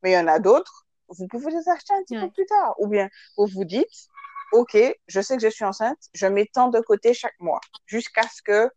mais 0.02 0.12
il 0.12 0.14
y 0.14 0.18
en 0.18 0.28
a 0.28 0.38
d'autres, 0.38 0.86
vous 1.08 1.26
pouvez 1.26 1.50
les 1.50 1.68
acheter 1.68 1.92
un 1.94 2.02
petit 2.02 2.16
Ouais. 2.16 2.22
peu 2.22 2.30
plus 2.30 2.46
tard. 2.46 2.74
Ou 2.78 2.86
bien, 2.86 3.08
vous 3.36 3.46
vous 3.46 3.64
dites, 3.64 4.08
OK, 4.52 4.76
je 5.06 5.20
sais 5.20 5.36
que 5.36 5.42
je 5.42 5.48
suis 5.48 5.64
enceinte, 5.64 5.98
je 6.14 6.26
mets 6.26 6.46
tant 6.52 6.68
de 6.68 6.80
côté 6.80 7.14
chaque 7.14 7.38
mois, 7.40 7.60
jusqu'à 7.86 8.22
ce 8.22 8.42
que 8.42 8.70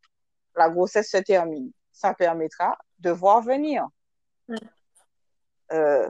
la 0.55 0.69
grossesse 0.69 1.09
se 1.09 1.17
termine. 1.17 1.71
Ça 1.91 2.13
permettra 2.13 2.77
de 2.99 3.11
voir 3.11 3.41
venir. 3.41 3.87
Ouais. 4.47 4.57
Euh, 5.71 6.09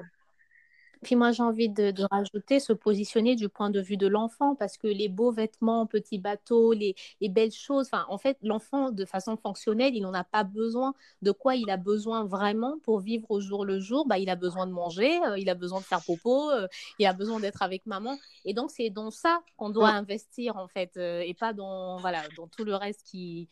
Puis 1.04 1.16
moi, 1.16 1.32
j'ai 1.32 1.42
envie 1.42 1.68
de, 1.68 1.90
de 1.90 2.04
rajouter, 2.12 2.60
se 2.60 2.74
positionner 2.74 3.36
du 3.36 3.50
point 3.50 3.72
de 3.72 3.82
vue 3.82 3.98
de 3.98 4.06
l'enfant, 4.06 4.54
parce 4.56 4.78
que 4.78 4.86
les 4.86 5.10
beaux 5.10 5.32
vêtements, 5.32 5.88
petits 5.88 6.20
bateaux, 6.20 6.74
les, 6.74 6.94
les 7.22 7.30
belles 7.30 7.52
choses, 7.52 7.88
enfin, 7.92 8.06
en 8.08 8.20
fait, 8.20 8.38
l'enfant, 8.44 8.92
de 8.92 9.04
façon 9.06 9.36
fonctionnelle, 9.36 9.96
il 9.96 10.02
n'en 10.02 10.14
a 10.14 10.24
pas 10.24 10.44
besoin. 10.44 10.94
De 11.24 11.32
quoi 11.32 11.56
il 11.56 11.72
a 11.72 11.78
besoin 11.78 12.24
vraiment 12.26 12.78
pour 12.84 13.00
vivre 13.00 13.26
au 13.32 13.40
jour 13.42 13.66
le 13.66 13.80
jour? 13.80 14.06
Bah, 14.08 14.20
Il 14.20 14.30
a 14.30 14.36
besoin 14.36 14.68
de 14.68 14.72
manger, 14.74 15.18
euh, 15.26 15.40
il 15.40 15.50
a 15.50 15.56
besoin 15.56 15.80
de 15.80 15.86
faire 15.86 16.04
popo, 16.06 16.52
euh, 16.52 16.68
il 17.00 17.08
a 17.08 17.14
besoin 17.14 17.40
d'être 17.40 17.64
avec 17.64 17.86
maman. 17.88 18.18
Et 18.46 18.54
donc, 18.54 18.70
c'est 18.70 18.92
dans 18.92 19.10
ça 19.10 19.42
qu'on 19.58 19.72
doit 19.72 19.90
investir, 19.90 20.58
en 20.58 20.68
fait, 20.68 20.98
euh, 20.98 21.22
et 21.22 21.34
pas 21.34 21.54
dans, 21.54 21.98
voilà, 21.98 22.22
dans 22.38 22.48
tout 22.48 22.64
le 22.64 22.76
reste 22.76 23.02
qui... 23.08 23.50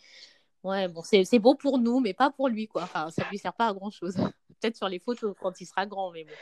Ouais, 0.64 0.88
bon, 0.90 1.02
c'est 1.04 1.40
beau 1.40 1.56
pour 1.56 1.80
nous, 1.80 2.02
mais 2.02 2.14
pas 2.14 2.32
pour 2.32 2.50
lui, 2.50 2.68
quoi. 2.68 2.84
Enfin, 2.84 3.10
ça 3.12 3.24
lui 3.32 3.38
sert 3.38 3.54
pas 3.54 3.68
à 3.70 3.74
grand-chose. 3.74 4.16
Peut-être 4.62 4.76
sur 4.78 4.90
les 4.90 5.00
photos 5.00 5.36
quand 5.40 5.62
il 5.62 5.66
sera 5.66 5.86
grand, 5.86 6.12
mais 6.12 6.26
bon. 6.26 6.36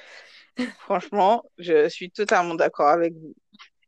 Franchement, 0.79 1.43
je 1.57 1.87
suis 1.89 2.09
totalement 2.11 2.55
d'accord 2.55 2.87
avec 2.87 3.13
vous. 3.13 3.33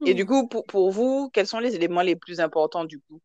Et 0.05 0.13
du 0.13 0.25
coup, 0.25 0.47
pour, 0.47 0.65
pour 0.65 0.91
vous, 0.91 1.29
quels 1.33 1.47
sont 1.47 1.59
les 1.59 1.75
éléments 1.75 2.01
les 2.01 2.15
plus 2.15 2.39
importants 2.39 2.85
du 2.85 2.99
coup? 2.99 3.21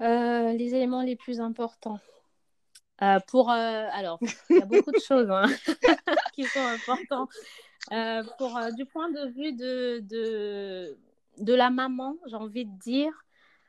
Euh, 0.00 0.52
les 0.52 0.74
éléments 0.74 1.02
les 1.02 1.16
plus 1.16 1.40
importants. 1.40 2.00
Euh, 3.02 3.18
pour, 3.28 3.50
euh, 3.50 3.86
alors, 3.92 4.18
il 4.50 4.56
y 4.56 4.62
a 4.62 4.66
beaucoup 4.66 4.92
de 4.92 4.98
choses 5.06 5.30
hein, 5.30 5.44
qui 6.34 6.44
sont 6.44 6.64
importants. 6.64 7.28
Euh, 7.92 8.22
pour, 8.38 8.58
du 8.76 8.86
point 8.86 9.10
de 9.10 9.28
vue 9.28 9.52
de, 9.52 10.00
de, 10.00 10.96
de 11.38 11.54
la 11.54 11.70
maman, 11.70 12.16
j'ai 12.26 12.36
envie 12.36 12.64
de 12.64 12.78
dire. 12.78 13.12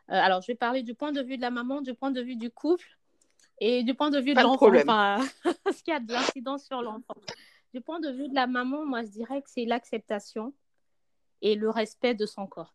alors, 0.08 0.42
je 0.42 0.48
vais 0.48 0.56
parler 0.56 0.84
du 0.84 0.96
point 0.96 1.12
de 1.12 1.22
vue 1.22 1.38
de 1.38 1.42
la 1.42 1.52
maman, 1.52 1.82
du 1.82 1.94
point 1.94 2.12
de 2.12 2.22
vue 2.22 2.36
du 2.38 2.50
couple 2.50 2.86
et 3.60 3.84
du 3.84 3.94
point 3.96 4.10
de 4.10 4.20
vue 4.20 4.34
Pas 4.34 4.42
de 4.44 4.48
l'enfant. 4.48 4.68
Enfin, 4.74 5.20
ce 5.74 5.84
qu'il 5.84 5.94
y 5.94 5.98
a 5.98 6.00
de 6.00 6.12
l'incidence 6.12 6.66
sur 6.66 6.82
l'enfant. 6.82 7.16
Du 7.74 7.82
point 7.82 8.00
de 8.00 8.10
vue 8.10 8.30
de 8.30 8.36
la 8.36 8.48
maman, 8.48 8.86
moi, 8.86 9.04
je 9.04 9.10
dirais 9.10 9.42
que 9.42 9.50
c'est 9.50 9.66
l'acceptation 9.66 10.54
et 11.42 11.56
le 11.56 11.70
respect 11.70 12.16
de 12.16 12.26
son 12.26 12.48
corps. 12.48 12.74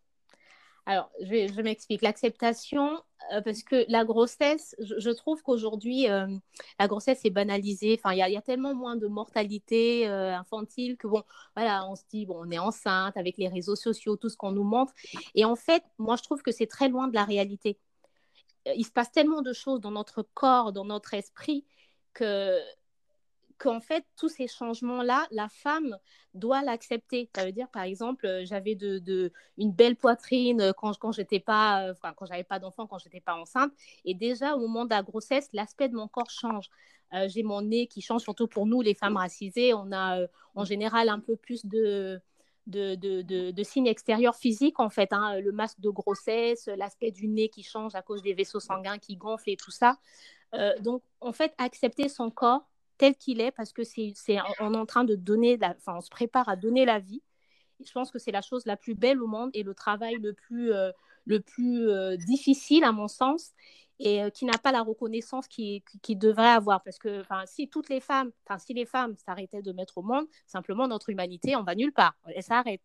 Alors, 0.87 1.11
je, 1.21 1.61
m'explique. 1.61 2.03
L'acceptation, 2.03 3.01
euh, 3.33 3.41
parce 3.43 3.63
que 3.63 3.85
la 3.89 4.05
grossesse, 4.05 4.75
je, 4.81 4.99
je 4.99 5.11
trouve 5.11 5.43
qu'aujourd'hui, 5.43 6.09
euh, 6.11 6.27
la 6.79 6.89
grossesse 6.89 7.25
est 7.25 7.31
banalisée. 7.31 7.99
Enfin, 7.99 8.13
il 8.15 8.19
y, 8.19 8.23
a- 8.23 8.29
il 8.29 8.33
y 8.33 8.37
a 8.37 8.43
tellement 8.43 8.75
moins 8.75 8.97
de 8.97 9.07
mortalité 9.07 10.09
euh, 10.09 10.35
infantile 10.35 10.97
que, 10.97 11.07
bon, 11.07 11.23
voilà, 11.55 11.87
on 11.89 11.97
se 11.97 12.03
dit, 12.11 12.27
bon, 12.27 12.37
on 12.45 12.51
est 12.51 12.59
enceinte 12.59 13.17
avec 13.17 13.37
les 13.37 13.49
réseaux 13.49 13.77
sociaux, 13.77 14.17
tout 14.17 14.29
ce 14.29 14.37
qu'on 14.37 14.53
nous 14.53 14.65
montre. 14.65 14.93
Et 15.35 15.45
en 15.45 15.55
fait, 15.55 15.85
moi, 15.99 16.17
je 16.17 16.23
trouve 16.23 16.43
que 16.43 16.51
c'est 16.51 16.67
très 16.67 16.89
loin 16.89 17.09
de 17.09 17.15
la 17.15 17.25
réalité. 17.25 17.79
Euh, 18.69 18.73
Il 18.77 18.85
se 18.85 18.91
passe 18.91 19.13
tellement 19.13 19.43
de 19.43 19.53
choses 19.53 19.81
dans 19.81 19.91
notre 19.91 20.23
corps, 20.35 20.73
dans 20.73 20.85
notre 20.85 21.15
esprit, 21.15 21.65
que 22.13 22.59
qu'en 23.59 23.81
fait, 23.81 24.07
tous 24.17 24.31
ces 24.31 24.49
changements-là, 24.49 25.27
la 25.33 25.51
femme 25.51 25.99
doit 26.33 26.63
l'accepter. 26.63 27.29
Ça 27.37 27.45
veut 27.45 27.53
dire, 27.53 27.69
par 27.69 27.83
exemple, 27.83 28.25
euh, 28.27 28.43
j'avais 28.47 28.75
de, 28.75 28.99
de, 28.99 29.33
une 29.59 29.71
belle 29.71 29.97
poitrine 29.97 30.63
euh, 30.63 30.73
quand, 30.73 30.99
quand 30.99 31.13
j'étais 31.13 31.41
pas, 31.41 31.91
enfin, 31.91 32.15
quand 32.15 32.25
j'avais 32.25 32.45
pas 32.45 32.59
d'enfant, 32.59 32.87
quand 32.87 32.99
j'étais 32.99 33.21
pas 33.21 33.35
enceinte. 33.35 33.71
Et 34.07 34.15
déjà, 34.15 34.57
au 34.57 34.61
moment 34.61 34.87
de 34.87 34.91
la 34.91 35.03
grossesse, 35.03 35.51
l'aspect 35.53 35.91
de 35.91 35.95
mon 35.95 36.09
corps 36.09 36.31
change. 36.31 36.71
J'ai 37.27 37.43
mon 37.43 37.61
nez 37.63 37.89
qui 37.89 38.03
change, 38.03 38.23
surtout 38.23 38.47
pour 38.47 38.67
nous, 38.67 38.83
les 38.83 38.95
femmes 38.95 39.17
racisées. 39.17 39.75
On 39.75 39.91
a 39.91 40.21
en 40.55 40.65
général 40.65 41.09
un 41.09 41.19
peu 41.19 41.35
plus 41.35 41.67
de, 41.67 42.23
de, 42.67 42.95
de, 42.95 43.51
de, 43.51 43.63
signes 43.63 43.87
extérieurs 43.87 44.37
physiques, 44.37 44.81
en 44.81 44.91
fait. 44.91 45.13
Hein, 45.13 45.41
le 45.41 45.53
masque 45.53 45.81
de 45.81 45.91
grossesse, 45.91 46.67
l'aspect 46.77 47.11
du 47.11 47.29
nez 47.29 47.49
qui 47.49 47.63
change 47.63 47.95
à 47.95 48.03
cause 48.03 48.23
des 48.23 48.35
vaisseaux 48.35 48.61
sanguins 48.61 48.99
qui 48.99 49.17
gonflent 49.17 49.51
et 49.51 49.57
tout 49.57 49.71
ça. 49.71 49.99
Euh, 50.55 50.77
donc, 50.81 51.03
en 51.21 51.33
fait, 51.33 51.55
accepter 51.59 52.09
son 52.09 52.31
corps 52.31 52.69
tel 52.99 53.15
qu'il 53.17 53.41
est 53.41 53.51
parce 53.51 53.73
que 53.73 53.83
c'est, 53.83 54.13
c'est 54.15 54.39
on 54.61 54.75
est 54.75 54.79
en 54.79 54.87
train 54.87 55.05
de 55.05 55.15
donner, 55.15 55.57
la, 55.57 55.75
enfin, 55.77 55.97
on 55.97 56.01
se 56.01 56.11
prépare 56.11 56.49
à 56.49 56.57
donner 56.57 56.85
la 56.85 56.99
vie. 56.99 57.23
Je 57.85 57.91
pense 57.93 58.11
que 58.11 58.19
c'est 58.19 58.33
la 58.33 58.43
chose 58.43 58.67
la 58.67 58.77
plus 58.77 58.95
belle 58.95 59.23
au 59.23 59.27
monde 59.27 59.51
et 59.55 59.63
le 59.63 59.75
travail 59.75 60.17
le 60.17 60.35
plus, 60.35 60.73
euh, 60.73 60.93
le 61.25 61.41
plus 61.41 61.89
euh, 61.89 62.17
difficile 62.17 62.85
à 62.85 62.93
mon 62.93 63.09
sens. 63.09 63.53
Et 64.03 64.31
qui 64.33 64.47
n'a 64.47 64.57
pas 64.57 64.73
la 64.73 64.83
reconnaissance 64.83 65.47
qu'il 65.47 65.83
qui 66.03 66.17
devrait 66.17 66.49
avoir. 66.49 66.83
Parce 66.83 66.99
que 66.99 67.23
si 67.45 67.69
toutes 67.69 67.91
les 67.91 68.01
femmes, 68.01 68.33
si 68.59 68.73
les 68.73 68.87
femmes 68.87 69.15
s'arrêtaient 69.19 69.61
de 69.63 69.73
mettre 69.73 69.99
au 69.99 70.03
monde, 70.03 70.25
simplement 70.47 70.89
notre 70.89 71.11
humanité, 71.11 71.55
on 71.55 71.63
va 71.63 71.75
nulle 71.75 71.93
part. 71.93 72.17
Elle 72.25 72.43
s'arrête. 72.43 72.81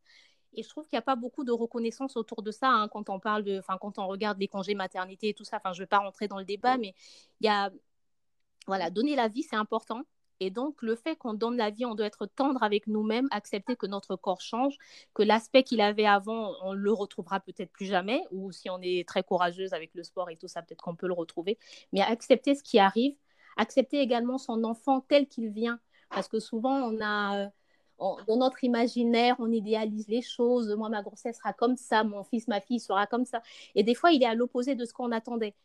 Et 0.54 0.64
je 0.64 0.70
trouve 0.70 0.86
qu'il 0.86 0.98
n'y 0.98 1.00
a 1.00 1.04
pas 1.04 1.16
beaucoup 1.16 1.44
de 1.46 1.52
reconnaissance 1.52 2.18
autour 2.18 2.42
de 2.42 2.52
ça 2.52 2.70
hein, 2.70 2.88
quand 2.90 3.10
on 3.10 3.20
parle 3.20 3.44
de, 3.44 3.60
enfin, 3.60 3.78
quand 3.80 3.98
on 3.98 4.08
regarde 4.08 4.40
les 4.40 4.48
congés 4.48 4.76
maternité 4.76 5.30
et 5.30 5.34
tout 5.34 5.46
ça. 5.46 5.58
Enfin, 5.58 5.74
je 5.74 5.80
ne 5.80 5.84
vais 5.84 5.88
pas 5.88 6.00
rentrer 6.00 6.28
dans 6.28 6.38
le 6.38 6.46
débat, 6.46 6.78
mais 6.78 6.94
il 7.40 7.46
y 7.46 7.50
a, 7.50 7.72
voilà, 8.68 8.90
donner 8.90 9.16
la 9.16 9.28
vie, 9.30 9.44
c'est 9.44 9.56
important. 9.56 10.02
Et 10.40 10.50
donc, 10.50 10.82
le 10.82 10.96
fait 10.96 11.16
qu'on 11.16 11.34
donne 11.34 11.56
la 11.58 11.70
vie, 11.70 11.86
on 11.86 11.96
doit 11.96 12.06
être 12.06 12.26
tendre 12.26 12.62
avec 12.62 12.88
nous-mêmes, 12.88 13.28
accepter 13.32 13.76
que 13.76 13.88
notre 13.88 14.16
corps 14.16 14.42
change, 14.42 14.78
que 15.14 15.24
l'aspect 15.24 15.64
qu'il 15.64 15.82
avait 15.82 16.06
avant, 16.06 16.54
on 16.64 16.74
le 16.74 16.92
retrouvera 16.92 17.40
peut-être 17.40 17.72
plus 17.72 17.86
jamais, 17.86 18.22
ou 18.32 18.52
si 18.52 18.70
on 18.70 18.80
est 18.82 19.08
très 19.08 19.24
courageuse 19.24 19.74
avec 19.74 19.94
le 19.96 20.04
sport 20.04 20.30
et 20.30 20.36
tout 20.36 20.48
ça, 20.48 20.62
peut-être 20.62 20.82
qu'on 20.82 20.96
peut 20.96 21.08
le 21.08 21.14
retrouver. 21.14 21.58
Mais 21.94 22.02
accepter 22.02 22.54
ce 22.56 22.64
qui 22.64 22.80
arrive, 22.80 23.16
accepter 23.58 24.00
également 24.00 24.38
son 24.38 24.64
enfant 24.66 25.02
tel 25.02 25.28
qu'il 25.28 25.50
vient, 25.50 25.80
parce 26.10 26.28
que 26.28 26.40
souvent, 26.40 26.82
on 26.82 27.02
a 27.02 27.50
dans 28.00 28.38
notre 28.38 28.64
imaginaire, 28.64 29.36
on 29.40 29.52
idéalise 29.52 30.08
les 30.10 30.22
choses. 30.22 30.70
Moi, 30.76 30.90
ma 30.90 31.02
grossesse 31.02 31.38
sera 31.38 31.54
comme 31.54 31.78
ça, 31.78 32.04
mon 32.04 32.24
fils, 32.24 32.48
ma 32.48 32.60
fille 32.60 32.80
sera 32.80 33.08
comme 33.08 33.26
ça. 33.26 33.42
Et 33.74 33.84
des 33.84 33.96
fois, 33.96 34.12
il 34.12 34.22
est 34.22 34.26
à 34.26 34.36
l'opposé 34.36 34.76
de 34.76 34.84
ce 34.86 34.94
qu'on 34.94 35.12
attendait. 35.12 35.56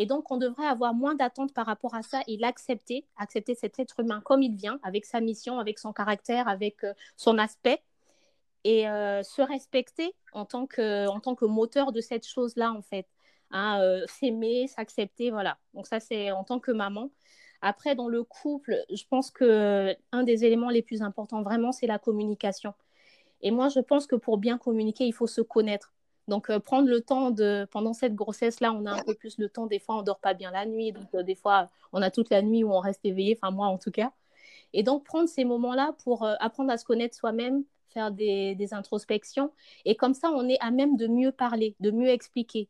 Et 0.00 0.06
donc, 0.06 0.30
on 0.30 0.36
devrait 0.36 0.68
avoir 0.68 0.94
moins 0.94 1.16
d'attentes 1.16 1.52
par 1.52 1.66
rapport 1.66 1.96
à 1.96 2.02
ça 2.02 2.20
et 2.28 2.36
l'accepter, 2.36 3.04
accepter 3.16 3.56
cet 3.56 3.80
être 3.80 3.98
humain 3.98 4.20
comme 4.24 4.44
il 4.44 4.54
vient, 4.54 4.78
avec 4.84 5.04
sa 5.04 5.20
mission, 5.20 5.58
avec 5.58 5.80
son 5.80 5.92
caractère, 5.92 6.46
avec 6.46 6.84
euh, 6.84 6.94
son 7.16 7.36
aspect, 7.36 7.82
et 8.62 8.88
euh, 8.88 9.24
se 9.24 9.42
respecter 9.42 10.14
en 10.32 10.44
tant, 10.44 10.68
que, 10.68 11.44
moteur 11.46 11.90
de 11.90 12.00
cette 12.00 12.24
chose-là, 12.24 12.72
en 12.72 12.80
fait. 12.80 13.08
Hein, 13.50 13.80
euh, 13.82 14.04
s'aimer, 14.06 14.68
s'accepter, 14.68 15.32
voilà. 15.32 15.58
Donc 15.74 15.88
ça, 15.88 15.98
c'est 15.98 16.30
en 16.30 16.44
tant 16.44 16.60
que 16.60 16.70
maman. 16.70 17.10
Après, 17.60 17.96
dans 17.96 18.06
le 18.08 18.22
couple, 18.22 18.76
je 18.94 19.02
pense 19.10 19.32
que 19.32 19.96
un 20.12 20.22
des 20.22 20.44
éléments 20.44 20.70
les 20.70 20.82
plus 20.82 21.02
importants, 21.02 21.42
vraiment, 21.42 21.72
c'est 21.72 21.88
la 21.88 21.98
communication. 21.98 22.72
Et 23.40 23.50
moi, 23.50 23.68
je 23.68 23.80
pense 23.80 24.06
que 24.06 24.14
pour 24.14 24.38
bien 24.38 24.58
communiquer, 24.58 25.06
il 25.06 25.12
faut 25.12 25.26
se 25.26 25.40
connaître. 25.40 25.92
Donc, 26.28 26.50
euh, 26.50 26.60
prendre 26.60 26.88
le 26.88 27.00
temps 27.00 27.30
de, 27.30 27.66
pendant 27.70 27.94
cette 27.94 28.14
grossesse-là, 28.14 28.72
on 28.72 28.84
a 28.86 28.92
un 28.92 29.02
peu 29.02 29.14
plus 29.14 29.38
le 29.38 29.48
temps. 29.48 29.66
Des 29.66 29.78
fois, 29.78 29.96
on 29.96 30.02
dort 30.02 30.20
pas 30.20 30.34
bien 30.34 30.50
la 30.50 30.66
nuit. 30.66 30.92
Donc, 30.92 31.06
euh, 31.14 31.22
des 31.22 31.34
fois, 31.34 31.68
on 31.92 32.02
a 32.02 32.10
toute 32.10 32.30
la 32.30 32.42
nuit 32.42 32.62
où 32.64 32.72
on 32.72 32.80
reste 32.80 33.00
éveillé. 33.04 33.36
Enfin, 33.40 33.50
moi, 33.50 33.66
en 33.66 33.78
tout 33.78 33.90
cas. 33.90 34.12
Et 34.74 34.82
donc, 34.82 35.04
prendre 35.04 35.28
ces 35.28 35.44
moments-là 35.44 35.94
pour 36.04 36.24
euh, 36.24 36.34
apprendre 36.40 36.70
à 36.70 36.76
se 36.76 36.84
connaître 36.84 37.16
soi-même, 37.16 37.64
faire 37.88 38.10
des, 38.12 38.54
des, 38.54 38.74
introspections. 38.74 39.50
Et 39.86 39.96
comme 39.96 40.12
ça, 40.12 40.30
on 40.30 40.46
est 40.48 40.58
à 40.60 40.70
même 40.70 40.96
de 40.98 41.06
mieux 41.06 41.32
parler, 41.32 41.74
de 41.80 41.90
mieux 41.90 42.08
expliquer. 42.08 42.68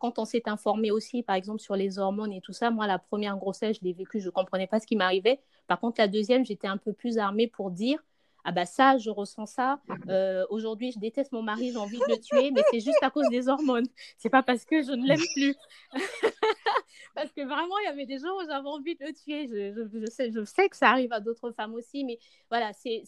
Quand 0.00 0.18
on 0.18 0.26
s'est 0.26 0.42
informé 0.50 0.90
aussi, 0.90 1.22
par 1.22 1.34
exemple, 1.34 1.60
sur 1.60 1.76
les 1.76 1.98
hormones 1.98 2.32
et 2.32 2.42
tout 2.42 2.52
ça, 2.52 2.70
moi, 2.70 2.86
la 2.86 2.98
première 2.98 3.38
grossesse, 3.38 3.78
je 3.80 3.84
l'ai 3.84 3.94
vécue, 3.94 4.20
je 4.20 4.26
ne 4.26 4.30
comprenais 4.30 4.66
pas 4.66 4.78
ce 4.80 4.86
qui 4.86 4.96
m'arrivait. 4.96 5.40
Par 5.66 5.80
contre, 5.80 5.98
la 5.98 6.08
deuxième, 6.08 6.44
j'étais 6.44 6.68
un 6.68 6.76
peu 6.76 6.92
plus 6.92 7.16
armée 7.16 7.46
pour 7.46 7.70
dire 7.70 7.98
ah 8.44 8.52
bah 8.52 8.66
ça, 8.66 8.98
je 8.98 9.10
ressens 9.10 9.46
ça. 9.46 9.80
Euh, 10.08 10.44
aujourd'hui, 10.50 10.90
je 10.92 10.98
déteste 10.98 11.32
mon 11.32 11.42
mari, 11.42 11.70
j'ai 11.70 11.76
envie 11.76 11.98
de 11.98 12.04
le 12.08 12.18
tuer, 12.18 12.50
mais 12.50 12.62
c'est 12.70 12.80
juste 12.80 13.02
à 13.02 13.10
cause 13.10 13.28
des 13.30 13.48
hormones. 13.48 13.86
C'est 14.18 14.30
pas 14.30 14.42
parce 14.42 14.64
que 14.64 14.82
je 14.82 14.92
ne 14.92 15.06
l'aime 15.06 15.20
plus. 15.34 15.54
parce 17.14 17.30
que 17.32 17.42
vraiment, 17.42 17.78
il 17.78 17.84
y 17.84 17.88
avait 17.88 18.06
des 18.06 18.18
jours 18.18 18.40
où 18.42 18.46
j'avais 18.46 18.68
envie 18.68 18.96
de 18.96 19.06
le 19.06 19.12
tuer. 19.12 19.48
Je, 19.48 20.06
sais, 20.10 20.32
je 20.32 20.44
sais 20.44 20.68
que 20.68 20.76
ça 20.76 20.90
arrive 20.90 21.12
à 21.12 21.20
d'autres 21.20 21.52
femmes 21.52 21.74
aussi, 21.74 22.04
mais 22.04 22.18
voilà, 22.50 22.72
c'est 22.72 23.04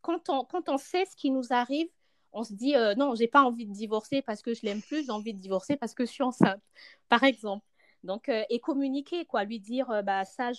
quand 0.00 0.28
on, 0.28 0.78
sait 0.78 1.04
ce 1.06 1.16
qui 1.16 1.30
nous 1.30 1.52
arrive, 1.52 1.88
on 2.32 2.44
se 2.44 2.52
dit 2.52 2.76
euh, 2.76 2.94
non, 2.94 3.14
j'ai 3.14 3.28
pas 3.28 3.42
envie 3.42 3.66
de 3.66 3.72
divorcer 3.72 4.22
parce 4.22 4.42
que 4.42 4.54
je 4.54 4.62
l'aime 4.62 4.82
plus, 4.82 5.06
j'ai 5.06 5.12
envie 5.12 5.34
de 5.34 5.40
divorcer 5.40 5.76
parce 5.76 5.94
que 5.94 6.04
je 6.04 6.10
suis 6.10 6.22
enceinte, 6.22 6.60
par 7.08 7.22
exemple. 7.24 7.64
Donc, 8.04 8.28
euh, 8.28 8.42
et 8.50 8.58
communiquer, 8.58 9.24
quoi, 9.24 9.44
lui 9.44 9.60
dire, 9.60 9.88
euh, 9.90 10.02
bah, 10.02 10.24
ça, 10.24 10.50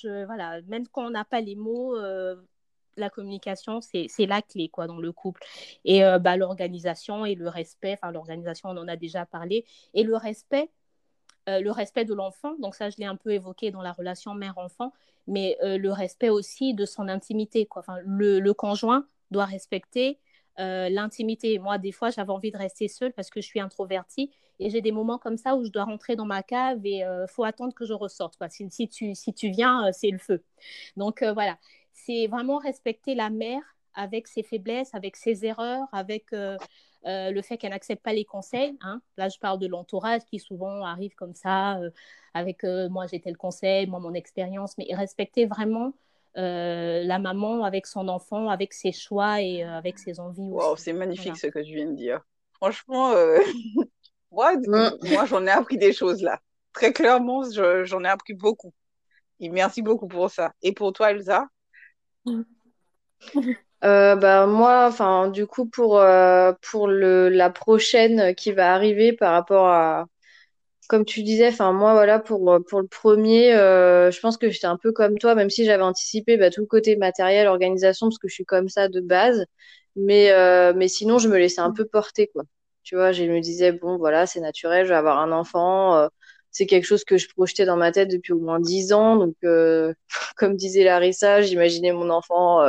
même 0.67 0.87
quand 0.87 1.05
on 1.05 1.09
n'a 1.09 1.25
pas 1.25 1.41
les 1.41 1.55
mots, 1.55 1.95
la 2.97 3.09
communication, 3.09 3.81
c'est 3.81 4.25
la 4.25 4.41
clé, 4.41 4.69
quoi, 4.69 4.87
dans 4.87 4.97
le 4.97 5.11
couple. 5.11 5.43
Et 5.85 6.01
bah, 6.21 6.37
l'organisation 6.37 7.25
et 7.25 7.35
le 7.35 7.49
respect, 7.49 7.97
enfin, 8.01 8.11
l'organisation, 8.11 8.69
on 8.69 8.77
en 8.77 8.87
a 8.87 8.95
déjà 8.95 9.25
parlé, 9.25 9.65
et 9.93 10.03
le 10.03 10.15
respect, 10.15 10.69
le 11.47 11.69
respect 11.71 12.05
de 12.05 12.13
l'enfant, 12.13 12.55
donc 12.59 12.75
ça, 12.75 12.89
je 12.89 12.97
l'ai 12.97 13.05
un 13.05 13.15
peu 13.15 13.31
évoqué 13.31 13.71
dans 13.71 13.81
la 13.81 13.91
relation 13.91 14.33
mère-enfant, 14.33 14.93
mais 15.27 15.57
le 15.61 15.91
respect 15.91 16.29
aussi 16.29 16.73
de 16.73 16.85
son 16.85 17.07
intimité, 17.07 17.65
quoi. 17.65 17.81
Enfin, 17.81 17.97
le, 18.05 18.39
le 18.39 18.53
conjoint 18.53 19.07
doit 19.31 19.45
respecter 19.45 20.19
euh, 20.59 20.87
l'intimité. 20.89 21.57
Moi, 21.57 21.79
des 21.79 21.91
fois, 21.91 22.11
j'avais 22.11 22.31
envie 22.31 22.51
de 22.51 22.57
rester 22.57 22.87
seule 22.87 23.11
parce 23.13 23.31
que 23.31 23.41
je 23.41 23.47
suis 23.47 23.59
introvertie 23.59 24.29
et 24.59 24.69
j'ai 24.69 24.81
des 24.81 24.91
moments 24.91 25.17
comme 25.17 25.37
ça 25.37 25.55
où 25.55 25.65
je 25.65 25.71
dois 25.71 25.83
rentrer 25.83 26.15
dans 26.15 26.25
ma 26.25 26.43
cave 26.43 26.85
et 26.85 26.97
il 26.97 27.03
euh, 27.03 27.25
faut 27.25 27.43
attendre 27.43 27.73
que 27.73 27.85
je 27.85 27.93
ressorte. 27.93 28.37
Si, 28.49 28.69
si, 28.69 28.87
tu, 28.87 29.15
si 29.15 29.33
tu 29.33 29.49
viens, 29.49 29.87
euh, 29.87 29.89
c'est 29.91 30.11
le 30.11 30.19
feu. 30.19 30.43
Donc 30.95 31.23
voilà, 31.23 31.57
c'est 32.05 32.27
vraiment 32.27 32.57
respecter 32.57 33.15
la 33.15 33.29
mère 33.29 33.61
avec 33.93 34.27
ses 34.27 34.43
faiblesses, 34.43 34.93
avec 34.93 35.15
ses 35.15 35.45
erreurs, 35.45 35.87
avec 35.91 36.25
le 36.31 37.41
fait 37.41 37.57
qu'elle 37.57 37.71
n'accepte 37.71 38.01
pas 38.01 38.13
les 38.13 38.25
conseils. 38.25 38.77
Hein. 38.81 39.01
Là, 39.17 39.29
je 39.29 39.37
parle 39.37 39.59
de 39.59 39.67
l'entourage 39.67 40.21
qui 40.25 40.39
souvent 40.39 40.83
arrive 40.83 41.13
comme 41.15 41.33
ça, 41.33 41.79
avec 42.33 42.63
moi 42.63 43.05
j'ai 43.07 43.19
tel 43.19 43.37
conseil, 43.37 43.85
moi 43.87 43.99
mon 43.99 44.13
expérience, 44.13 44.77
mais 44.77 44.87
respecter 44.95 45.45
vraiment 45.45 45.93
euh, 46.35 47.03
la 47.03 47.19
maman 47.19 47.63
avec 47.63 47.85
son 47.85 48.07
enfant, 48.07 48.49
avec 48.49 48.73
ses 48.73 48.91
choix 48.91 49.39
et 49.39 49.63
euh, 49.63 49.77
avec 49.77 49.99
ses 49.99 50.19
envies. 50.19 50.41
Wow, 50.41 50.75
c'est 50.77 50.93
magnifique 50.93 51.37
ce 51.37 51.45
que 51.45 51.59
tu 51.59 51.75
viens 51.75 51.85
de 51.85 51.95
dire. 51.95 52.21
Franchement, 52.53 53.11
euh, 53.11 53.37
moi, 54.31 54.53
moi 54.67 55.25
j'en 55.25 55.45
ai 55.45 55.51
appris 55.51 55.77
des 55.77 55.93
choses 55.93 56.23
là. 56.23 56.39
Très 56.73 56.91
clairement, 56.91 57.43
j'en 57.51 58.03
ai 58.03 58.07
appris 58.07 58.33
beaucoup. 58.33 58.73
Et 59.39 59.49
merci 59.49 59.83
beaucoup 59.83 60.07
pour 60.07 60.31
ça. 60.31 60.53
Et 60.63 60.71
pour 60.71 60.91
toi, 60.91 61.11
Elsa 61.11 61.45
bah, 63.81 64.47
moi, 64.47 64.87
enfin, 64.87 65.29
du 65.29 65.45
coup, 65.47 65.65
pour, 65.65 66.01
pour 66.61 66.87
le, 66.87 67.29
la 67.29 67.49
prochaine 67.49 68.33
qui 68.35 68.51
va 68.51 68.73
arriver 68.73 69.13
par 69.13 69.33
rapport 69.33 69.67
à, 69.67 70.05
comme 70.89 71.05
tu 71.05 71.23
disais, 71.23 71.49
enfin 71.49 71.73
moi 71.73 71.93
voilà 71.93 72.19
pour 72.19 72.51
euh, 72.53 72.59
pour 72.61 72.81
le 72.81 72.87
premier, 72.87 73.53
euh, 73.55 74.11
je 74.11 74.19
pense 74.19 74.37
que 74.37 74.49
j'étais 74.49 74.67
un 74.67 74.77
peu 74.77 74.91
comme 74.93 75.17
toi, 75.19 75.35
même 75.35 75.49
si 75.49 75.65
j'avais 75.65 75.83
anticipé 75.83 76.37
bah, 76.37 76.49
tout 76.51 76.61
le 76.61 76.67
côté 76.67 76.95
matériel, 76.97 77.47
organisation, 77.47 78.07
parce 78.09 78.19
que 78.19 78.27
je 78.29 78.33
suis 78.35 78.45
comme 78.45 78.69
ça 78.69 78.89
de 78.89 79.01
base. 79.01 79.45
Mais 79.97 80.31
euh, 80.31 80.73
mais 80.75 80.87
sinon 80.89 81.19
je 81.19 81.29
me 81.29 81.37
laissais 81.37 81.61
un 81.61 81.71
peu 81.73 81.85
porter 81.85 82.27
quoi. 82.27 82.43
Tu 82.83 82.95
vois, 82.95 83.11
je 83.13 83.23
me 83.25 83.39
disais 83.41 83.71
bon 83.73 83.97
voilà 83.97 84.27
c'est 84.27 84.41
naturel, 84.41 84.85
je 84.85 84.89
vais 84.91 84.95
avoir 84.97 85.19
un 85.19 85.31
enfant. 85.33 86.09
C'est 86.53 86.65
quelque 86.65 86.85
chose 86.85 87.03
que 87.03 87.17
je 87.17 87.27
projetais 87.27 87.65
dans 87.65 87.75
ma 87.75 87.91
tête 87.91 88.09
depuis 88.09 88.31
au 88.31 88.39
moins 88.39 88.61
dix 88.61 88.93
ans. 88.93 89.17
Donc 89.17 89.35
comme 90.37 90.55
disait 90.55 90.85
Larissa, 90.85 91.41
j'imaginais 91.41 91.91
mon 91.91 92.09
enfant 92.09 92.61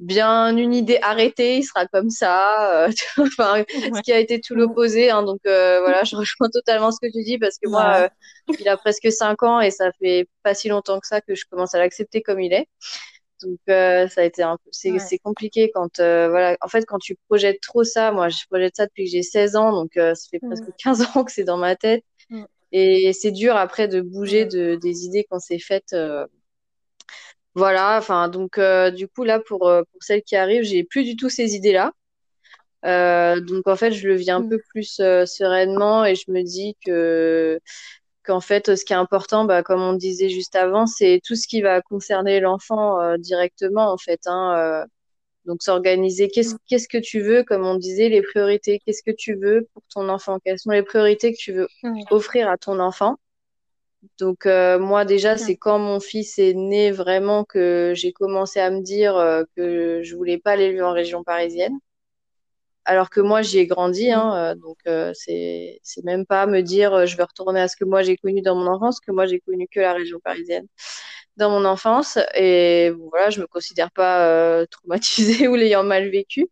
bien 0.00 0.56
une 0.56 0.74
idée 0.74 0.98
arrêtée, 1.02 1.58
il 1.58 1.64
sera 1.64 1.86
comme 1.86 2.10
ça. 2.10 2.84
Euh, 2.86 2.92
enfin, 3.18 3.64
ce 3.68 4.00
qui 4.02 4.12
a 4.12 4.18
été 4.18 4.40
tout 4.40 4.54
l'opposé. 4.54 5.10
Hein, 5.10 5.22
donc 5.22 5.40
euh, 5.46 5.80
voilà, 5.80 6.04
je 6.04 6.16
rejoins 6.16 6.48
totalement 6.50 6.90
ce 6.90 6.98
que 7.00 7.10
tu 7.10 7.22
dis 7.24 7.38
parce 7.38 7.58
que 7.58 7.68
moi, 7.68 8.02
euh, 8.02 8.08
il 8.58 8.68
a 8.68 8.76
presque 8.76 9.10
5 9.10 9.42
ans 9.42 9.60
et 9.60 9.70
ça 9.70 9.90
fait 10.00 10.28
pas 10.42 10.54
si 10.54 10.68
longtemps 10.68 11.00
que 11.00 11.06
ça 11.06 11.20
que 11.20 11.34
je 11.34 11.44
commence 11.50 11.74
à 11.74 11.78
l'accepter 11.78 12.22
comme 12.22 12.40
il 12.40 12.52
est. 12.52 12.68
Donc 13.42 13.58
ça 13.68 14.20
a 14.20 14.24
été 14.24 14.42
un 14.42 14.56
peu, 14.56 14.70
c'est 14.72 15.18
compliqué 15.18 15.70
quand 15.72 15.98
voilà, 15.98 16.56
en 16.60 16.66
fait 16.66 16.84
quand 16.84 16.98
tu 16.98 17.16
projettes 17.28 17.60
trop 17.60 17.84
ça, 17.84 18.10
moi 18.10 18.30
je 18.30 18.44
projette 18.50 18.74
ça 18.74 18.86
depuis 18.86 19.04
que 19.04 19.12
j'ai 19.12 19.22
16 19.22 19.54
ans, 19.54 19.70
donc 19.70 19.92
ça 19.94 20.14
fait 20.28 20.40
presque 20.40 20.64
15 20.82 21.02
ans 21.14 21.22
que 21.22 21.30
c'est 21.30 21.44
dans 21.44 21.56
ma 21.56 21.76
tête. 21.76 22.02
Et 22.72 23.12
c'est 23.12 23.32
dur 23.32 23.56
après 23.56 23.88
de 23.88 24.00
bouger 24.00 24.44
de, 24.46 24.76
des 24.76 25.04
idées 25.04 25.24
qu'on 25.24 25.38
s'est 25.40 25.58
faites 25.58 25.94
voilà, 27.58 27.98
enfin, 27.98 28.28
donc 28.28 28.56
euh, 28.58 28.90
du 28.92 29.08
coup, 29.08 29.24
là, 29.24 29.40
pour, 29.40 29.66
euh, 29.68 29.82
pour 29.90 30.02
celle 30.02 30.22
qui 30.22 30.36
arrive, 30.36 30.62
j'ai 30.62 30.84
plus 30.84 31.02
du 31.04 31.16
tout 31.16 31.28
ces 31.28 31.56
idées-là. 31.56 31.92
Euh, 32.84 33.40
donc 33.40 33.66
en 33.66 33.76
fait, 33.76 33.92
je 33.92 34.06
le 34.08 34.14
vis 34.14 34.30
un 34.30 34.40
mm. 34.40 34.48
peu 34.50 34.60
plus 34.70 34.94
sereinement 35.26 36.04
et 36.04 36.14
je 36.14 36.30
me 36.30 36.42
dis 36.42 36.76
que 36.86 37.60
qu'en 38.24 38.40
fait, 38.40 38.76
ce 38.76 38.84
qui 38.84 38.92
est 38.92 38.96
important, 38.96 39.44
bah, 39.44 39.62
comme 39.64 39.82
on 39.82 39.94
disait 39.94 40.28
juste 40.28 40.54
avant, 40.56 40.86
c'est 40.86 41.20
tout 41.24 41.34
ce 41.34 41.48
qui 41.48 41.62
va 41.62 41.82
concerner 41.82 42.40
l'enfant 42.40 43.16
directement, 43.18 43.92
en 43.92 43.98
fait. 43.98 44.20
Hein, 44.26 44.86
donc 45.48 45.62
s'organiser, 45.62 46.28
qu'est-ce 46.28 46.56
qu'est-ce 46.66 46.88
que 46.88 46.98
tu 46.98 47.20
veux, 47.20 47.42
comme 47.42 47.64
on 47.64 47.76
disait, 47.76 48.10
les 48.10 48.20
priorités, 48.20 48.80
qu'est-ce 48.84 49.02
que 49.02 49.10
tu 49.10 49.34
veux 49.34 49.66
pour 49.72 49.82
ton 49.92 50.10
enfant, 50.10 50.38
quelles 50.44 50.58
sont 50.58 50.70
les 50.70 50.82
priorités 50.82 51.32
que 51.32 51.38
tu 51.38 51.52
veux 51.52 51.68
offrir 52.10 52.50
à 52.50 52.58
ton 52.58 52.78
enfant? 52.78 53.16
Donc 54.18 54.44
euh, 54.44 54.78
moi 54.78 55.06
déjà, 55.06 55.38
c'est 55.38 55.56
quand 55.56 55.78
mon 55.78 56.00
fils 56.00 56.38
est 56.38 56.52
né 56.52 56.90
vraiment 56.90 57.44
que 57.44 57.92
j'ai 57.96 58.12
commencé 58.12 58.60
à 58.60 58.70
me 58.70 58.82
dire 58.82 59.16
euh, 59.16 59.42
que 59.56 60.02
je 60.04 60.14
voulais 60.16 60.38
pas 60.38 60.54
l'élever 60.54 60.82
en 60.82 60.92
région 60.92 61.24
parisienne. 61.24 61.78
Alors 62.84 63.08
que 63.10 63.20
moi 63.20 63.40
j'y 63.42 63.58
ai 63.58 63.66
grandi, 63.66 64.10
hein, 64.12 64.34
euh, 64.36 64.54
donc 64.54 64.78
c'est 65.14 65.80
c'est 65.82 66.04
même 66.04 66.26
pas 66.26 66.46
me 66.46 66.60
dire 66.62 67.06
je 67.06 67.16
vais 67.16 67.22
retourner 67.24 67.60
à 67.60 67.68
ce 67.68 67.76
que 67.76 67.84
moi 67.84 68.02
j'ai 68.02 68.16
connu 68.18 68.42
dans 68.42 68.54
mon 68.54 68.66
enfance, 68.66 69.00
que 69.00 69.12
moi 69.12 69.26
j'ai 69.26 69.40
connu 69.40 69.66
que 69.70 69.80
la 69.80 69.94
région 69.94 70.20
parisienne 70.20 70.66
dans 71.38 71.50
mon 71.50 71.64
enfance. 71.64 72.18
Et 72.34 72.90
voilà, 73.10 73.30
je 73.30 73.40
me 73.40 73.46
considère 73.46 73.90
pas 73.90 74.66
traumatisée 74.70 75.48
ou 75.48 75.54
l'ayant 75.54 75.84
mal 75.84 76.08
vécu, 76.10 76.48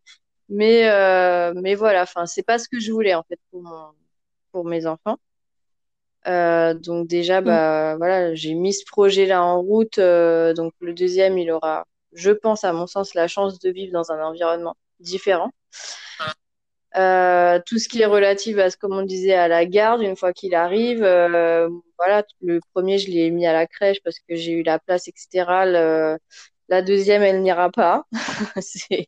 mais 0.49 0.83
mais 1.55 1.75
voilà, 1.75 2.03
enfin 2.03 2.25
c'est 2.25 2.43
pas 2.43 2.57
ce 2.59 2.67
que 2.69 2.79
je 2.79 2.91
voulais 2.91 3.13
en 3.15 3.23
fait 3.23 3.39
pour 3.51 3.93
pour 4.51 4.65
mes 4.65 4.87
enfants. 4.87 5.17
Euh, 6.27 6.73
donc 6.73 7.07
déjà, 7.07 7.41
bah, 7.41 7.95
voilà, 7.97 8.35
j'ai 8.35 8.53
mis 8.53 8.73
ce 8.73 8.83
projet-là 8.85 9.43
en 9.43 9.61
route. 9.61 9.97
Euh, 9.97 10.53
donc 10.53 10.73
le 10.81 10.93
deuxième, 10.93 11.37
il 11.37 11.51
aura, 11.51 11.85
je 12.13 12.31
pense, 12.31 12.63
à 12.63 12.73
mon 12.73 12.87
sens, 12.87 13.13
la 13.13 13.27
chance 13.27 13.59
de 13.59 13.69
vivre 13.69 13.93
dans 13.93 14.11
un 14.11 14.21
environnement 14.21 14.75
différent. 14.99 15.51
Euh, 16.97 17.59
tout 17.65 17.79
ce 17.79 17.87
qui 17.89 18.01
est 18.01 18.05
relatif 18.05 18.57
à 18.57 18.69
ce, 18.69 18.77
comme 18.77 18.93
on 18.93 19.03
disait, 19.03 19.33
à 19.33 19.47
la 19.47 19.65
garde, 19.65 20.01
une 20.01 20.15
fois 20.15 20.33
qu'il 20.33 20.55
arrive, 20.55 20.99
voilà, 21.97 22.23
le 22.41 22.59
premier, 22.73 22.97
je 22.97 23.09
l'ai 23.11 23.29
mis 23.31 23.45
à 23.47 23.53
la 23.53 23.67
crèche 23.67 24.01
parce 24.03 24.19
que 24.19 24.35
j'ai 24.35 24.53
eu 24.53 24.63
la 24.63 24.79
place, 24.79 25.07
etc. 25.07 25.65
la 26.69 26.81
deuxième, 26.81 27.23
elle 27.23 27.41
n'ira 27.41 27.69
pas. 27.71 28.05
c'est, 28.61 29.07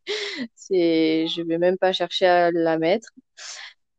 c'est, 0.56 1.28
je 1.28 1.42
vais 1.44 1.58
même 1.58 1.78
pas 1.78 1.92
chercher 1.94 2.28
à 2.28 2.52
la 2.52 2.78
mettre. 2.78 3.10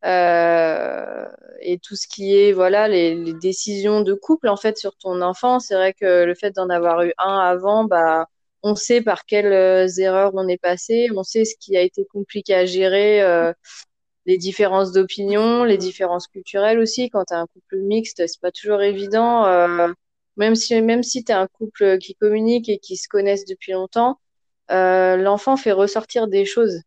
Euh, 0.05 1.26
et 1.61 1.78
tout 1.78 1.95
ce 1.95 2.09
qui 2.09 2.34
est 2.34 2.53
voilà 2.53 2.88
les, 2.88 3.14
les, 3.14 3.34
décisions 3.34 4.01
de 4.01 4.14
couple 4.14 4.49
en 4.49 4.57
fait 4.57 4.78
sur 4.78 4.97
ton 4.97 5.20
enfant 5.20 5.61
c'est 5.61 5.74
vrai 5.74 5.93
que 5.93 6.24
le 6.24 6.34
fait 6.34 6.53
d'en 6.53 6.70
avoir 6.70 7.03
eu 7.03 7.12
un 7.18 7.38
avant 7.38 7.84
bah 7.84 8.26
on 8.62 8.74
sait 8.74 9.00
par 9.02 9.24
quelles 9.26 9.52
euh, 9.52 9.86
erreurs 9.98 10.32
on 10.34 10.48
est 10.48 10.58
passé 10.58 11.08
on 11.16 11.22
sait 11.22 11.44
ce 11.44 11.54
qui 11.58 11.76
a 11.76 11.82
été 11.82 12.04
compliqué 12.06 12.54
à 12.54 12.66
gérer 12.66 13.22
euh, 13.22 13.52
les 14.26 14.38
différences 14.38 14.92
d'opinion 14.92 15.64
les 15.64 15.78
différences 15.78 16.26
culturelles 16.28 16.78
aussi. 16.78 17.11
Quand 17.11 17.24
tu 17.24 17.34
as 17.34 17.38
un 17.38 17.46
couple 17.46 17.78
mixte 17.78 18.26
c'est 18.26 18.40
pas 18.40 18.52
toujours 18.52 18.82
évident 18.82 19.46
euh, 19.46 19.88
même 20.36 20.54
si 20.54 20.80
même 20.82 21.02
si 21.02 21.24
tu 21.24 21.32
un 21.32 21.46
couple 21.46 21.98
qui 21.98 22.14
communique 22.14 22.68
et 22.68 22.78
qui 22.78 22.96
se 22.96 23.08
connaissent 23.08 23.46
depuis 23.46 23.72
longtemps 23.72 24.18
l'enfant 24.68 25.56
fait 25.56 25.72
ressortir 25.72 26.28
des 26.28 26.44
choses 26.44 26.82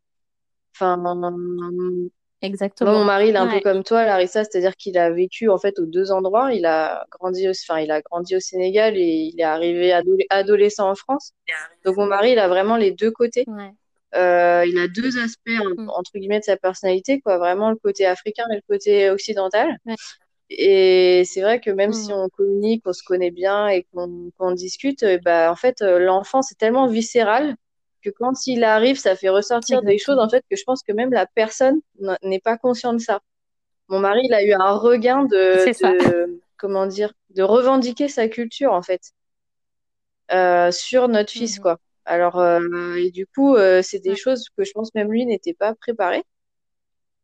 Exactement. 2.43 2.91
mon 2.91 3.05
mari, 3.05 3.29
il 3.29 3.35
est 3.35 3.39
un 3.39 3.47
peu 3.47 3.61
comme 3.61 3.83
toi, 3.83 4.05
Larissa, 4.05 4.43
c'est-à-dire 4.43 4.75
qu'il 4.75 4.97
a 4.97 5.09
vécu 5.09 5.49
en 5.49 5.57
fait 5.57 5.79
aux 5.79 5.85
deux 5.85 6.11
endroits. 6.11 6.53
Il 6.53 6.65
a 6.65 7.05
grandi, 7.09 7.47
au... 7.47 7.51
enfin, 7.51 7.79
il 7.79 7.89
a 7.89 8.01
grandi 8.01 8.35
au 8.35 8.41
Sénégal 8.41 8.97
et 8.97 9.31
il 9.33 9.39
est 9.39 9.43
arrivé 9.43 9.93
adolescent 10.29 10.89
en 10.89 10.95
France. 10.95 11.31
Donc 11.85 11.95
mon 11.95 12.05
mari, 12.05 12.33
il 12.33 12.39
a 12.39 12.49
vraiment 12.49 12.75
les 12.75 12.91
deux 12.91 13.11
côtés. 13.11 13.45
Euh, 14.15 14.65
il 14.67 14.77
a 14.77 14.87
deux 14.89 15.17
aspects 15.17 15.49
mm. 15.49 15.89
entre 15.89 16.11
guillemets 16.15 16.39
de 16.39 16.43
sa 16.43 16.57
personnalité, 16.57 17.21
quoi. 17.21 17.37
Vraiment 17.37 17.69
le 17.69 17.77
côté 17.77 18.05
africain 18.05 18.43
et 18.51 18.55
le 18.55 18.61
côté 18.67 19.09
occidental. 19.09 19.77
Et 20.49 21.23
c'est 21.25 21.41
vrai 21.41 21.61
que 21.61 21.71
même 21.71 21.93
si 21.93 22.11
mm. 22.11 22.15
on 22.15 22.27
communique, 22.27 22.83
on 22.85 22.93
se 22.93 23.03
connaît 23.03 23.31
bien 23.31 23.69
et 23.69 23.87
qu'on 23.93 24.51
discute, 24.51 25.05
bah 25.23 25.49
en 25.49 25.55
fait 25.55 25.81
euh, 25.81 25.97
l'enfant 25.97 26.41
c'est 26.41 26.57
tellement 26.57 26.87
viscéral 26.87 27.55
que 28.04 28.10
quand 28.10 28.47
il 28.47 28.64
arrive, 28.64 28.97
ça 28.97 29.16
fait 29.16 29.30
ressortir 29.30 29.82
des 29.82 29.97
choses 29.97 30.20
en 30.20 30.30
fait 30.30 30.43
que 30.49 30.56
je 30.56 30.64
pense 30.64 30.84
que 30.84 30.91
même 30.91 31.12
la 31.12 31.26
personne 31.26 31.80
n'est 32.24 32.39
pas 32.39 32.58
consciente 32.58 32.97
de 32.97 33.01
ça. 33.01 33.22
Mon 33.88 33.99
mari, 33.99 34.22
il 34.24 34.34
a 34.34 34.43
eu 34.43 34.54
un 34.54 34.72
regain 34.72 35.26
de, 35.26 35.66
comment 36.58 36.86
dire, 36.86 37.14
de 37.32 37.43
revendiquer 37.43 38.08
sa 38.08 38.28
culture 38.28 38.74
en 38.74 38.82
fait 38.82 39.01
euh, 40.32 40.72
sur 40.72 41.08
notre 41.08 41.32
fils 41.32 41.58
mhm. 41.58 41.64
quoi. 41.64 41.80
Alors 42.06 42.39
euh, 42.39 42.95
et 42.95 43.12
du 43.12 43.28
coup, 43.28 43.56
euh, 43.56 43.82
c'est 43.82 43.99
des 43.99 44.16
choses 44.16 44.47
que 44.58 44.64
je 44.64 44.72
pense 44.72 44.93
même 44.95 45.12
lui 45.12 45.26
n'était 45.26 45.54
pas 45.54 45.74
préparé 45.76 46.24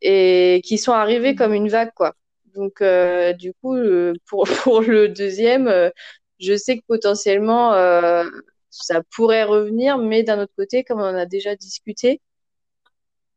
et 0.01 0.61
qui 0.65 0.77
sont 0.77 0.93
arrivées 0.93 1.31
mhm. 1.31 1.37
comme 1.37 1.53
une 1.53 1.69
vague 1.69 1.91
quoi. 1.95 2.13
Donc 2.55 2.83
du 3.37 3.53
coup, 3.61 3.77
pour 4.27 4.43
pour 4.63 4.81
le 4.81 5.09
deuxième, 5.09 5.91
je 6.39 6.55
sais 6.55 6.77
que 6.77 6.83
potentiellement 6.87 7.71
ça 8.69 9.01
pourrait 9.15 9.43
revenir, 9.43 9.97
mais 9.97 10.23
d'un 10.23 10.39
autre 10.41 10.53
côté, 10.55 10.83
comme 10.83 10.99
on 10.99 11.03
en 11.03 11.15
a 11.15 11.25
déjà 11.25 11.55
discuté 11.55 12.21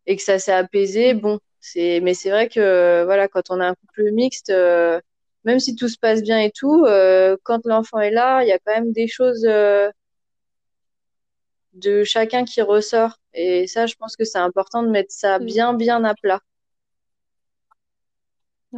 et 0.06 0.16
que 0.16 0.22
ça 0.22 0.38
s'est 0.38 0.52
apaisé, 0.52 1.14
bon, 1.14 1.38
c'est, 1.60 2.00
mais 2.00 2.14
c'est 2.14 2.30
vrai 2.30 2.48
que 2.48 3.04
voilà, 3.04 3.28
quand 3.28 3.50
on 3.50 3.60
a 3.60 3.66
un 3.68 3.74
couple 3.74 4.10
mixte, 4.12 4.50
euh, 4.50 5.00
même 5.44 5.60
si 5.60 5.76
tout 5.76 5.88
se 5.88 5.98
passe 5.98 6.22
bien 6.22 6.40
et 6.40 6.50
tout, 6.50 6.84
euh, 6.86 7.36
quand 7.44 7.60
l'enfant 7.66 8.00
est 8.00 8.10
là, 8.10 8.42
il 8.42 8.48
y 8.48 8.52
a 8.52 8.58
quand 8.58 8.74
même 8.74 8.92
des 8.92 9.08
choses 9.08 9.44
euh, 9.46 9.90
de 11.74 12.04
chacun 12.04 12.44
qui 12.44 12.62
ressort. 12.62 13.18
Et 13.34 13.66
ça, 13.66 13.86
je 13.86 13.94
pense 13.96 14.16
que 14.16 14.24
c'est 14.24 14.38
important 14.38 14.82
de 14.82 14.88
mettre 14.88 15.12
ça 15.12 15.38
bien, 15.38 15.74
bien 15.74 16.04
à 16.04 16.14
plat. 16.14 16.40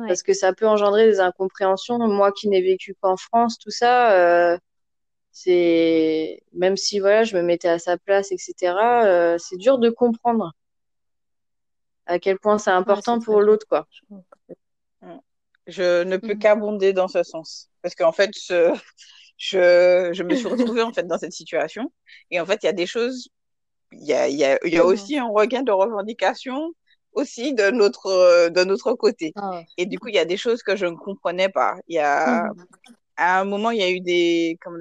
Parce 0.09 0.23
que 0.25 0.33
ça 0.33 0.53
peut 0.53 0.67
engendrer 0.67 1.07
des 1.07 1.21
incompréhensions. 1.21 1.99
Moi 1.99 2.33
qui 2.33 2.49
n'ai 2.49 2.61
vécu 2.63 2.97
qu'en 3.01 3.17
France, 3.17 3.59
tout 3.59 3.71
ça, 3.71 4.59
c'est 5.35 6.41
même 6.53 6.77
si 6.77 7.01
voilà, 7.01 7.25
je 7.25 7.37
me 7.37 7.43
mettais 7.43 7.69
à 7.69 7.81
sa 7.81 7.99
place, 7.99 8.31
etc. 8.31 9.05
Euh, 9.05 9.37
c'est 9.37 9.57
dur 9.57 9.79
de 9.79 9.91
comprendre 9.91 10.53
à 12.07 12.21
quel 12.21 12.39
point 12.39 12.57
c'est 12.57 12.71
important 12.71 13.19
pour 13.19 13.41
l'autre, 13.41 13.67
quoi. 13.69 13.89
Je 15.67 16.05
ne 16.05 16.19
peux 16.19 16.35
mm. 16.35 16.39
qu'abonder 16.39 16.93
dans 16.93 17.09
ce 17.09 17.25
sens, 17.25 17.69
parce 17.83 17.97
qu'en 17.97 18.13
fait, 18.13 18.31
je, 19.37 20.11
je, 20.13 20.23
me 20.23 20.37
suis 20.37 20.47
retrouvée 20.47 20.83
en 20.83 20.93
fait 20.93 21.07
dans 21.07 21.19
cette 21.19 21.33
situation, 21.33 21.93
et 22.31 22.39
en 22.39 22.47
fait, 22.47 22.63
il 22.63 22.67
y 22.67 22.69
a 22.69 22.73
des 22.73 22.87
choses, 22.87 23.29
il 23.91 24.07
y 24.07 24.13
a, 24.13 24.29
y 24.29 24.45
a, 24.45 24.57
y 24.65 24.77
a 24.77 24.85
aussi 24.85 25.19
un 25.19 25.29
regain 25.29 25.63
de 25.63 25.73
revendication 25.73 26.73
aussi 27.13 27.55
de 27.55 27.71
notre 27.71 28.51
de 28.51 28.65
notre 28.65 28.93
côté. 28.95 29.33
Ah 29.35 29.63
et 29.79 29.87
du 29.87 29.99
coup, 29.99 30.09
il 30.09 30.15
y 30.15 30.19
a 30.19 30.25
des 30.25 30.37
choses 30.37 30.63
que 30.63 30.77
je 30.77 30.87
ne 30.87 30.97
comprenais 30.97 31.49
pas. 31.49 31.75
Il 31.89 31.97
y 31.97 31.99
a 31.99 32.45
mm 32.45 32.67
à 33.17 33.41
un 33.41 33.45
moment, 33.45 33.71
il 33.71 33.81
y 33.81 33.83
a 33.83 33.91
eu 33.91 34.01
des, 34.01 34.59
comment 34.61 34.79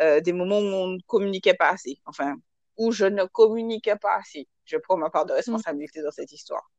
euh, 0.00 0.20
des 0.20 0.32
moments 0.32 0.58
où 0.58 0.62
on 0.62 0.86
ne 0.88 1.00
communiquait 1.06 1.54
pas 1.54 1.70
assez, 1.70 1.98
enfin, 2.06 2.36
où 2.76 2.92
je 2.92 3.04
ne 3.04 3.24
communiquais 3.24 3.96
pas 3.96 4.16
assez. 4.16 4.48
Je 4.64 4.76
prends 4.76 4.96
ma 4.96 5.10
part 5.10 5.26
de 5.26 5.32
responsabilité 5.32 6.02
dans 6.02 6.10
cette 6.10 6.32
histoire. 6.32 6.70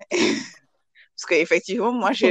Parce 0.10 1.26
qu'effectivement, 1.28 1.92
moi, 1.92 2.12
je, 2.12 2.26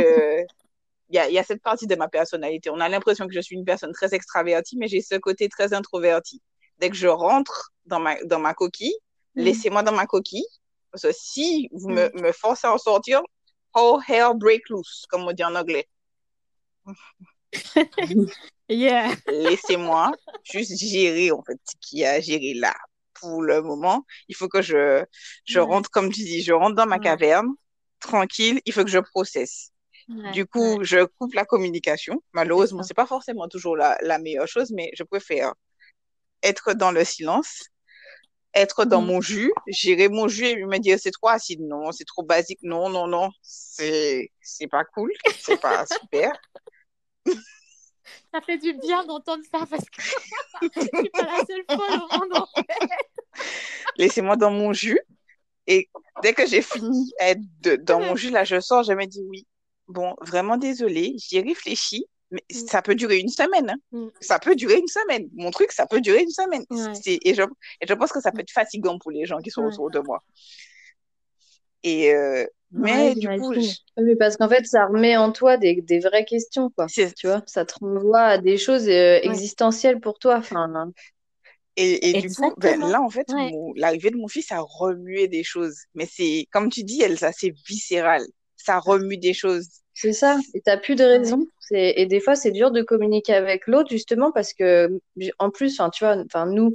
il 1.09 1.15
y 1.15 1.19
a, 1.19 1.29
y 1.29 1.39
a, 1.39 1.43
cette 1.43 1.61
partie 1.61 1.87
de 1.87 1.95
ma 1.95 2.07
personnalité. 2.07 2.69
On 2.69 2.79
a 2.79 2.89
l'impression 2.89 3.27
que 3.27 3.33
je 3.33 3.39
suis 3.39 3.55
une 3.55 3.65
personne 3.65 3.91
très 3.93 4.13
extravertie, 4.13 4.77
mais 4.77 4.87
j'ai 4.87 5.01
ce 5.01 5.15
côté 5.15 5.49
très 5.49 5.73
introverti. 5.73 6.41
Dès 6.79 6.89
que 6.89 6.95
je 6.95 7.07
rentre 7.07 7.71
dans 7.85 7.99
ma, 7.99 8.21
dans 8.23 8.39
ma 8.39 8.53
coquille, 8.53 8.95
mm. 9.35 9.41
laissez-moi 9.41 9.83
dans 9.83 9.93
ma 9.93 10.05
coquille. 10.05 10.47
Parce 10.91 11.03
que 11.03 11.11
si 11.13 11.69
vous 11.71 11.89
me, 11.89 12.09
mm. 12.09 12.21
me 12.21 12.31
forcez 12.31 12.67
à 12.67 12.73
en 12.73 12.77
sortir, 12.77 13.21
all 13.73 13.99
hell 14.07 14.33
break 14.35 14.69
loose, 14.69 15.05
comme 15.09 15.23
on 15.23 15.31
dit 15.31 15.43
en 15.43 15.55
anglais. 15.55 15.87
yeah. 18.69 19.13
Laissez-moi 19.27 20.11
juste 20.43 20.77
gérer, 20.77 21.31
en 21.31 21.43
fait, 21.43 21.59
ce 21.63 21.75
qu'il 21.81 21.99
y 21.99 22.05
a 22.05 22.11
à 22.11 22.19
gérer 22.19 22.53
là. 22.53 22.75
Pour 23.13 23.41
le 23.41 23.61
moment, 23.61 24.05
il 24.27 24.35
faut 24.35 24.47
que 24.47 24.61
je, 24.61 25.03
je 25.45 25.59
rentre, 25.59 25.89
comme 25.89 26.11
tu 26.11 26.21
dis, 26.21 26.43
je 26.43 26.53
rentre 26.53 26.75
dans 26.75 26.85
ma 26.85 26.99
caverne, 26.99 27.47
tranquille, 27.99 28.61
il 28.65 28.73
faut 28.73 28.83
que 28.83 28.91
je 28.91 28.99
processe. 28.99 29.71
du 30.33 30.45
coup, 30.45 30.83
je 30.83 31.03
coupe 31.03 31.33
la 31.33 31.43
communication. 31.43 32.21
Malheureusement, 32.33 32.83
c'est 32.83 32.93
pas 32.93 33.07
forcément 33.07 33.47
toujours 33.47 33.75
la, 33.75 33.97
la, 34.01 34.19
meilleure 34.19 34.47
chose, 34.47 34.71
mais 34.71 34.91
je 34.93 35.03
préfère 35.03 35.53
être 36.43 36.73
dans 36.73 36.91
le 36.91 37.03
silence, 37.03 37.65
être 38.53 38.85
dans 38.85 39.01
mm. 39.01 39.05
mon 39.05 39.21
jus, 39.21 39.51
gérer 39.67 40.09
mon 40.09 40.27
jus 40.27 40.45
et 40.45 40.65
me 40.65 40.77
dire 40.77 40.99
c'est 40.99 41.11
trop 41.11 41.29
acide, 41.29 41.61
non, 41.61 41.91
c'est 41.91 42.05
trop 42.05 42.23
basique, 42.23 42.59
non, 42.63 42.89
non, 42.89 43.07
non, 43.07 43.29
c'est 43.41 44.29
pas 44.69 44.83
cool, 44.85 45.11
c'est 45.39 45.59
pas 45.59 45.85
super. 45.85 46.31
Ça 48.33 48.41
fait 48.41 48.57
du 48.57 48.73
bien 48.73 49.05
d'entendre 49.05 49.43
ça 49.51 49.65
parce 49.69 49.85
que 49.89 50.01
je 50.61 50.81
suis 50.81 51.09
pas 51.09 51.23
la 51.23 51.45
seule 51.45 51.65
folle 51.69 52.01
au 52.01 52.17
monde 52.17 52.37
en 52.37 52.47
fait. 52.55 52.89
Laissez-moi 53.97 54.35
dans 54.35 54.51
mon 54.51 54.73
jus. 54.73 54.99
Et 55.67 55.89
dès 56.23 56.33
que 56.33 56.45
j'ai 56.45 56.61
fini 56.61 57.11
dans 57.81 57.99
mon 57.99 58.15
jus, 58.15 58.29
là, 58.29 58.43
je 58.43 58.59
sors, 58.59 58.83
je 58.83 58.93
me 58.93 59.05
dis 59.05 59.23
oui. 59.29 59.45
Bon, 59.87 60.15
vraiment 60.21 60.57
désolée, 60.57 61.15
j'y 61.17 61.39
réfléchi, 61.39 62.05
mais 62.31 62.43
mm. 62.51 62.67
ça 62.67 62.81
peut 62.81 62.95
durer 62.95 63.19
une 63.19 63.29
semaine. 63.29 63.69
Hein. 63.69 63.77
Mm. 63.91 64.07
Ça 64.19 64.39
peut 64.39 64.55
durer 64.55 64.77
une 64.77 64.87
semaine. 64.87 65.29
Mon 65.33 65.51
truc, 65.51 65.71
ça 65.71 65.85
peut 65.85 66.01
durer 66.01 66.21
une 66.21 66.29
semaine. 66.29 66.65
Et, 67.05 67.33
je, 67.33 67.43
et 67.81 67.87
je 67.87 67.93
pense 67.93 68.11
que 68.11 68.21
ça 68.21 68.31
peut 68.31 68.41
être 68.41 68.51
fatigant 68.51 68.97
pour 68.99 69.11
les 69.11 69.25
gens 69.25 69.39
qui 69.39 69.51
sont 69.51 69.63
autour 69.63 69.89
de 69.91 69.99
moi. 69.99 70.23
Et, 71.83 72.13
euh, 72.13 72.45
mais 72.71 73.15
du 73.15 73.29
coup, 73.33 73.53
oui, 73.97 74.15
parce 74.19 74.37
qu'en 74.37 74.49
fait, 74.49 74.65
ça 74.65 74.85
remet 74.87 75.17
en 75.17 75.31
toi 75.31 75.57
des, 75.57 75.81
des 75.81 75.99
vraies 75.99 76.25
questions, 76.25 76.69
quoi. 76.71 76.91
Tu 77.15 77.27
vois, 77.27 77.41
ça 77.47 77.65
te 77.65 77.73
renvoie 77.79 78.21
à 78.21 78.37
des 78.37 78.57
choses 78.57 78.87
euh, 78.89 79.19
existentielles 79.23 79.99
pour 79.99 80.19
toi. 80.19 80.37
Enfin, 80.37 80.91
et, 81.75 82.09
et 82.09 82.13
du 82.13 82.29
coup, 82.33 82.53
ben, 82.57 82.79
là, 82.79 83.01
en 83.01 83.09
fait, 83.09 83.27
l'arrivée 83.75 84.09
de 84.09 84.17
mon 84.17 84.27
fils 84.27 84.51
a 84.51 84.59
remué 84.61 85.27
des 85.27 85.43
choses. 85.43 85.77
Mais 85.93 86.07
c'est, 86.11 86.47
comme 86.51 86.69
tu 86.69 86.83
dis, 86.83 87.01
Elsa, 87.01 87.31
c'est 87.31 87.53
viscéral. 87.67 88.23
Ça 88.55 88.79
remue 88.79 89.17
des 89.17 89.33
choses. 89.33 89.67
C'est 89.93 90.13
ça. 90.13 90.37
Et 90.53 90.61
t'as 90.61 90.77
plus 90.77 90.95
de 90.95 91.03
raison. 91.03 91.45
Et 91.71 92.05
des 92.05 92.19
fois, 92.19 92.35
c'est 92.35 92.51
dur 92.51 92.71
de 92.71 92.81
communiquer 92.81 93.33
avec 93.33 93.67
l'autre, 93.67 93.89
justement, 93.91 94.31
parce 94.31 94.53
que, 94.53 94.89
en 95.39 95.51
plus, 95.51 95.79
tu 95.93 96.03
vois, 96.05 96.17
enfin, 96.25 96.45
nous, 96.47 96.71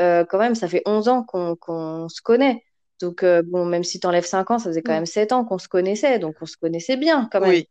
euh, 0.00 0.24
quand 0.24 0.38
même, 0.38 0.54
ça 0.54 0.68
fait 0.68 0.82
11 0.86 1.08
ans 1.08 1.24
qu'on 1.24 1.56
qu'on 1.56 2.08
se 2.08 2.20
connaît. 2.22 2.62
Donc, 3.04 3.22
euh, 3.22 3.42
bon, 3.44 3.66
même 3.66 3.84
si 3.84 4.00
tu 4.00 4.06
enlèves 4.06 4.24
5 4.24 4.50
ans, 4.50 4.58
ça 4.58 4.70
faisait 4.70 4.82
quand 4.82 4.92
mm. 4.92 4.96
même 4.96 5.06
7 5.06 5.32
ans 5.32 5.44
qu'on 5.44 5.58
se 5.58 5.68
connaissait, 5.68 6.18
donc 6.18 6.36
on 6.40 6.46
se 6.46 6.56
connaissait 6.56 6.96
bien 6.96 7.28
quand 7.30 7.40
même. 7.40 7.62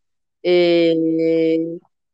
Et... 0.44 1.60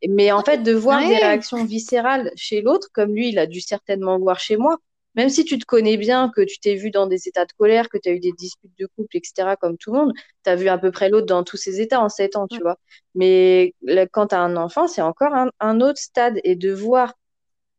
Mais 0.07 0.32
en 0.32 0.41
fait, 0.41 0.59
de 0.59 0.72
voir 0.72 1.05
des 1.05 1.17
réactions 1.17 1.65
viscérales 1.65 2.32
chez 2.38 2.61
l'autre, 2.61 2.88
comme 2.93 3.13
lui, 3.13 3.30
il 3.30 3.38
a 3.38 3.45
dû 3.45 3.59
certainement 3.59 4.17
voir 4.17 4.39
chez 4.39 4.55
moi, 4.55 4.78
même 5.15 5.28
si 5.28 5.43
tu 5.43 5.59
te 5.59 5.65
connais 5.65 5.97
bien, 5.97 6.32
que 6.34 6.39
tu 6.39 6.57
t'es 6.59 6.76
vu 6.76 6.91
dans 6.91 7.05
des 7.07 7.28
états 7.28 7.43
de 7.43 7.51
colère, 7.57 7.89
que 7.89 7.97
tu 7.97 8.07
as 8.07 8.13
eu 8.13 8.22
des 8.22 8.32
disputes 8.32 8.72
de 8.80 8.88
couple, 8.95 9.17
etc., 9.17 9.55
comme 9.59 9.78
tout 9.78 9.91
le 9.91 9.99
monde, 9.99 10.13
tu 10.45 10.49
as 10.49 10.55
vu 10.55 10.70
à 10.70 10.78
peu 10.78 10.91
près 10.91 11.09
l'autre 11.09 11.26
dans 11.26 11.43
tous 11.43 11.57
ces 11.57 11.82
états 11.82 11.99
en 11.99 12.07
sept 12.07 12.38
ans, 12.38 12.47
tu 12.47 12.61
vois. 12.61 12.78
Mais 13.15 13.74
quand 14.13 14.28
tu 14.28 14.36
as 14.36 14.39
un 14.39 14.55
enfant, 14.55 14.88
c'est 14.88 15.01
encore 15.01 15.34
un, 15.59 15.82
autre 15.82 15.99
stade. 15.99 16.39
Et 16.45 16.55
de 16.55 16.72
voir, 16.72 17.15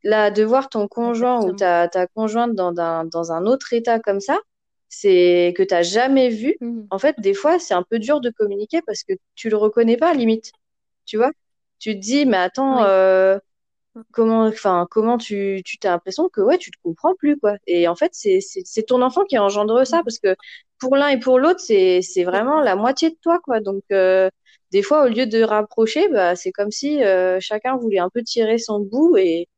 là, 0.03 0.31
de 0.31 0.45
voir 0.45 0.69
ton 0.69 0.89
conjoint 0.89 1.43
ou 1.43 1.53
ta, 1.53 1.89
ta 1.89 2.07
conjointe 2.07 2.55
dans 2.55 2.73
dans 2.73 3.33
un 3.33 3.47
autre 3.47 3.73
état 3.73 3.99
comme 3.99 4.21
ça, 4.21 4.39
c'est 4.91 5.55
que 5.57 5.63
tu 5.63 5.75
n'as 5.75 5.83
jamais 5.83 6.29
vu. 6.29 6.57
Mmh. 6.61 6.83
En 6.91 6.99
fait, 6.99 7.17
des 7.21 7.35
fois, 7.35 7.59
c'est 7.59 7.75
un 7.75 7.85
peu 7.85 7.99
dur 7.99 8.21
de 8.21 8.31
communiquer 8.31 8.83
parce 8.87 9.05
que 9.05 9.15
tu 9.37 9.49
le 9.51 9.57
reconnais 9.57 9.97
pas, 9.97 10.13
limite. 10.15 10.53
Tu 11.07 11.17
vois? 11.17 11.33
Tu 11.79 11.95
te 11.95 12.01
dis, 12.01 12.27
mais 12.27 12.37
attends, 12.39 12.85
euh, 12.85 13.39
comment, 14.13 14.45
enfin, 14.47 14.87
comment 14.91 15.19
tu, 15.19 15.63
tu 15.65 15.79
t'as 15.79 15.91
l'impression 15.91 16.29
que 16.29 16.41
ouais, 16.41 16.59
tu 16.59 16.71
te 16.71 16.77
comprends 16.83 17.15
plus 17.15 17.39
quoi. 17.39 17.57
Et 17.67 17.89
en 17.89 17.95
fait, 17.97 18.11
c'est, 18.15 18.41
c'est, 18.41 18.83
ton 18.85 19.03
enfant 19.03 19.25
qui 19.25 19.39
engendre 19.39 19.87
ça 19.87 20.03
parce 20.05 20.19
que 20.19 20.37
pour 20.79 20.97
l'un 20.97 21.09
et 21.09 21.21
pour 21.21 21.39
l'autre, 21.39 21.61
c'est, 21.61 22.03
c'est 22.03 22.25
vraiment 22.25 22.61
la 22.61 22.77
moitié 22.77 23.11
de 23.11 23.17
toi 23.23 23.39
quoi. 23.43 23.61
Donc 23.61 23.83
euh, 23.93 24.31
des 24.73 24.83
fois, 24.83 25.05
au 25.07 25.09
lieu 25.09 25.27
de 25.27 25.43
rapprocher, 25.43 26.09
bah, 26.09 26.37
c'est 26.37 26.53
comme 26.53 26.71
si 26.71 27.03
euh, 27.05 27.39
chacun 27.41 27.77
voulait 27.77 27.99
un 27.99 28.11
peu 28.11 28.23
tirer 28.23 28.59
son 28.59 28.81
bout 28.81 29.17
et 29.17 29.49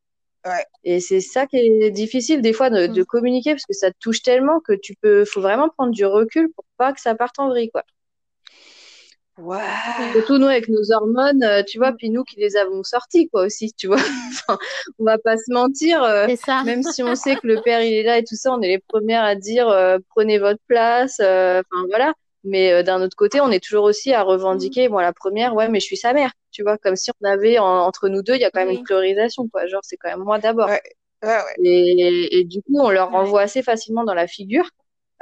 ouais. 0.45 0.65
et 0.83 0.99
c'est 0.99 1.21
ça 1.21 1.47
qui 1.47 1.57
est 1.57 1.91
difficile 1.91 2.41
des 2.41 2.53
fois 2.53 2.69
de, 2.69 2.87
de, 2.87 3.01
mm. 3.01 3.05
communiquer 3.05 3.51
parce 3.51 3.65
que 3.65 3.73
ça 3.73 3.91
te 3.91 3.97
touche 3.99 4.21
tellement 4.21 4.59
que 4.59 4.73
tu 4.73 4.95
peux, 5.01 5.25
faut 5.25 5.41
vraiment 5.41 5.69
prendre 5.69 5.91
du 5.91 6.05
recul 6.05 6.51
pour 6.53 6.65
pas 6.77 6.93
que 6.93 7.01
ça 7.01 7.15
parte 7.15 7.39
en 7.39 7.49
vrille 7.49 7.69
quoi. 7.69 7.83
Ouais. 9.39 9.57
Surtout 10.11 10.37
nous 10.37 10.45
avec 10.45 10.67
nos 10.69 10.91
hormones, 10.91 11.43
euh, 11.43 11.63
tu 11.67 11.79
vois, 11.79 11.91
puis 11.93 12.11
nous 12.11 12.23
qui 12.23 12.39
les 12.39 12.55
avons 12.55 12.83
sorties, 12.83 13.29
quoi, 13.29 13.45
aussi, 13.45 13.73
tu 13.73 13.87
vois. 13.87 13.97
enfin, 14.29 14.59
on 14.99 15.05
va 15.05 15.17
pas 15.17 15.37
se 15.37 15.51
mentir. 15.51 16.03
Euh, 16.03 16.27
même 16.65 16.83
si 16.83 17.01
on 17.01 17.15
sait 17.15 17.35
que 17.37 17.47
le 17.47 17.59
père 17.65 17.81
il 17.81 17.93
est 17.93 18.03
là 18.03 18.19
et 18.19 18.23
tout 18.23 18.35
ça, 18.35 18.51
on 18.53 18.61
est 18.61 18.67
les 18.67 18.79
premières 18.79 19.23
à 19.23 19.33
dire 19.33 19.67
euh, 19.69 19.97
prenez 20.09 20.37
votre 20.37 20.61
place. 20.67 21.19
Enfin 21.19 21.85
voilà. 21.89 22.13
Mais 22.43 22.83
d'un 22.83 23.01
autre 23.01 23.15
côté, 23.15 23.39
on 23.39 23.51
est 23.51 23.63
toujours 23.63 23.85
aussi 23.85 24.13
à 24.13 24.21
revendiquer. 24.21 24.89
Moi, 24.89 25.01
la 25.01 25.13
première, 25.13 25.55
ouais, 25.55 25.69
mais 25.69 25.79
je 25.79 25.85
suis 25.85 25.97
sa 25.97 26.13
mère, 26.13 26.31
tu 26.51 26.61
vois, 26.61 26.77
comme 26.77 26.95
si 26.95 27.09
on 27.21 27.25
avait 27.25 27.57
entre 27.57 28.09
nous 28.09 28.21
deux, 28.21 28.35
il 28.35 28.41
y 28.41 28.45
a 28.45 28.51
quand 28.51 28.65
même 28.65 28.75
une 28.75 28.83
priorisation, 28.83 29.47
quoi. 29.47 29.65
Genre, 29.67 29.81
c'est 29.83 29.97
quand 29.97 30.09
même 30.09 30.23
moi 30.25 30.39
d'abord. 30.39 30.67
Ouais. 30.69 30.81
Ouais, 31.23 31.39
et, 31.63 32.39
et, 32.39 32.43
du 32.43 32.61
coup, 32.61 32.81
on 32.81 32.89
leur 32.89 33.11
renvoie 33.11 33.43
assez 33.43 33.63
facilement 33.63 34.03
dans 34.03 34.13
la 34.13 34.27
figure 34.27 34.69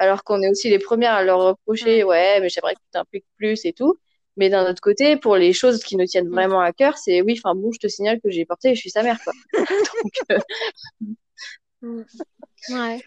alors 0.02 0.24
qu'on 0.24 0.42
est 0.42 0.50
aussi 0.50 0.68
les 0.70 0.80
premières 0.80 1.14
à 1.14 1.24
leur 1.24 1.40
reprocher, 1.40 2.04
ouais, 2.04 2.40
mais 2.42 2.50
j'aimerais 2.50 2.74
que 2.74 2.80
tu 2.80 2.92
t'impliques 2.92 3.26
plus 3.38 3.66
et 3.66 3.74
tout. 3.74 4.00
Mais 4.36 4.50
d'un 4.50 4.68
autre 4.68 4.82
côté, 4.82 5.16
pour 5.16 5.36
les 5.36 5.54
choses 5.54 5.84
qui 5.84 5.96
nous 5.96 6.06
tiennent 6.06 6.28
mm. 6.28 6.34
vraiment 6.34 6.60
à 6.60 6.74
cœur, 6.74 6.98
c'est 6.98 7.22
oui, 7.22 7.40
enfin 7.44 7.54
bon, 7.54 7.72
je 7.72 7.80
te 7.80 7.88
signale 7.88 8.20
que 8.20 8.32
j'ai 8.32 8.46
porté 8.46 8.70
et 8.70 8.76
je 8.76 8.80
suis 8.80 8.90
sa 8.90 9.04
mère, 9.04 9.20
quoi. 9.24 9.34
Donc, 10.04 10.14
euh, 10.32 10.40
mm. 11.82 13.00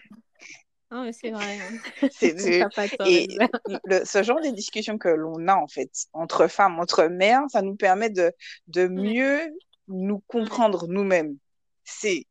Mais 1.03 1.13
c'est 1.13 1.31
vrai. 1.31 1.59
Hein. 1.59 2.07
et 3.05 3.27
ce 4.05 4.23
genre 4.23 4.41
de 4.41 4.49
discussions 4.49 4.97
que 4.97 5.09
l'on 5.09 5.47
a 5.47 5.55
en 5.55 5.67
fait 5.67 5.91
entre 6.13 6.47
femmes, 6.47 6.79
entre 6.79 7.05
mères, 7.05 7.43
ça 7.49 7.61
nous 7.61 7.75
permet 7.75 8.09
de, 8.09 8.31
de 8.67 8.87
mieux 8.87 9.41
nous 9.87 10.19
comprendre 10.27 10.87
nous-mêmes. 10.87 11.37
C'est 11.83 12.25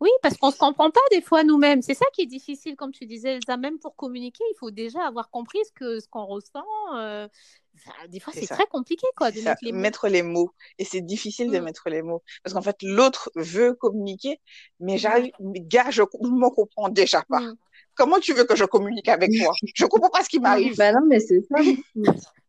oui, 0.00 0.10
parce 0.22 0.36
qu'on 0.36 0.48
ne 0.48 0.52
se 0.52 0.58
comprend 0.58 0.90
pas 0.90 1.00
des 1.10 1.20
fois 1.20 1.44
nous-mêmes. 1.44 1.82
C'est 1.82 1.94
ça 1.94 2.06
qui 2.14 2.22
est 2.22 2.26
difficile, 2.26 2.76
comme 2.76 2.92
tu 2.92 3.06
disais, 3.06 3.34
Elsa. 3.36 3.56
Même 3.56 3.78
pour 3.78 3.96
communiquer, 3.96 4.44
il 4.50 4.56
faut 4.58 4.70
déjà 4.70 5.06
avoir 5.06 5.30
compris 5.30 5.58
ce 5.64 5.72
qu'on 5.78 6.00
ce 6.00 6.08
qu'on 6.08 6.26
ressent. 6.26 6.64
Euh, 6.96 7.28
des 8.08 8.20
fois, 8.20 8.32
c'est 8.34 8.46
très 8.46 8.66
compliqué 8.66 9.06
quoi, 9.16 9.30
de 9.30 9.40
mettre 9.40 9.58
les, 9.62 9.72
mots. 9.72 9.78
mettre 9.78 10.08
les 10.08 10.22
mots. 10.22 10.52
Et 10.78 10.84
c'est 10.84 11.00
difficile 11.00 11.50
de 11.50 11.58
mm. 11.58 11.64
mettre 11.64 11.90
les 11.90 12.02
mots. 12.02 12.22
Parce 12.42 12.54
qu'en 12.54 12.62
fait, 12.62 12.76
l'autre 12.82 13.30
veut 13.36 13.74
communiquer, 13.74 14.40
mais 14.78 14.98
j'arrive, 14.98 15.32
gars, 15.40 15.90
je 15.90 16.02
ne 16.02 16.30
me 16.30 16.50
comprends 16.50 16.88
déjà 16.88 17.22
pas. 17.28 17.40
Mm. 17.40 17.56
Comment 17.94 18.18
tu 18.18 18.32
veux 18.32 18.44
que 18.44 18.56
je 18.56 18.64
communique 18.64 19.08
avec 19.08 19.30
toi? 19.38 19.52
Je 19.74 19.84
ne 19.84 19.88
comprends 19.88 20.10
pas 20.10 20.24
ce 20.24 20.28
qui 20.28 20.40
m'arrive. 20.40 20.76
Bah 20.76 20.92
non, 20.92 21.06
mais 21.06 21.20
c'est 21.20 21.42
ça. 21.42 21.56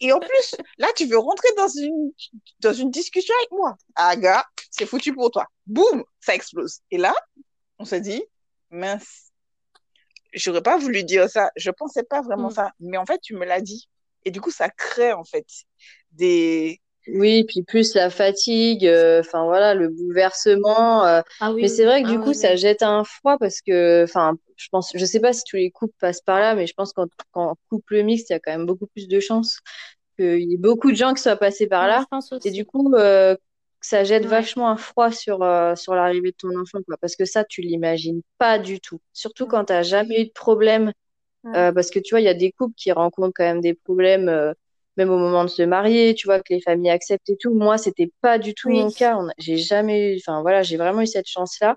Et, 0.00 0.12
en 0.12 0.20
plus, 0.20 0.56
là, 0.78 0.88
tu 0.96 1.06
veux 1.06 1.18
rentrer 1.18 1.48
dans 1.56 1.68
une, 1.68 2.12
dans 2.60 2.72
une 2.72 2.90
discussion 2.90 3.34
avec 3.40 3.50
moi. 3.52 3.76
Ah, 3.94 4.16
gars, 4.16 4.44
c'est 4.70 4.86
foutu 4.86 5.12
pour 5.14 5.30
toi. 5.30 5.46
Boum, 5.66 6.04
ça 6.20 6.34
explose. 6.34 6.80
Et 6.90 6.98
là, 6.98 7.14
on 7.78 7.84
se 7.84 7.96
dit, 7.96 8.22
mince, 8.70 9.32
j'aurais 10.34 10.62
pas 10.62 10.78
voulu 10.78 11.04
dire 11.04 11.28
ça. 11.28 11.50
Je 11.56 11.70
pensais 11.70 12.02
pas 12.02 12.22
vraiment 12.22 12.48
mm. 12.48 12.54
ça. 12.54 12.72
Mais 12.80 12.96
en 12.96 13.06
fait, 13.06 13.20
tu 13.22 13.34
me 13.34 13.44
l'as 13.44 13.60
dit. 13.60 13.88
Et 14.24 14.30
du 14.30 14.40
coup, 14.40 14.50
ça 14.50 14.70
crée, 14.70 15.12
en 15.12 15.24
fait, 15.24 15.46
des, 16.12 16.80
oui, 17.08 17.44
puis 17.44 17.62
plus 17.62 17.94
la 17.94 18.08
fatigue, 18.08 18.86
euh, 18.86 19.20
enfin 19.20 19.44
voilà, 19.44 19.74
le 19.74 19.88
bouleversement. 19.88 21.04
Euh, 21.04 21.20
ah 21.40 21.52
mais 21.52 21.68
c'est 21.68 21.84
vrai 21.84 22.02
que 22.02 22.08
du 22.08 22.16
ah 22.16 22.24
coup, 22.24 22.32
ça 22.32 22.56
jette 22.56 22.82
un 22.82 23.04
froid 23.04 23.36
parce 23.38 23.60
que, 23.60 24.04
enfin, 24.04 24.38
je 24.56 24.68
pense, 24.70 24.90
je 24.94 25.04
sais 25.04 25.20
pas 25.20 25.32
si 25.34 25.42
tous 25.44 25.56
les 25.56 25.70
couples 25.70 25.94
passent 26.00 26.22
par 26.22 26.40
là, 26.40 26.54
mais 26.54 26.66
je 26.66 26.72
pense 26.74 26.92
qu'en 27.32 27.54
couple 27.68 28.02
mixte, 28.02 28.30
il 28.30 28.32
y 28.32 28.36
a 28.36 28.40
quand 28.40 28.52
même 28.52 28.66
beaucoup 28.66 28.86
plus 28.86 29.06
de 29.06 29.20
chances 29.20 29.58
qu'il 30.18 30.50
y 30.50 30.54
ait 30.54 30.58
beaucoup 30.58 30.90
de 30.90 30.96
gens 30.96 31.12
qui 31.12 31.22
soient 31.22 31.36
passés 31.36 31.66
par 31.66 31.86
là. 31.86 32.06
Et 32.44 32.50
du 32.50 32.64
coup, 32.64 32.94
euh, 32.94 33.36
ça 33.84 34.04
jette 34.04 34.26
vachement 34.26 34.68
un 34.70 34.76
froid 34.76 35.10
sur 35.10 35.38
sur 35.76 35.94
l'arrivée 35.94 36.30
de 36.30 36.36
ton 36.36 36.58
enfant, 36.58 36.78
quoi, 36.86 36.96
parce 37.00 37.16
que 37.16 37.24
ça, 37.24 37.44
tu 37.44 37.60
l'imagines 37.60 38.22
pas 38.38 38.58
du 38.58 38.80
tout. 38.80 39.00
Surtout 39.12 39.46
quand 39.46 39.66
t'as 39.66 39.82
jamais 39.82 40.22
eu 40.22 40.24
de 40.26 40.32
problème, 40.32 40.92
parce 41.52 41.90
que 41.90 41.98
tu 41.98 42.14
vois, 42.14 42.20
il 42.20 42.24
y 42.24 42.28
a 42.28 42.34
des 42.34 42.52
couples 42.52 42.74
qui 42.76 42.92
rencontrent 42.92 43.34
quand 43.34 43.44
même 43.44 43.60
des 43.60 43.74
problèmes 43.74 44.54
même 44.96 45.10
au 45.10 45.18
moment 45.18 45.44
de 45.44 45.48
se 45.48 45.62
marier, 45.62 46.14
tu 46.14 46.26
vois, 46.26 46.40
que 46.40 46.52
les 46.54 46.60
familles 46.60 46.90
acceptent 46.90 47.28
et 47.30 47.36
tout. 47.36 47.52
Moi, 47.52 47.78
c'était 47.78 48.12
pas 48.20 48.38
du 48.38 48.54
tout 48.54 48.70
mon 48.70 48.90
cas. 48.90 49.18
J'ai 49.38 49.56
jamais 49.56 50.14
eu, 50.14 50.16
enfin 50.18 50.42
voilà, 50.42 50.62
j'ai 50.62 50.76
vraiment 50.76 51.00
eu 51.02 51.06
cette 51.06 51.28
chance-là. 51.28 51.76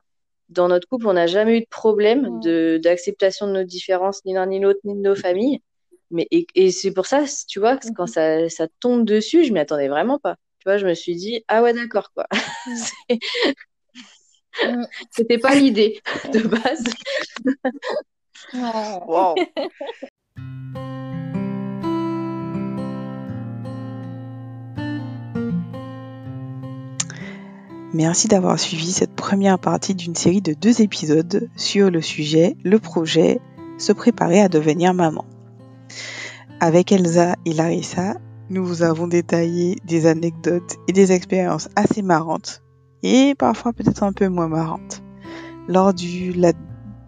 Dans 0.49 0.67
notre 0.69 0.87
couple, 0.87 1.07
on 1.07 1.13
n'a 1.13 1.27
jamais 1.27 1.57
eu 1.57 1.61
de 1.61 1.67
problème 1.69 2.39
de 2.41 2.79
d'acceptation 2.81 3.47
de 3.47 3.51
nos 3.51 3.63
différences, 3.63 4.23
ni 4.25 4.33
l'un 4.33 4.45
ni 4.45 4.59
l'autre, 4.59 4.79
ni 4.83 4.95
de 4.95 5.01
nos 5.01 5.15
familles. 5.15 5.61
Mais 6.09 6.27
et, 6.31 6.47
et 6.55 6.71
c'est 6.71 6.93
pour 6.93 7.05
ça, 7.05 7.25
tu 7.47 7.59
vois, 7.59 7.77
que 7.77 7.87
quand 7.95 8.03
mhm. 8.03 8.07
ça, 8.07 8.49
ça 8.49 8.67
tombe 8.79 9.03
dessus, 9.05 9.43
je 9.43 9.51
m'y 9.51 9.59
attendais 9.59 9.89
vraiment 9.89 10.19
pas. 10.19 10.37
Tu 10.67 10.71
vois, 10.71 10.79
je 10.79 10.85
me 10.85 10.95
suis 10.95 11.15
dit 11.15 11.45
ah 11.47 11.63
ouais 11.63 11.71
d'accord 11.71 12.11
quoi. 12.13 12.27
C'était 15.11 15.37
pas 15.37 15.55
l'idée 15.55 16.01
de 16.33 16.45
base. 16.45 16.83
wow. 18.53 19.35
Merci 27.93 28.27
d'avoir 28.27 28.59
suivi 28.59 28.91
cette 28.91 29.15
première 29.15 29.59
partie 29.59 29.95
d'une 29.95 30.15
série 30.15 30.41
de 30.41 30.51
deux 30.51 30.81
épisodes 30.81 31.49
sur 31.55 31.89
le 31.89 32.01
sujet, 32.01 32.57
le 32.65 32.79
projet, 32.79 33.39
se 33.77 33.93
préparer 33.93 34.41
à 34.41 34.49
devenir 34.49 34.93
maman. 34.93 35.23
Avec 36.59 36.91
Elsa 36.91 37.37
et 37.45 37.53
Larissa, 37.53 38.15
nous 38.49 38.65
vous 38.65 38.83
avons 38.83 39.07
détaillé 39.07 39.77
des 39.85 40.05
anecdotes 40.05 40.75
et 40.87 40.93
des 40.93 41.11
expériences 41.11 41.69
assez 41.75 42.01
marrantes 42.01 42.63
et 43.03 43.35
parfois 43.35 43.73
peut-être 43.73 44.03
un 44.03 44.13
peu 44.13 44.27
moins 44.27 44.47
marrantes. 44.47 45.03
Lors 45.67 45.93
du, 45.93 46.33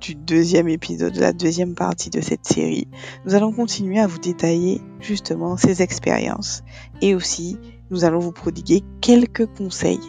du 0.02 0.16
deuxième 0.16 0.68
épisode, 0.68 1.14
de 1.14 1.22
la 1.22 1.34
deuxième 1.34 1.76
partie 1.76 2.10
de 2.10 2.22
cette 2.22 2.46
série, 2.46 2.88
nous 3.26 3.36
allons 3.36 3.52
continuer 3.52 4.00
à 4.00 4.08
vous 4.08 4.20
détailler 4.20 4.82
justement 5.00 5.58
ces 5.58 5.82
expériences 5.82 6.64
et 7.02 7.16
aussi 7.16 7.58
nous 7.90 8.04
allons 8.04 8.20
vous 8.20 8.32
prodiguer 8.32 8.84
quelques 9.02 9.48
conseils 9.58 10.00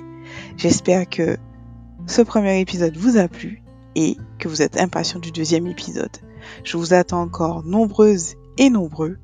J'espère 0.57 1.09
que 1.09 1.37
ce 2.07 2.22
premier 2.22 2.61
épisode 2.61 2.97
vous 2.97 3.16
a 3.16 3.28
plu 3.28 3.62
et 3.95 4.16
que 4.39 4.49
vous 4.49 4.62
êtes 4.62 4.78
impatients 4.78 5.20
du 5.20 5.33
deuxième 5.33 5.66
épisode. 5.66 6.16
Je 6.64 6.76
vous 6.76 6.95
attends 6.95 7.22
encore 7.22 7.64
nombreuses 7.64 8.35
et 8.59 8.70
nombreux 8.70 9.18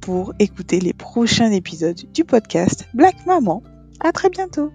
pour 0.00 0.32
écouter 0.38 0.80
les 0.80 0.92
prochains 0.92 1.50
épisodes 1.50 2.00
du 2.12 2.24
podcast 2.24 2.88
Black 2.94 3.26
Maman. 3.26 3.62
À 4.00 4.12
très 4.12 4.30
bientôt! 4.30 4.72